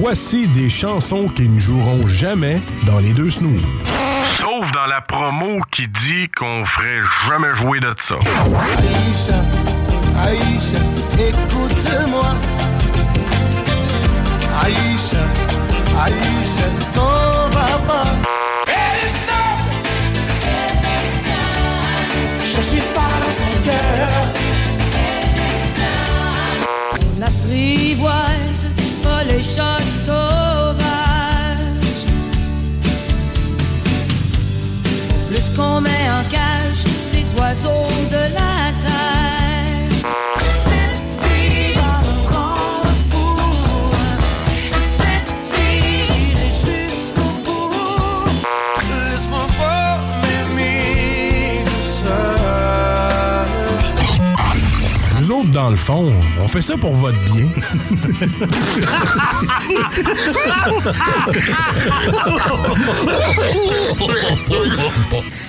[0.00, 3.62] Voici des chansons qui ne joueront jamais dans les deux snooze.
[4.38, 8.16] Sauf dans la promo qui dit qu'on ferait jamais jouer de ça.
[8.76, 9.38] Aïcha,
[10.20, 10.82] Aïcha,
[11.28, 12.34] écoute-moi.
[14.64, 15.24] Aïcha,
[16.02, 18.43] Aïcha, t'en vas pas.
[35.54, 38.63] Qu'on met en cage les oiseaux de la
[55.64, 56.12] dans le fond,
[56.42, 57.48] on fait ça pour votre bien.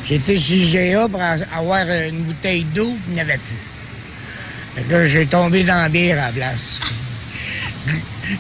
[0.08, 3.56] J'étais chez GA pour a- avoir une bouteille d'eau, puis il n'y avait plus.
[4.76, 6.80] Fait que là, j'ai tombé dans la bière à la place.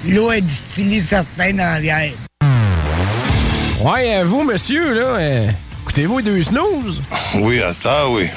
[0.07, 2.11] L'eau est distillée certains dans la bière.
[3.81, 5.49] Ouais, vous, monsieur, là, euh,
[5.83, 7.01] écoutez-vous les deux snooze?
[7.35, 8.27] Oui, à ça, oui.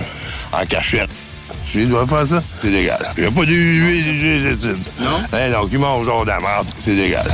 [0.53, 1.08] En cachette.
[1.75, 2.99] Il doit faire ça, c'est légal.
[3.17, 5.11] Il n'y a pas de Non?
[5.33, 7.27] Eh non, qui mange genre de la merde, c'est légal.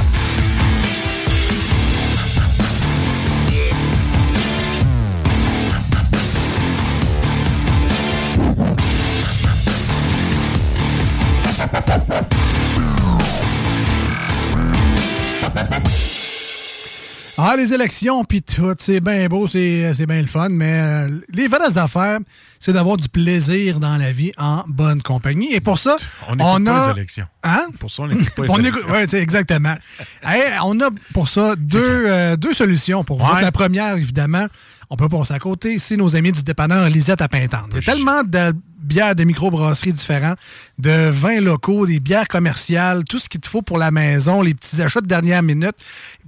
[17.47, 21.47] Ah, les élections, puis tout, c'est bien beau, c'est bien le fun, mais euh, les
[21.47, 22.21] vraies affaires,
[22.59, 25.53] c'est d'avoir du plaisir dans la vie en bonne compagnie.
[25.53, 25.99] Et pour ça,
[26.31, 26.87] On pas a...
[26.87, 27.27] les élections.
[27.43, 27.67] Hein?
[27.79, 28.81] Pour ça, on n'écoute pas les On élections.
[28.81, 29.75] écoute- ouais, c'est exactement.
[30.23, 33.35] Hey, on a pour ça deux, euh, deux solutions pour vous.
[33.43, 34.47] La première, évidemment,
[34.89, 37.69] on peut passer à côté, c'est nos amis du dépanneur Lisette à Pintante.
[37.73, 40.35] Il y a tellement de bières de microbrasseries différents,
[40.79, 44.55] de vins locaux, des bières commerciales, tout ce qu'il te faut pour la maison, les
[44.55, 45.75] petits achats de dernière minute,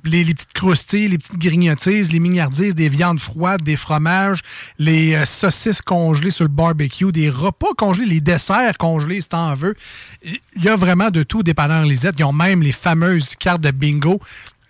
[0.08, 4.40] les, les petites croustilles, les petites grignotises, les mignardises, des viandes froides, des fromages,
[4.78, 9.54] les euh, saucisses congelées sur le barbecue, des repas congelés, les desserts congelés, si t'en
[9.54, 9.74] veux.
[10.22, 12.16] Il y a vraiment de tout dépanneur Lisette.
[12.18, 14.20] Ils ont même les fameuses cartes de bingo.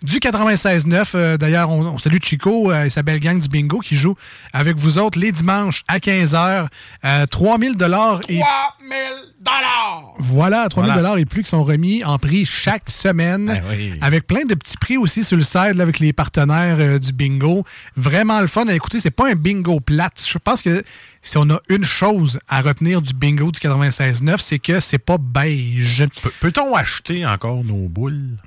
[0.03, 3.79] Du 96.9, euh, d'ailleurs, on, on salue Chico euh, et sa belle gang du bingo
[3.79, 4.13] qui joue
[4.53, 6.67] avec vous autres les dimanches à 15h.
[7.03, 8.97] Euh, 3000 dollars et 3000
[9.41, 10.13] dollars!
[10.19, 11.01] voilà, 3000 Voilà.
[11.01, 13.47] dollars et plus qui sont remis en prix chaque semaine.
[13.47, 13.93] Ben oui.
[14.01, 17.11] Avec plein de petits prix aussi sur le site là, avec les partenaires euh, du
[17.11, 17.63] bingo.
[17.95, 18.67] Vraiment le fun.
[18.67, 20.23] Écoutez, c'est pas un bingo plate.
[20.27, 20.83] Je pense que
[21.23, 25.17] si on a une chose à retenir du bingo du 96.9, c'est que c'est pas
[25.17, 26.05] beige.
[26.21, 28.37] Pe- Peut-on acheter encore nos boules?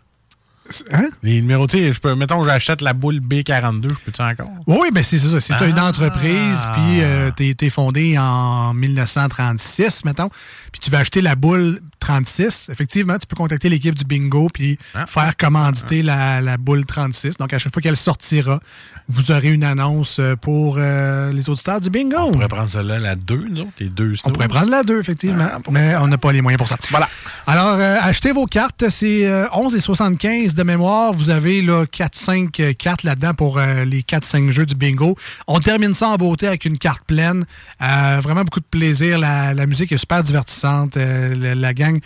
[0.93, 1.09] Hein?
[1.23, 4.49] Les numérotés, je peux, mettons, j'achète la boule B42, je peux-tu encore?
[4.67, 5.41] Oui, ben c'est ça.
[5.41, 5.87] C'est une Ah.
[5.89, 10.31] entreprise, puis euh, t'es t'es fondé en 1936, mettons,
[10.73, 12.69] puis tu vas acheter la boule 36.
[12.73, 15.07] Effectivement, tu peux contacter l'équipe du bingo, puis Ah.
[15.07, 17.37] faire commanditer la, la boule 36.
[17.37, 18.61] Donc, à chaque fois qu'elle sortira,
[19.09, 22.17] vous aurez une annonce euh, pour euh, les auditeurs du bingo.
[22.19, 24.99] On pourrait prendre celle-là, la 2, nous autres, les deux On pourrait prendre la 2,
[25.01, 26.77] effectivement, Ah, mais on n'a pas les moyens pour ça.
[26.91, 27.09] Voilà.
[27.47, 31.85] Alors, euh, achetez vos cartes, c'est euh, 11 et 75 de mémoire, vous avez là
[31.87, 35.17] 4-5 euh, cartes là-dedans pour les 4-5 jeux du bingo.
[35.47, 37.45] On termine ça en beauté avec une carte pleine.
[37.81, 39.19] Vraiment beaucoup de plaisir.
[39.19, 40.60] La, la musique est super divertissante.
[40.65, 41.99] Euh, la, la gang,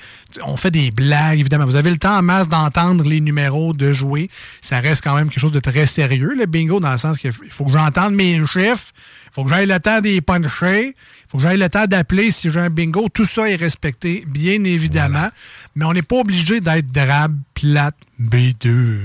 [0.45, 1.67] on fait des blagues, évidemment.
[1.67, 4.31] Vous avez le temps en masse d'entendre les numéros, de jouer.
[4.61, 7.33] Ça reste quand même quelque chose de très sérieux, le bingo, dans le sens qu'il
[7.33, 8.93] faut que j'entende mes chiffres.
[9.27, 10.89] Il faut que j'aille le temps des puncher.
[10.89, 10.95] Il
[11.29, 13.09] faut que j'aille le temps d'appeler si j'ai un bingo.
[13.13, 15.29] Tout ça est respecté, bien évidemment.
[15.75, 18.99] Mais on n'est pas obligé d'être drabe, plate, B2.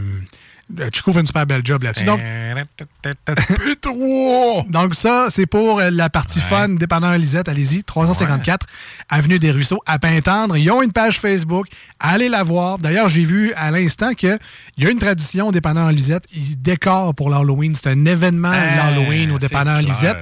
[0.80, 2.06] Euh, Chico fait une super belle job là-dessus.
[2.06, 2.20] Donc,
[4.70, 8.66] donc ça, c'est pour euh, la partie fun, dépendant Lisette, allez-y, 354
[9.10, 10.58] Avenue des Ruisseaux à Pintendre.
[10.58, 11.68] Ils ont une page Facebook,
[12.00, 12.78] allez la voir.
[12.78, 14.38] D'ailleurs, j'ai vu à l'instant qu'il
[14.78, 16.26] y a une tradition au dépanneur Lisette.
[16.34, 17.74] Ils décorent pour l'Halloween.
[17.76, 20.18] C'est un événement l'Halloween au dépanneur Lisette.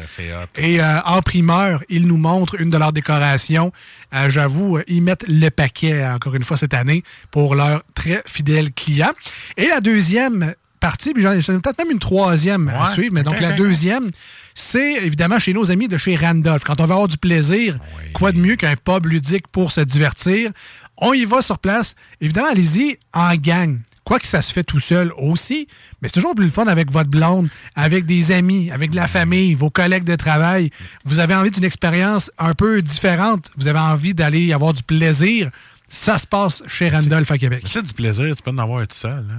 [0.56, 3.72] Et euh, en primeur, ils nous montrent une de leurs décorations.
[4.14, 8.24] Euh, J'avoue, euh, ils mettent le paquet, encore une fois, cette année, pour leurs très
[8.26, 9.14] fidèles clients.
[9.57, 10.36] Et la deuxième
[10.80, 14.11] partie, puis j'en ai peut-être même une troisième à suivre, mais donc la deuxième,
[14.53, 16.64] c'est évidemment chez nos amis de chez Randolph.
[16.64, 17.80] Quand on veut avoir du plaisir,
[18.14, 20.51] quoi de mieux qu'un pub ludique pour se divertir?
[20.97, 21.95] On y va sur place.
[22.22, 23.80] Évidemment, allez-y en gang.
[24.03, 25.68] Quoi que ça se fait tout seul aussi,
[26.01, 29.07] mais c'est toujours plus le fun avec votre blonde, avec des amis, avec de la
[29.07, 30.72] famille, vos collègues de travail.
[31.03, 33.51] Vous avez envie d'une expérience un peu différente.
[33.57, 35.49] Vous avez envie d'aller avoir du plaisir.
[35.89, 37.64] Ça se passe chez Randolph à Québec.
[37.72, 39.26] C'est du plaisir, tu peux en avoir tout seul.
[39.31, 39.38] hein.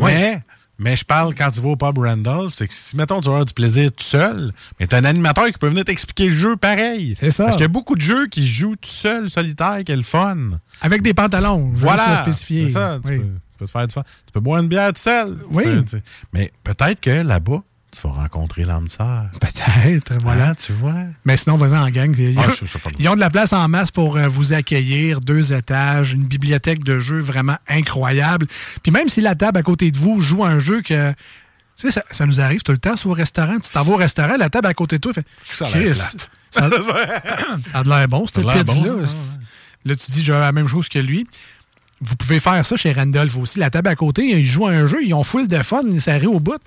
[0.00, 0.14] Ouais.
[0.14, 0.42] Mais,
[0.78, 3.32] mais je parle quand tu vas au pub Randolph, c'est que si, mettons, tu vas
[3.32, 6.56] avoir du plaisir tout seul, mais tu un animateur qui peut venir t'expliquer le jeu
[6.56, 7.14] pareil.
[7.18, 7.44] C'est ça.
[7.44, 10.02] Parce qu'il y a beaucoup de jeux qui jouent tout seul, solitaire, qui est le
[10.04, 10.58] fun.
[10.80, 12.22] Avec des pantalons, je Voilà.
[12.22, 12.68] spécifier.
[12.68, 12.98] C'est ça.
[13.04, 13.18] Tu, Oui.
[13.18, 14.02] peux, tu peux te faire du fun.
[14.26, 15.38] Tu peux boire une bière tout seul.
[15.50, 15.64] Oui.
[15.64, 16.02] peux- tu-
[16.32, 17.62] mais peut-être que là-bas,
[17.92, 19.24] tu vas rencontrer l'âme sœur.
[19.40, 20.50] Peut-être, voilà.
[20.50, 20.94] Hein, tu vois.
[21.24, 22.14] Mais sinon, vas-y en gang.
[22.18, 25.20] Ils, Ah, ont, ils ont de la place en masse pour euh, vous accueillir.
[25.20, 28.46] Deux étages, une bibliothèque de jeux vraiment incroyable.
[28.82, 31.10] Puis même si la table à côté de vous joue un jeu que...
[31.76, 33.58] Tu sais, ça, ça nous arrive tout le temps sur au restaurant.
[33.58, 35.24] Tu t'en vas au restaurant, la table à côté de toi fait...
[35.38, 35.96] Ça a l'air.
[35.96, 36.10] Ça
[36.54, 36.70] a
[37.72, 38.64] ça a de l'air bon, cette pizza-là.
[38.64, 39.06] bon, ouais,
[39.86, 41.26] Là, tu dis, j'ai la même chose que lui.
[42.02, 43.58] Vous pouvez faire ça chez Randolph aussi.
[43.58, 46.12] La table à côté, ils jouent à un jeu, ils ont full de fun, ça
[46.12, 46.58] arrive au bout.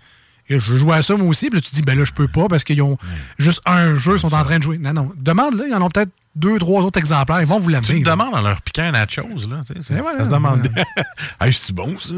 [0.50, 1.50] Et je joue à ça moi aussi.
[1.50, 2.98] Puis là, tu dis, ben là, je peux pas parce qu'ils ont
[3.38, 4.78] juste un jeu, ils sont en train de jouer.
[4.78, 5.12] Non, non.
[5.16, 7.42] Demande, là, ils en ont peut-être deux, trois autres exemplaires.
[7.42, 7.96] Ils vont vous l'amener.
[7.96, 9.64] Tu te demandes en leur piquant une chose, là.
[9.68, 10.84] Ça, Eh ça se demande bien.
[11.42, 12.14] hey, c'est bon, ça?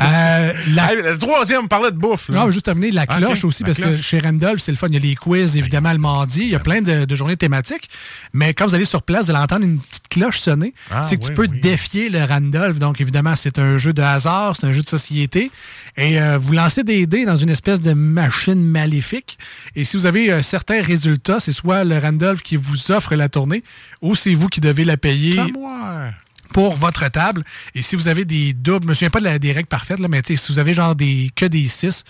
[0.00, 2.28] Euh, la- Hey, le troisième, on parlait de bouffe.
[2.30, 2.40] là.
[2.44, 4.86] Non, juste terminer la Ah, cloche aussi, parce que chez Randolph, c'est le fun.
[4.88, 6.40] Il y a les quiz, évidemment, le mardi.
[6.42, 7.88] Il y a plein de, de journées thématiques.
[8.32, 10.72] Mais quand vous allez sur place, vous allez entendre une petite cloche sonner.
[10.90, 11.60] Ah, c'est que tu peux oui.
[11.60, 12.78] défier le Randolph.
[12.78, 15.50] Donc, évidemment, c'est un jeu de hasard, c'est un jeu de société.
[15.96, 19.36] Et euh, vous lancez des dés dans une espèce de machine maléfique.
[19.76, 23.28] Et si vous avez un certain résultat, c'est soit le Randolph qui vous offre la
[23.28, 23.62] tournée
[24.00, 26.10] ou c'est vous qui devez la payer à moi.
[26.52, 27.44] Pour votre table.
[27.74, 29.98] Et si vous avez des doubles, je me souviens pas de la- des règles parfaites,
[29.98, 32.04] là, mais si vous avez genre des que des 6,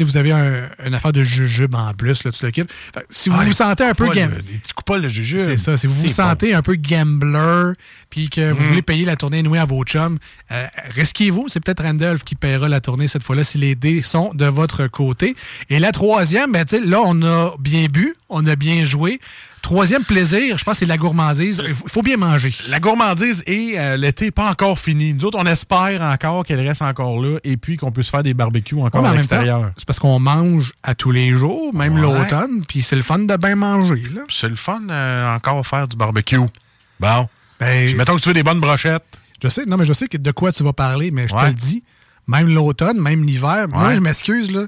[0.00, 2.64] vous avez un- une affaire de jujube en plus, là, tout le kit.
[2.94, 5.40] Fait si vous Ah, vous sentez un peu gam- Les petits coupoles de jujube.
[5.44, 5.76] c'est ça.
[5.76, 7.72] Si vous vous sentez un peu gambler,
[8.10, 8.66] puis que vous Mm.
[8.68, 10.18] voulez payer la tournée nouée à vos chums,
[10.52, 11.46] euh, risquez-vous.
[11.48, 14.86] C'est peut-être Randolph qui paiera la tournée cette fois-là si les dés sont de votre
[14.86, 15.36] côté.
[15.70, 19.20] Et la troisième, ben, tu sais, là, on a bien bu, on a bien joué.
[19.60, 21.62] Troisième plaisir, je pense c'est la gourmandise.
[21.66, 22.54] Il faut- bien manger.
[22.68, 25.12] La gourmandise et euh, l'été n'est pas encore fini.
[25.12, 28.34] Nous autres, on espère encore qu'elle reste encore là et puis qu'on puisse faire des
[28.34, 29.72] barbecues encore Ouais, à l'extérieur.
[29.76, 32.00] C'est parce qu'on mange à tous les jours, même Ouais.
[32.02, 34.00] l'automne, puis c'est le fun de bien manger.
[34.30, 36.38] C'est le fun euh, encore faire du barbecue.
[37.00, 37.28] Bon.
[37.60, 39.04] Ben, Puis mettons que tu veux des bonnes brochettes.
[39.42, 41.46] Je sais, non, mais je sais que de quoi tu vas parler, mais je te
[41.48, 41.84] le dis,
[42.26, 44.62] même l'automne, même l'hiver, moi, je m'excuse, là,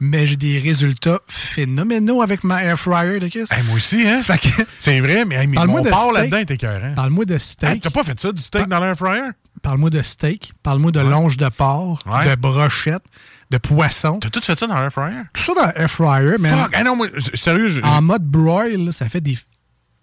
[0.00, 3.26] mais j'ai des résultats phénoménaux avec ma air fryer de.
[3.26, 4.20] Hey, moi aussi, hein?
[4.78, 6.94] C'est vrai, mais, hey, mais Parle-moi mon de porc là-dedans est écœurant.
[6.94, 7.82] Parle-moi de Hey, steak.
[7.82, 9.30] T'as pas fait ça, du steak dans l'air fryer?
[9.62, 10.52] Parle-moi de steak.
[10.62, 13.02] Parle-moi de longe de porc, de brochette,
[13.50, 14.18] de poisson.
[14.18, 15.22] T'as tout fait ça dans l'air fryer?
[15.32, 16.84] Tout ça dans air fryer, mais Fuck!
[16.84, 19.38] Non, moi, sérieux, je- en mode broil, là, ça fait des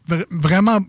[0.09, 0.79] vra- vraiment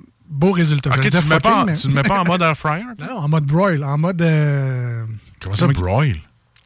[0.91, 2.43] Ok, J'allais tu dire le mets pas en- fucking, mais- le mets pas en mode
[2.43, 2.85] air fryer?
[2.99, 4.23] Non, en mode broil, en mode.
[4.23, 5.05] euh,
[5.41, 6.17] Comment ça, broil?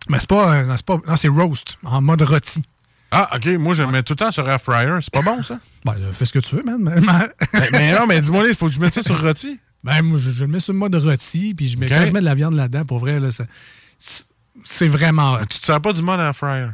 [0.08, 0.96] Mais c'est pas, euh, non, c'est pas.
[1.06, 2.62] Non, c'est roast, en mode rôti.
[3.10, 4.98] Ah, ok, moi, je le mets tout le temps sur air fryer.
[5.02, 5.58] C'est pas bon, ça?
[5.84, 6.76] Ben, euh, fais ce que tu veux, man.
[6.80, 9.58] Mais, mais- non, mais dis-moi, il faut que je mette ça sur rôti.
[9.84, 12.12] Ben, moi, je, je le mets sur le mode rôti, puis je mets, quand je
[12.12, 13.28] mets de la viande là-dedans, pour vrai, là,
[13.98, 15.38] c'est- vraiment.
[15.48, 16.68] Tu te sers pas du mode air fryer?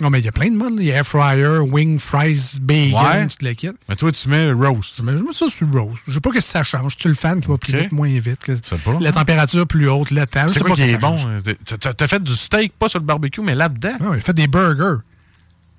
[0.00, 0.74] Non, mais il y a plein de modes.
[0.76, 0.80] là.
[0.82, 3.26] Il y a air fryer, wing, fries, bacon, Ouais.
[3.26, 3.70] tout le kit.
[3.88, 4.94] Mais toi, tu mets roast.
[4.98, 6.02] Je mets, je mets ça sur roast.
[6.06, 6.96] Je sais pas que ça change.
[6.96, 8.38] Tu es le fan qui va plus vite, moins vite.
[8.44, 9.12] que- pas, la hein.
[9.12, 10.44] température plus haute, le temps.
[10.48, 11.18] Je C'est sais quoi pas qui est bon?
[11.18, 11.94] change.
[11.96, 13.96] T'as- fait du steak, pas sur le barbecue, mais là-dedans.
[14.00, 15.02] Non, il fait des burgers.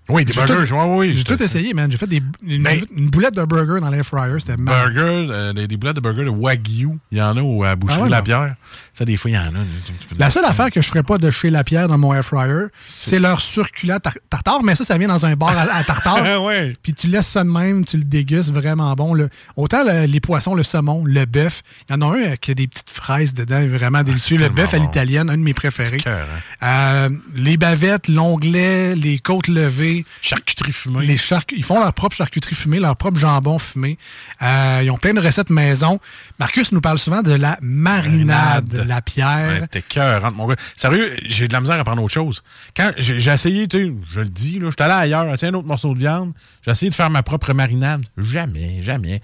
[0.09, 1.89] Oui, des burgers, tout- ouais, oui, J'ai tout essayé, man.
[1.91, 4.39] J'ai fait des, une, Ben- une boulette de burger dans l'air fryer.
[4.39, 4.91] C'était mal.
[4.93, 6.89] Burger, euh, des, des boulettes de burger de Wagyu.
[7.11, 8.21] Il y en a au, à Boucherie Ah ouais, La.
[8.21, 8.55] Pierre.
[8.93, 9.59] Ça, des fois, il y en a.
[9.85, 11.97] Tu- tu peux- La seule affaire que je ferais pas de chez La Pierre dans
[11.97, 15.55] mon air fryer, c'est leur circulat tar- tartare, mais ça, ça vient dans un bar
[15.57, 16.43] à, à tartare.
[16.43, 16.75] ouais.
[16.81, 19.13] Puis tu laisses ça de même, tu le dégustes vraiment bon.
[19.13, 19.25] là.
[19.55, 21.61] Autant le- les poissons, le saumon, le bœuf.
[21.89, 24.37] Il y en a un euh, qui a des petites fraises dedans, vraiment délicieux.
[24.37, 25.97] le bœuf à l'italienne, un de mes préférés.
[25.99, 26.25] Cœur,
[26.61, 26.65] hein.
[26.65, 29.98] Euh, les bavettes, l'onglet, les côtes levées.
[30.21, 31.05] Charcuterie fumée.
[31.05, 33.97] Les charc- ils font leur propre charcuterie fumée, leur propre jambon fumé.
[34.41, 35.99] Euh, ils ont plein de recettes maison.
[36.39, 38.87] Marcus nous parle souvent de la marinade, Marinade.
[38.87, 39.61] la pierre.
[39.61, 40.55] Ouais, T'es cœur, mon gars.
[40.75, 42.43] Sérieux, j'ai de la misère à prendre autre chose.
[42.75, 45.67] Quand j'ai essayé, tu sais, je le dis, là, j'étais allé ailleurs, tiens, un autre
[45.67, 46.33] morceau de viande,
[46.65, 48.03] j'ai essayé de faire ma propre marinade.
[48.17, 49.21] Jamais, jamais.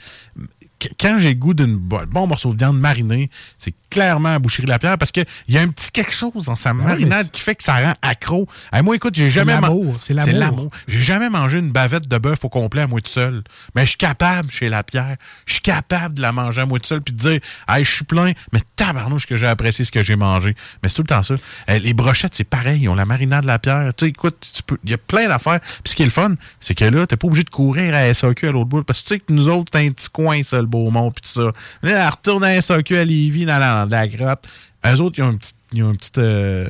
[0.79, 4.67] Qu- Quand j'ai le goût d'un bon morceau de viande marinée, c'est clairement à Boucherie
[4.67, 7.39] La Pierre parce qu'il y a un petit quelque chose dans sa Ben marinade qui
[7.39, 8.45] fait que ça rend accro.
[8.73, 10.69] Hey, moi, écoute, j'ai jamais man- l'amour, c'est l'amour.
[10.87, 13.41] J'ai jamais mangé une bavette de bœuf au complet à moi tout seul.
[13.73, 15.15] Mais je suis capable chez La Pierre.
[15.45, 17.39] Je suis capable de la manger à moi tout seul puis de dire,
[17.69, 20.55] hey, je suis plein, mais tabarnouche que j'ai apprécié ce que j'ai mangé.
[20.83, 21.35] Mais c'est tout le temps ça.
[21.69, 22.81] Les brochettes, c'est pareil.
[22.81, 23.93] Ils ont la marinade de La Pierre.
[23.95, 25.61] Tu sais, écoute, il y a plein d'affaires.
[25.61, 28.13] Puis ce qui est le fun, c'est que là, t'es pas obligé de courir à
[28.13, 28.83] SAQ à l'autre bout.
[28.83, 31.21] Parce que tu sais que nous autres, c'est un petit coin, ça, le Beaumont puis
[31.21, 31.51] tout ça.
[31.81, 34.45] Elle retourne à SAQ à Lévis, dans la, grotte.
[34.85, 36.67] Eux autres, ils ont une petite, une petite euh,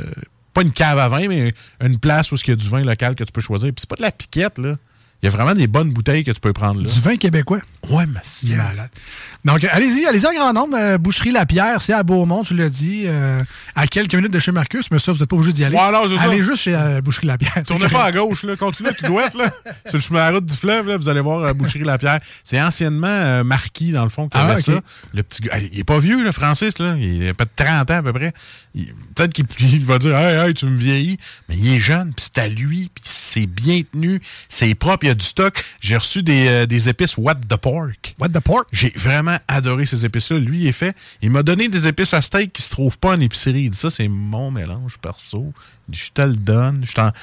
[0.53, 3.15] pas une cave à vin, mais une place où il y a du vin local
[3.15, 3.67] que tu peux choisir.
[3.67, 4.75] Puis c'est pas de la piquette, là.
[5.25, 6.87] Il y a vraiment des bonnes bouteilles que tu peux prendre là.
[6.87, 7.57] Du vin québécois?
[7.89, 8.91] Ouais, mais Il est malade.
[9.43, 10.77] Donc, allez-y, allez-y en grand nombre.
[10.77, 13.43] Euh, Boucherie La Pierre, c'est à Beaumont, tu l'as dit, euh,
[13.75, 15.75] à quelques minutes de chez Marcus, mais ça, vous n'êtes pas obligé d'y aller.
[15.75, 16.23] Ouais, non, c'est ça.
[16.25, 17.63] allez juste chez euh, Boucherie La Pierre.
[17.65, 18.55] Tournez pas à gauche, là.
[18.55, 19.49] Continuez tout droit, là.
[19.87, 21.97] Sur le chemin à la route du fleuve, là, vous allez voir euh, Boucherie La
[21.97, 22.19] Pierre.
[22.43, 24.79] C'est anciennement Marquis, dans le fond, qui Ah, avait ça.
[25.11, 25.57] Le petit gars.
[25.71, 26.95] Il est pas vieux, le Francis, là.
[26.99, 28.31] Il a pas de 30 ans, à peu près.
[29.15, 31.17] Peut-être qu'il il va dire, hey, hey, tu me vieillis.
[31.49, 34.21] Mais il est jeune, puis c'est à lui, puis c'est bien tenu.
[34.49, 35.63] C'est propre, il y a du stock.
[35.79, 38.15] J'ai reçu des, euh, des épices What the Pork.
[38.19, 38.67] What the Pork?
[38.71, 40.39] J'ai vraiment adoré ces épices-là.
[40.39, 40.95] Lui, il est fait.
[41.21, 43.63] Il m'a donné des épices à steak qui se trouvent pas en épicerie.
[43.63, 45.53] Il dit ça, c'est mon mélange perso.
[45.91, 46.83] Je te le donne.
[46.87, 47.13] Je t'en Ah,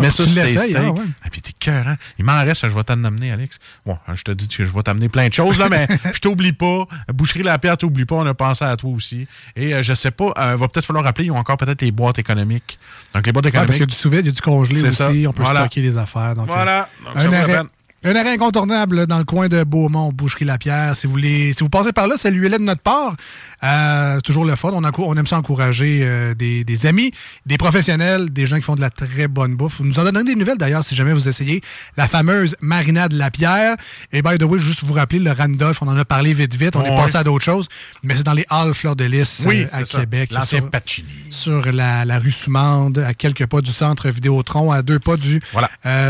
[0.00, 0.76] mets ça sur tes l'essayes, steaks.
[0.76, 1.02] ah ouais.
[1.24, 1.96] Ah, puis t'es cœur, hein?
[2.18, 3.58] Il m'en reste, je vais t'en amener, Alex.
[3.86, 6.52] Bon, je te dis que je vais t'amener plein de choses, là, mais je t'oublie
[6.52, 6.84] pas.
[7.14, 8.16] Boucherie La Pierre, t'oublie pas.
[8.16, 9.26] On a pensé à toi aussi.
[9.54, 11.92] Et euh, je sais pas, euh, va peut-être falloir rappeler, ils ont encore peut-être les
[11.92, 12.78] boîtes économiques.
[13.14, 13.66] Donc, les boîtes Ouais, économiques.
[13.68, 14.96] parce qu'il y a du sous-vide, il y a du congelé aussi.
[14.96, 15.10] ça.
[15.10, 15.60] On peut Voilà.
[15.60, 16.34] stocker les affaires.
[16.34, 16.88] Donc, Voilà.
[17.04, 17.62] euh, Donc, ça un, la arrêt.
[18.04, 20.94] Un arrêt incontournable dans le coin de Beaumont, Boucherie Lapierre.
[20.94, 23.16] Si vous voulez, si vous passez par là, saluez-les de notre part.
[23.64, 24.70] Euh, toujours le fun.
[24.72, 27.10] On, aime ça encourager euh, des, des amis,
[27.44, 29.78] des professionnels, des gens qui font de la très bonne bouffe.
[29.78, 31.60] Vous nous en donnez des nouvelles d'ailleurs si jamais vous essayez
[31.96, 33.76] la fameuse marinade Lapierre.
[34.12, 36.76] Et by the way, juste vous rappeler, le Randolph, on en a parlé vite vite.
[36.76, 37.66] On est passé à d'autres choses.
[38.04, 39.82] Mais c'est dans les Halles Fleur de Lys Oui, euh, à.
[39.82, 40.30] Québec.
[40.32, 41.08] L'ancien Sur- Pacini.
[41.30, 45.40] sur la, la rue Soumande, à quelques pas du centre Vidéotron, à deux pas du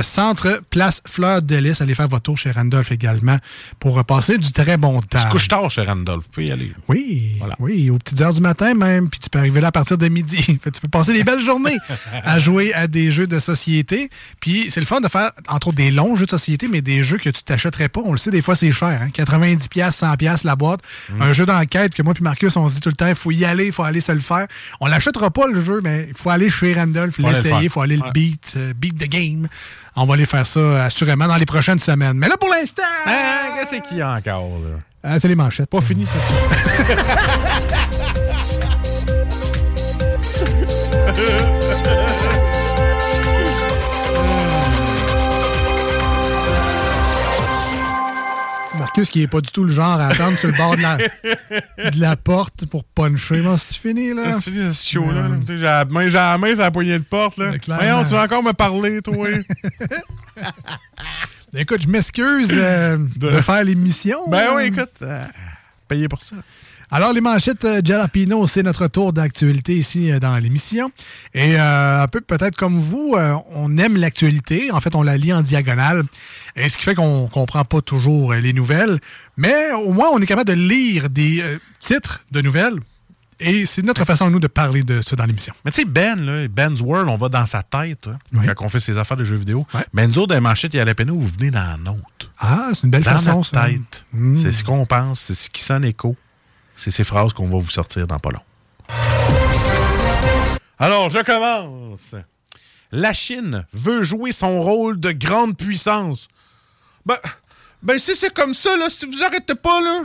[0.02, 1.78] centre Place Fleur de Lys.
[1.81, 3.39] Allez faire votre tour chez Randolph également
[3.79, 5.21] pour passer du très bon temps.
[5.23, 6.25] Tu couches tard chez Randolph.
[6.25, 6.73] Tu peux y aller.
[6.89, 9.99] Oui, oui, aux petites heures du matin même, puis tu peux arriver là à partir
[9.99, 10.59] de midi.
[10.69, 11.79] Tu peux passer des belles journées
[12.25, 14.11] à jouer à des jeux de société.
[14.39, 17.03] Puis c'est le fun de faire, entre autres, des longs jeux de société, mais des
[17.03, 18.01] jeux que tu t'achèterais pas.
[18.05, 19.01] On le sait, des fois, c'est cher.
[19.03, 19.09] Hein?
[19.15, 20.81] 90$, 100$ la boîte.
[21.11, 21.23] Mm.
[21.23, 23.31] Un jeu d'enquête que moi puis Marcus, on se dit tout le temps, il faut
[23.31, 24.47] y aller, il faut aller se le faire.
[24.81, 27.81] On l'achètera pas, le jeu, mais il faut aller chez Randolph, aller l'essayer, il faut
[27.81, 29.49] aller le beat, euh, beat the game.
[30.01, 32.16] On va aller faire ça euh, assurément dans les prochaines semaines.
[32.16, 32.83] Mais là, pour l'instant...
[33.05, 34.79] Ah, qu'est-ce y a encore, là?
[35.03, 35.69] Ah, c'est les manchettes.
[35.69, 36.19] Pas fini, ça.
[48.99, 50.97] Marcus qui est pas du tout le genre à attendre sur le bord de la,
[51.91, 53.43] de la porte pour puncher.
[53.57, 54.35] C'est fini, là.
[54.35, 55.29] C'est fini, ce show-là.
[55.47, 57.39] J'ai la main, j'ai la main sur la poignée de porte.
[57.39, 57.53] Là.
[57.66, 59.29] Voyons, tu vas encore me parler, toi.
[61.55, 63.31] Écoute, je m'excuse euh, de...
[63.41, 64.19] faire l'émission.
[64.29, 65.25] Ben oui, écoute, euh,
[65.89, 66.37] payé pour ça.
[66.90, 70.90] Alors, les manchettes euh, Jalapino, c'est notre tour d'actualité ici euh, dans l'émission.
[71.35, 74.70] Et euh, un peu peut-être comme vous, euh, on aime l'actualité.
[74.73, 76.05] En fait, on la lit en diagonale.
[76.56, 78.98] Et ce qui fait qu'on comprend pas toujours les nouvelles.
[79.36, 81.44] Mais au moins, on est capable de lire des
[81.78, 82.78] titres de nouvelles.
[83.40, 85.55] Et c'est notre façon, nous, de parler de ça dans l'émission.
[85.65, 88.69] Mais tu sais, Ben, là, Ben's World, on va dans sa tête hein, quand on
[88.69, 89.65] fait ses affaires de jeux vidéo.
[89.94, 92.32] Ben, nous autres, et peine, vous venez dans la nôtre.
[92.40, 93.66] Ah, c'est une belle dans façon, notre ça.
[93.66, 94.05] tête.
[94.12, 94.43] Mm.
[94.43, 96.16] C'est ce qu'on pense, c'est ce qui sonne écho.
[96.79, 98.41] C'est ces phrases qu'on va vous sortir dans pas long.
[100.79, 102.15] Alors, je commence.
[102.93, 106.29] La Chine veut jouer son rôle de grande puissance.
[107.05, 107.17] Ben,
[107.83, 110.03] ben si c'est comme ça, là, si vous arrêtez pas, là,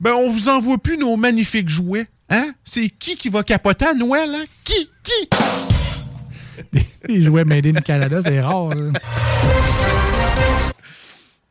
[0.00, 2.08] ben on vous envoie plus nos magnifiques jouets.
[2.30, 2.50] Hein?
[2.64, 4.44] C'est qui qui va capoter à Noël, hein?
[4.64, 4.90] Qui?
[5.02, 5.28] Qui?
[7.08, 8.70] Les jouets Made in Canada, c'est rare.
[8.72, 8.92] hein.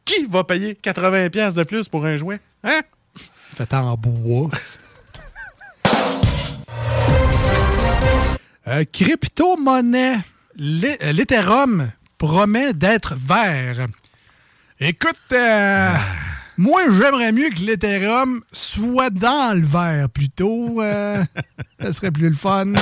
[0.04, 2.40] Qui va payer 80$ piastres de plus pour un jouet?
[2.64, 2.82] Hein?
[3.58, 4.50] Fait en bois.
[8.68, 10.16] Euh, Crypto-monnaie.
[10.60, 13.88] Euh, L'Ethereum promet d'être vert.
[14.80, 15.94] Écoute, euh,
[16.58, 20.82] moi, j'aimerais mieux que l'Ethereum soit dans le vert plutôt.
[20.82, 21.24] euh,
[21.80, 22.74] ça serait plus le fun.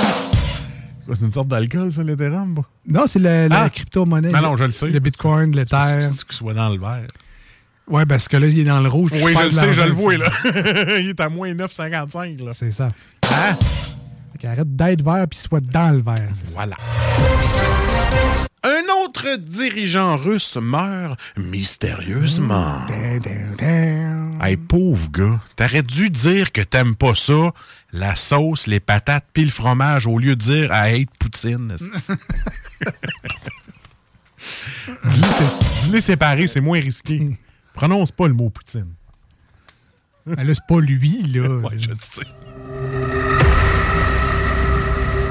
[1.06, 2.62] C'est une sorte d'alcool, ça, l'Ethereum?
[2.88, 3.70] Non, c'est la Ah!
[3.70, 4.30] crypto-monnaie.
[4.32, 4.88] Ben non, je le sais.
[4.90, 6.00] Le Bitcoin, l'Ether.
[6.14, 7.08] C'est qu'il soit dans le vert?
[7.88, 9.12] Ouais, parce que là, il est dans le rouge.
[9.14, 10.30] Oui, je le sais, je le vois, là.
[11.00, 12.52] Il est à moins 9,55, là.
[12.54, 12.90] C'est ça.
[13.30, 13.56] Hein?
[14.32, 16.30] Fait qu'arrête d'être vert puis soit dans le vert.
[16.54, 16.78] Voilà.
[18.64, 22.78] Un autre dirigeant russe meurt mystérieusement.
[24.42, 27.52] Hey, pauvre gars, t'aurais dû dire que t'aimes pas ça,
[27.92, 31.76] la sauce, les patates puis le fromage, au lieu de dire «I hate Poutine».
[35.06, 37.38] Dis-les sé- dis-les séparer, c'est moins risqué.
[37.74, 38.94] Prononce pas le mot Poutine.
[40.26, 41.48] Ben là, c'est pas lui, là.
[41.50, 42.22] Ouais, je le sais.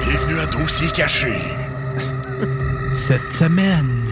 [0.05, 1.39] Bienvenue à Dossier Caché.
[2.93, 4.05] Cette semaine,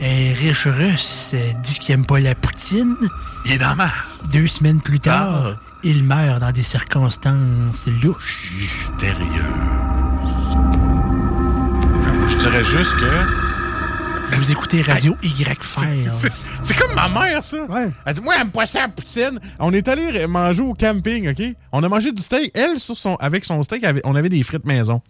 [0.00, 2.96] un riche russe dit qu'il aime pas la poutine.
[3.44, 4.06] Il est dans mar.
[4.32, 8.52] Deux semaines plus tard, il meurt dans des circonstances louches.
[8.58, 9.54] Mystérieux.
[12.28, 13.47] Je dirais juste que.
[14.32, 15.58] Vous écoutez Radio Y
[16.62, 17.66] C'est- comme ma mère, ça.
[18.06, 19.40] Elle dit Moi, elle aime pas ça, la poutine.
[19.58, 21.42] On est allé manger au camping, OK?
[21.72, 22.50] On a mangé du steak.
[22.56, 25.00] Elle, sur son, avec son steak, avait- on avait des frites maison.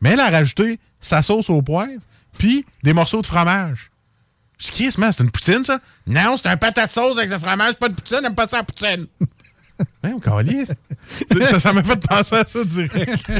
[0.00, 2.00] Mais elle a rajouté sa sauce au poivre,
[2.38, 3.90] puis des morceaux de fromage.
[4.58, 5.80] Je dis man, c'est une poutine, ça?
[6.06, 8.58] Non, c'est un patate sauce avec le fromage, pas de poutine, elle aime pas ça,
[8.58, 9.06] la poutine.
[10.02, 10.18] Même,
[11.44, 13.30] ça ça m'a fait penser à ça direct.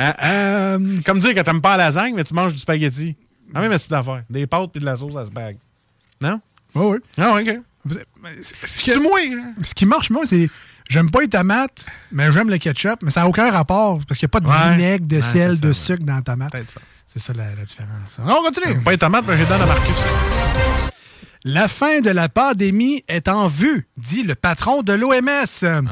[0.00, 3.16] Hein, euh, comme dire que t'aimes pas la lasagne, mais tu manges du spaghetti.
[3.54, 4.22] Ah oui, mais c'est d'affaire.
[4.30, 5.56] Des pâtes puis de la sauce à spag.
[6.20, 6.40] Non?
[6.74, 6.98] Oui, oui.
[7.18, 7.58] Ah, OK.
[8.64, 9.18] C'est moi.
[9.62, 10.48] Ce qui marche, moi, c'est.
[10.88, 14.26] J'aime pas les tomates, mais j'aime le ketchup, mais ça n'a aucun rapport parce qu'il
[14.26, 14.76] n'y a pas de Ouais.
[14.76, 16.52] vinaigre, de Ouais, sel, de sucre dans la tomate.
[17.12, 18.18] C'est ça la, la différence.
[18.18, 18.78] On continue.
[18.80, 19.94] Pas les tomates, mais j'ai donné à Marcus.
[21.44, 25.88] La fin de la pandémie est en vue, dit le patron de l'OMS.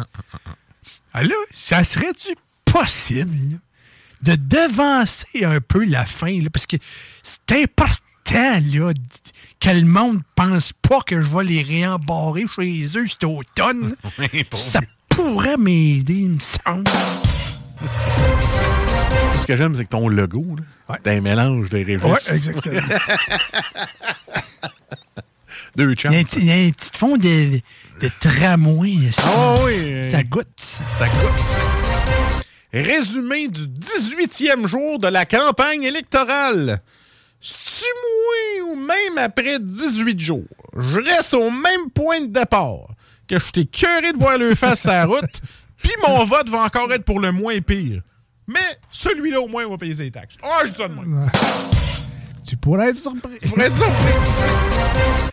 [1.13, 2.35] Ah là, ça serait-tu
[2.65, 3.59] possible?
[4.23, 6.41] De devancer un peu la fin?
[6.41, 6.77] là, parce que
[7.23, 8.93] c'est important là,
[9.61, 13.95] que le monde pense pas que je vais les réembarrer chez eux cet automne.
[14.55, 16.85] ça pourrait m'aider, il me semble.
[19.41, 20.45] Ce que j'aime, c'est que ton logo,
[20.89, 22.11] là, t'as un mélange de régions.
[22.11, 22.81] Ouais, exactement.
[25.77, 26.33] Deux Il y a un chances.
[26.39, 27.61] il y a un petit fond de,
[28.01, 29.11] de tramway.
[29.13, 30.11] Ça, Ah oui.
[30.11, 30.47] ça goûte.
[30.99, 32.46] Ça goûte.
[32.83, 36.83] Résumé du 18e jour de la campagne électorale.
[37.41, 40.45] Si moi ou même après 18 jours,
[40.77, 42.89] je reste au même point de départ,
[43.29, 45.41] que je t'ai curé de voir le face à la route,
[45.79, 48.03] puis mon vote va encore être pour le moins pire.
[48.47, 50.37] Mais celui-là, au moins, va payer ses taxes.
[50.43, 51.31] Ah, je dis ça de même.
[52.47, 53.39] Tu pourrais être surpris.
[53.49, 55.33] Pourrais être surpris.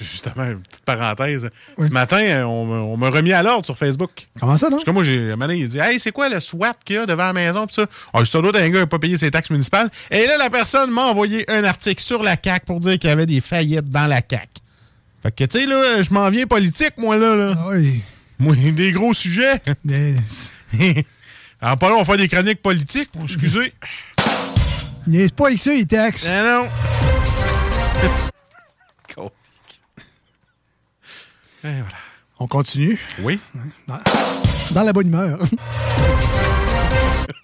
[0.00, 1.50] Justement, une petite parenthèse.
[1.78, 4.28] Ce matin, euh, on, m'a- on m'a remis à l'ordre sur Facebook.
[4.38, 4.76] Comment ça, non?
[4.76, 6.98] Parce que moi, j'ai, un donné, il dit Hey, c'est quoi le SWAT qu'il y
[7.00, 7.66] a devant la maison?
[7.66, 7.86] Pis ça?
[8.12, 9.90] Ah, je te dois d'un gars qui n'a pas payé ses taxes municipales.
[10.10, 13.12] Et là, la personne m'a envoyé un article sur la CAQ pour dire qu'il y
[13.12, 14.48] avait des faillites dans la CAQ.
[15.22, 17.34] Fait que, tu sais, là, je m'en viens politique, moi, là.
[17.34, 17.56] là.
[17.70, 18.02] oui.
[18.38, 19.60] Moi, des gros sujets.
[21.60, 23.10] Alors, pas là, on va faire des chroniques politiques.
[23.22, 23.72] Excusez.
[25.06, 26.26] Niaise pas avec ça, il taxe.
[26.28, 26.68] Ah non.
[31.66, 31.96] Et voilà.
[32.38, 32.98] On continue?
[33.20, 33.40] Oui.
[33.88, 33.98] Dans,
[34.72, 35.38] dans la bonne humeur.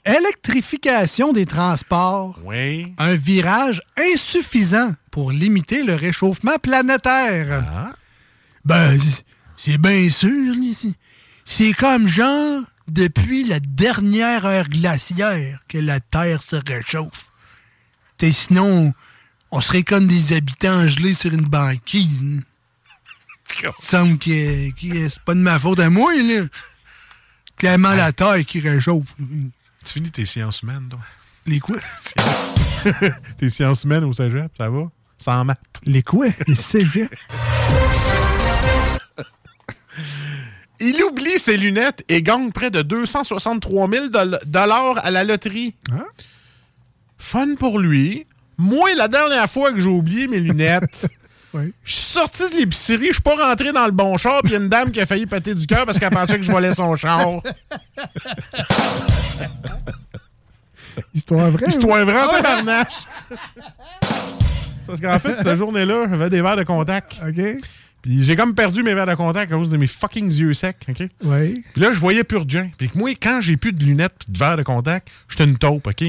[0.05, 2.39] Électrification des transports.
[2.45, 2.93] Oui.
[2.99, 7.65] Un virage insuffisant pour limiter le réchauffement planétaire.
[7.73, 7.93] Ah.
[8.65, 8.99] Ben,
[9.57, 10.55] c'est- bien sûr.
[11.47, 17.30] C'est comme genre depuis la dernière heure glaciaire que la Terre se réchauffe.
[18.21, 18.93] T'sais, sinon,
[19.51, 22.21] on serait comme des habitants gelés sur une banquise.
[22.23, 22.41] hein.
[23.63, 26.45] Il semble que, que c'est pas de ma faute à moi, là.
[27.57, 29.15] Clairement, la Terre qui réchauffe.
[29.17, 31.01] Tu finis tes sciences humaines, toi?
[31.47, 31.79] Les quoi?
[33.39, 34.83] tes sciences humaines au cégep, ça va?
[35.17, 35.59] Sans maths.
[35.85, 36.27] Les quoi?
[36.47, 37.09] Les cégeps?
[40.83, 45.75] Il oublie ses lunettes et gagne près de 263 000 doll- dollars à la loterie.
[47.21, 48.27] Fun pour lui.
[48.59, 51.07] Moi, la dernière fois que j'ai oublié mes lunettes,
[51.53, 54.55] Je suis sorti de l'épicerie, je suis pas rentré dans le bon char, puis il
[54.55, 56.53] y a une dame qui a failli péter du cœur parce qu'elle pensait que je
[56.53, 57.27] volais son char.
[61.15, 61.67] Histoire vraie.
[61.69, 62.37] Histoire ou- vraie, Ah ouais.
[62.43, 62.95] tabarnache.
[64.87, 67.17] Parce qu'en fait, cette journée-là, j'avais des verres de contact.
[67.27, 67.43] OK.
[68.03, 70.77] Puis j'ai comme perdu mes verres de contact à cause de mes fucking yeux secs,
[70.89, 71.03] OK?
[71.23, 71.63] Oui.
[71.73, 72.71] Puis là, je voyais plus de gens.
[72.79, 75.87] Puis moi, quand j'ai plus de lunettes pis de verres de contact, j'étais une taupe,
[75.87, 76.05] OK?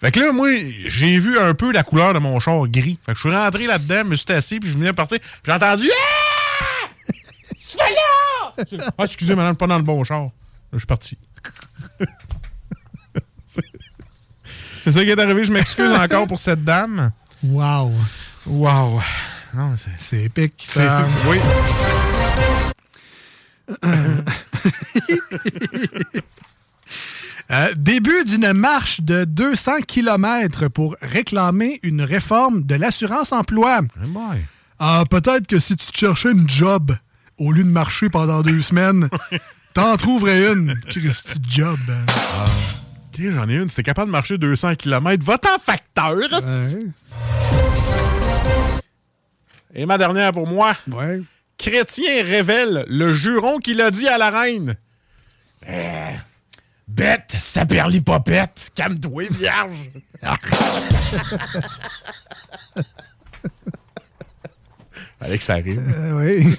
[0.00, 0.48] Fait que là, moi,
[0.86, 2.98] j'ai vu un peu la couleur de mon char gris.
[3.04, 5.18] Fait que je suis rentré là-dedans, me suis assis, puis je venais partir.
[5.20, 6.88] Puis j'ai entendu Ah!
[7.50, 8.88] Tu fais là!
[8.98, 10.22] Ah, excusez, madame, pas dans le bon char.
[10.24, 10.30] Là,
[10.72, 11.18] je suis parti.
[14.82, 15.44] C'est ça qui est arrivé.
[15.44, 17.10] Je m'excuse encore pour cette dame.
[17.42, 17.92] Wow.
[18.46, 19.02] Wow.
[19.54, 19.90] Non, c'est...
[19.98, 20.54] C'est épique.
[20.66, 21.04] C'est- ça.
[21.28, 21.38] Oui.
[27.50, 33.80] Euh, début d'une marche de 200 km pour réclamer une réforme de l'assurance emploi.
[34.78, 36.94] Ah, peut-être que si tu te cherchais une job
[37.38, 39.08] au lieu de marcher pendant deux semaines,
[39.74, 40.78] t'en trouverais une.
[40.88, 41.78] Christy job.
[43.12, 43.68] OK, j'en ai une.
[43.68, 46.16] Si t'es capable de marcher 200 km, va en facteur.
[49.74, 50.76] Et ma dernière pour moi.
[51.58, 54.76] Chrétien révèle le juron qu'il a dit à la reine.
[55.68, 56.10] Euh,
[56.90, 58.70] bête, ça perd l'hypopète.
[58.74, 59.90] Calme-toi, vierge.
[65.20, 65.82] Que ça arrive.
[66.14, 66.56] oui.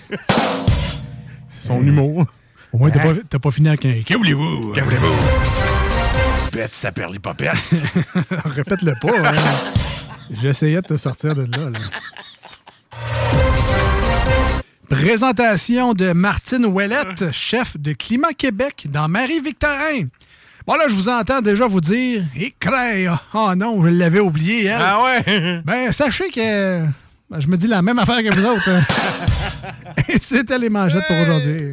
[1.50, 2.26] C'est son humour.
[2.72, 3.16] Au moins, t'as Hein?
[3.16, 4.02] pas, t'as pas fini avec un.
[4.04, 4.72] Que voulez-vous?
[4.74, 5.16] Que voulez-vous?
[6.54, 7.52] Bête, ça perd l'hypopète.
[8.46, 9.30] Répète-le pas.
[9.30, 9.36] hein.
[10.42, 11.70] J'essayais de te sortir de là.
[11.70, 11.80] là.
[14.92, 20.08] Présentation de Martine Ouellette, chef de Climat Québec dans Marie-Victorin.
[20.68, 23.10] Bon, là, je vous entends déjà vous dire Écraille!
[23.34, 24.82] Oh non, je l'avais oublié, elle.
[24.82, 25.62] Ah ouais?
[25.66, 26.84] Ben, sachez que
[27.30, 28.70] ben, je me dis la même affaire que vous autres.
[30.10, 31.72] Et c'était les manchettes pour aujourd'hui.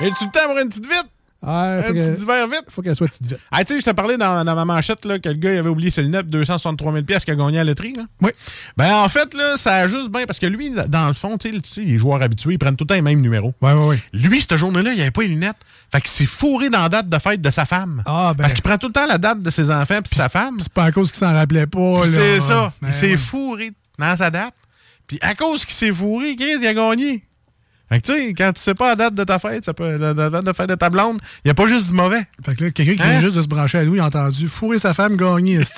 [0.00, 1.08] Es-tu le temps pour une petite vite?
[1.46, 2.64] Ah, un petit divers vite?
[2.70, 3.40] Faut qu'elle soit petite vite.
[3.50, 5.58] Ah, tu sais, je te parlais dans, dans ma manchette là, que le gars il
[5.58, 7.92] avait oublié ses lunettes, 263 000 pièces qu'il a gagné à la loterie.
[7.94, 8.04] Là.
[8.22, 8.30] Oui.
[8.76, 11.52] Ben, en fait, là, ça a juste bien parce que lui, dans le fond, tu
[11.52, 13.54] sais, tu les joueurs habitués, ils prennent tout le temps les mêmes numéros.
[13.60, 14.02] Ouais, ouais, ouais.
[14.14, 15.56] Lui, cette journée-là, il avait pas les lunettes.
[15.92, 18.02] Fait qu'il s'est fourré dans la date de fête de sa femme.
[18.06, 18.42] Ah, ben.
[18.42, 20.56] Parce qu'il prend tout le temps la date de ses enfants puis sa femme.
[20.60, 22.02] C'est pas à cause qu'il s'en rappelait pas.
[22.06, 22.72] C'est ça.
[22.80, 23.16] Ben, il s'est ouais.
[23.18, 24.54] fourré dans sa date.
[25.06, 27.22] Puis à cause qu'il s'est fourré, Chris, il a gagné.
[27.94, 29.96] Fait que tu sais, quand tu sais pas la date de ta fête, ça peut,
[29.96, 32.26] la, date de fête de ta blonde, il n'y a pas juste du mauvais.
[32.44, 33.10] Fait que là, quelqu'un qui Hein?
[33.10, 35.60] vient juste de se brancher à nous, il a entendu fourrer sa femme gagner.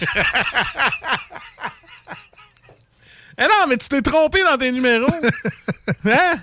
[3.39, 5.13] Eh non, mais tu t'es trompé dans tes numéros.
[6.07, 6.37] hein?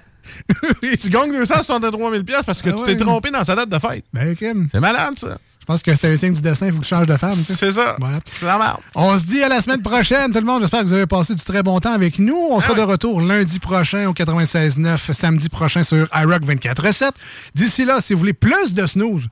[1.01, 3.79] tu gagnes 263 000 pièces parce que Ah tu t'es trompé dans sa date de
[3.79, 4.05] fête.
[4.13, 4.35] Ben.
[4.71, 5.39] C'est malade, ça.
[5.64, 7.31] Je pense que c'était un signe du dessin, il faut que je change de femme.
[7.31, 7.95] C'est ça.
[7.98, 8.19] Voilà.
[8.41, 8.81] C'est.
[8.95, 10.60] On se dit à la semaine prochaine, tout le monde.
[10.61, 12.35] J'espère que vous avez passé du très bon temps avec nous.
[12.52, 17.11] On Ah sera de retour lundi prochain au 96.9, samedi prochain sur iRock 24.7.
[17.56, 19.30] D'ici là, si vous voulez plus de snooze,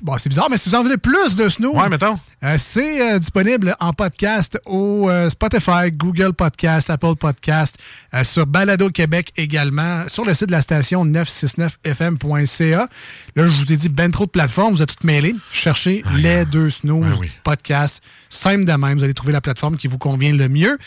[0.00, 2.18] Bon, c'est bizarre, mais si vous en voulez plus de snooze, Ouais, mettons.
[2.44, 7.76] euh, c'est euh, disponible en podcast au euh, Spotify, Google Podcast, Apple Podcast,
[8.22, 12.88] sur Balado Québec également, sur le site de la station 969fm.ca.
[13.36, 15.34] Là, je vous ai dit ben trop de plateformes, vous êtes toutes mêlées.
[15.52, 18.02] Cherchez les deux snooze podcasts.
[18.28, 20.78] Simple de même, vous allez trouver la plateforme qui vous convient le mieux.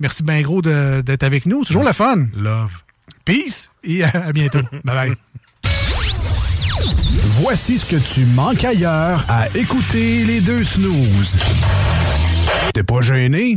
[0.00, 1.62] Merci bien gros d'être avec nous.
[1.64, 2.26] C'est toujours le fun.
[2.36, 2.72] Love.
[3.24, 4.60] Peace et à bientôt.
[4.84, 5.14] bye bye.
[7.40, 11.38] Voici ce que tu manques ailleurs à écouter les deux snooze.
[12.74, 13.56] T'es pas gêné?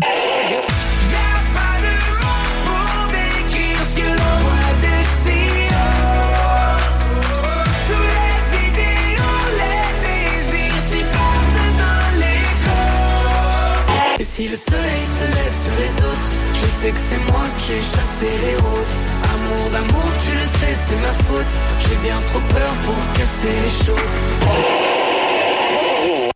[14.34, 17.78] Si le soleil se lève sur les autres Je sais que c'est moi qui ai
[17.78, 19.21] chassé les roses
[19.52, 21.54] Amour tu le sais, c'est ma faute.
[21.82, 24.14] J'ai bien trop peur pour casser les choses.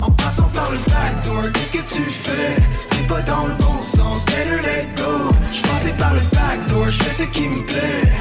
[0.02, 2.56] En passant par le backdoor, qu'est-ce que tu fais?
[2.90, 5.32] T'es pas dans le bon sens, better let go.
[5.52, 8.12] J'passais par le backdoor, j'fais ce qui me plaît.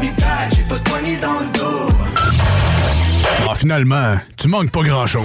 [0.00, 1.88] Be back, j'ai pas de poignée dans le dos.
[3.48, 5.24] Ah, finalement, tu manques pas grand-chose.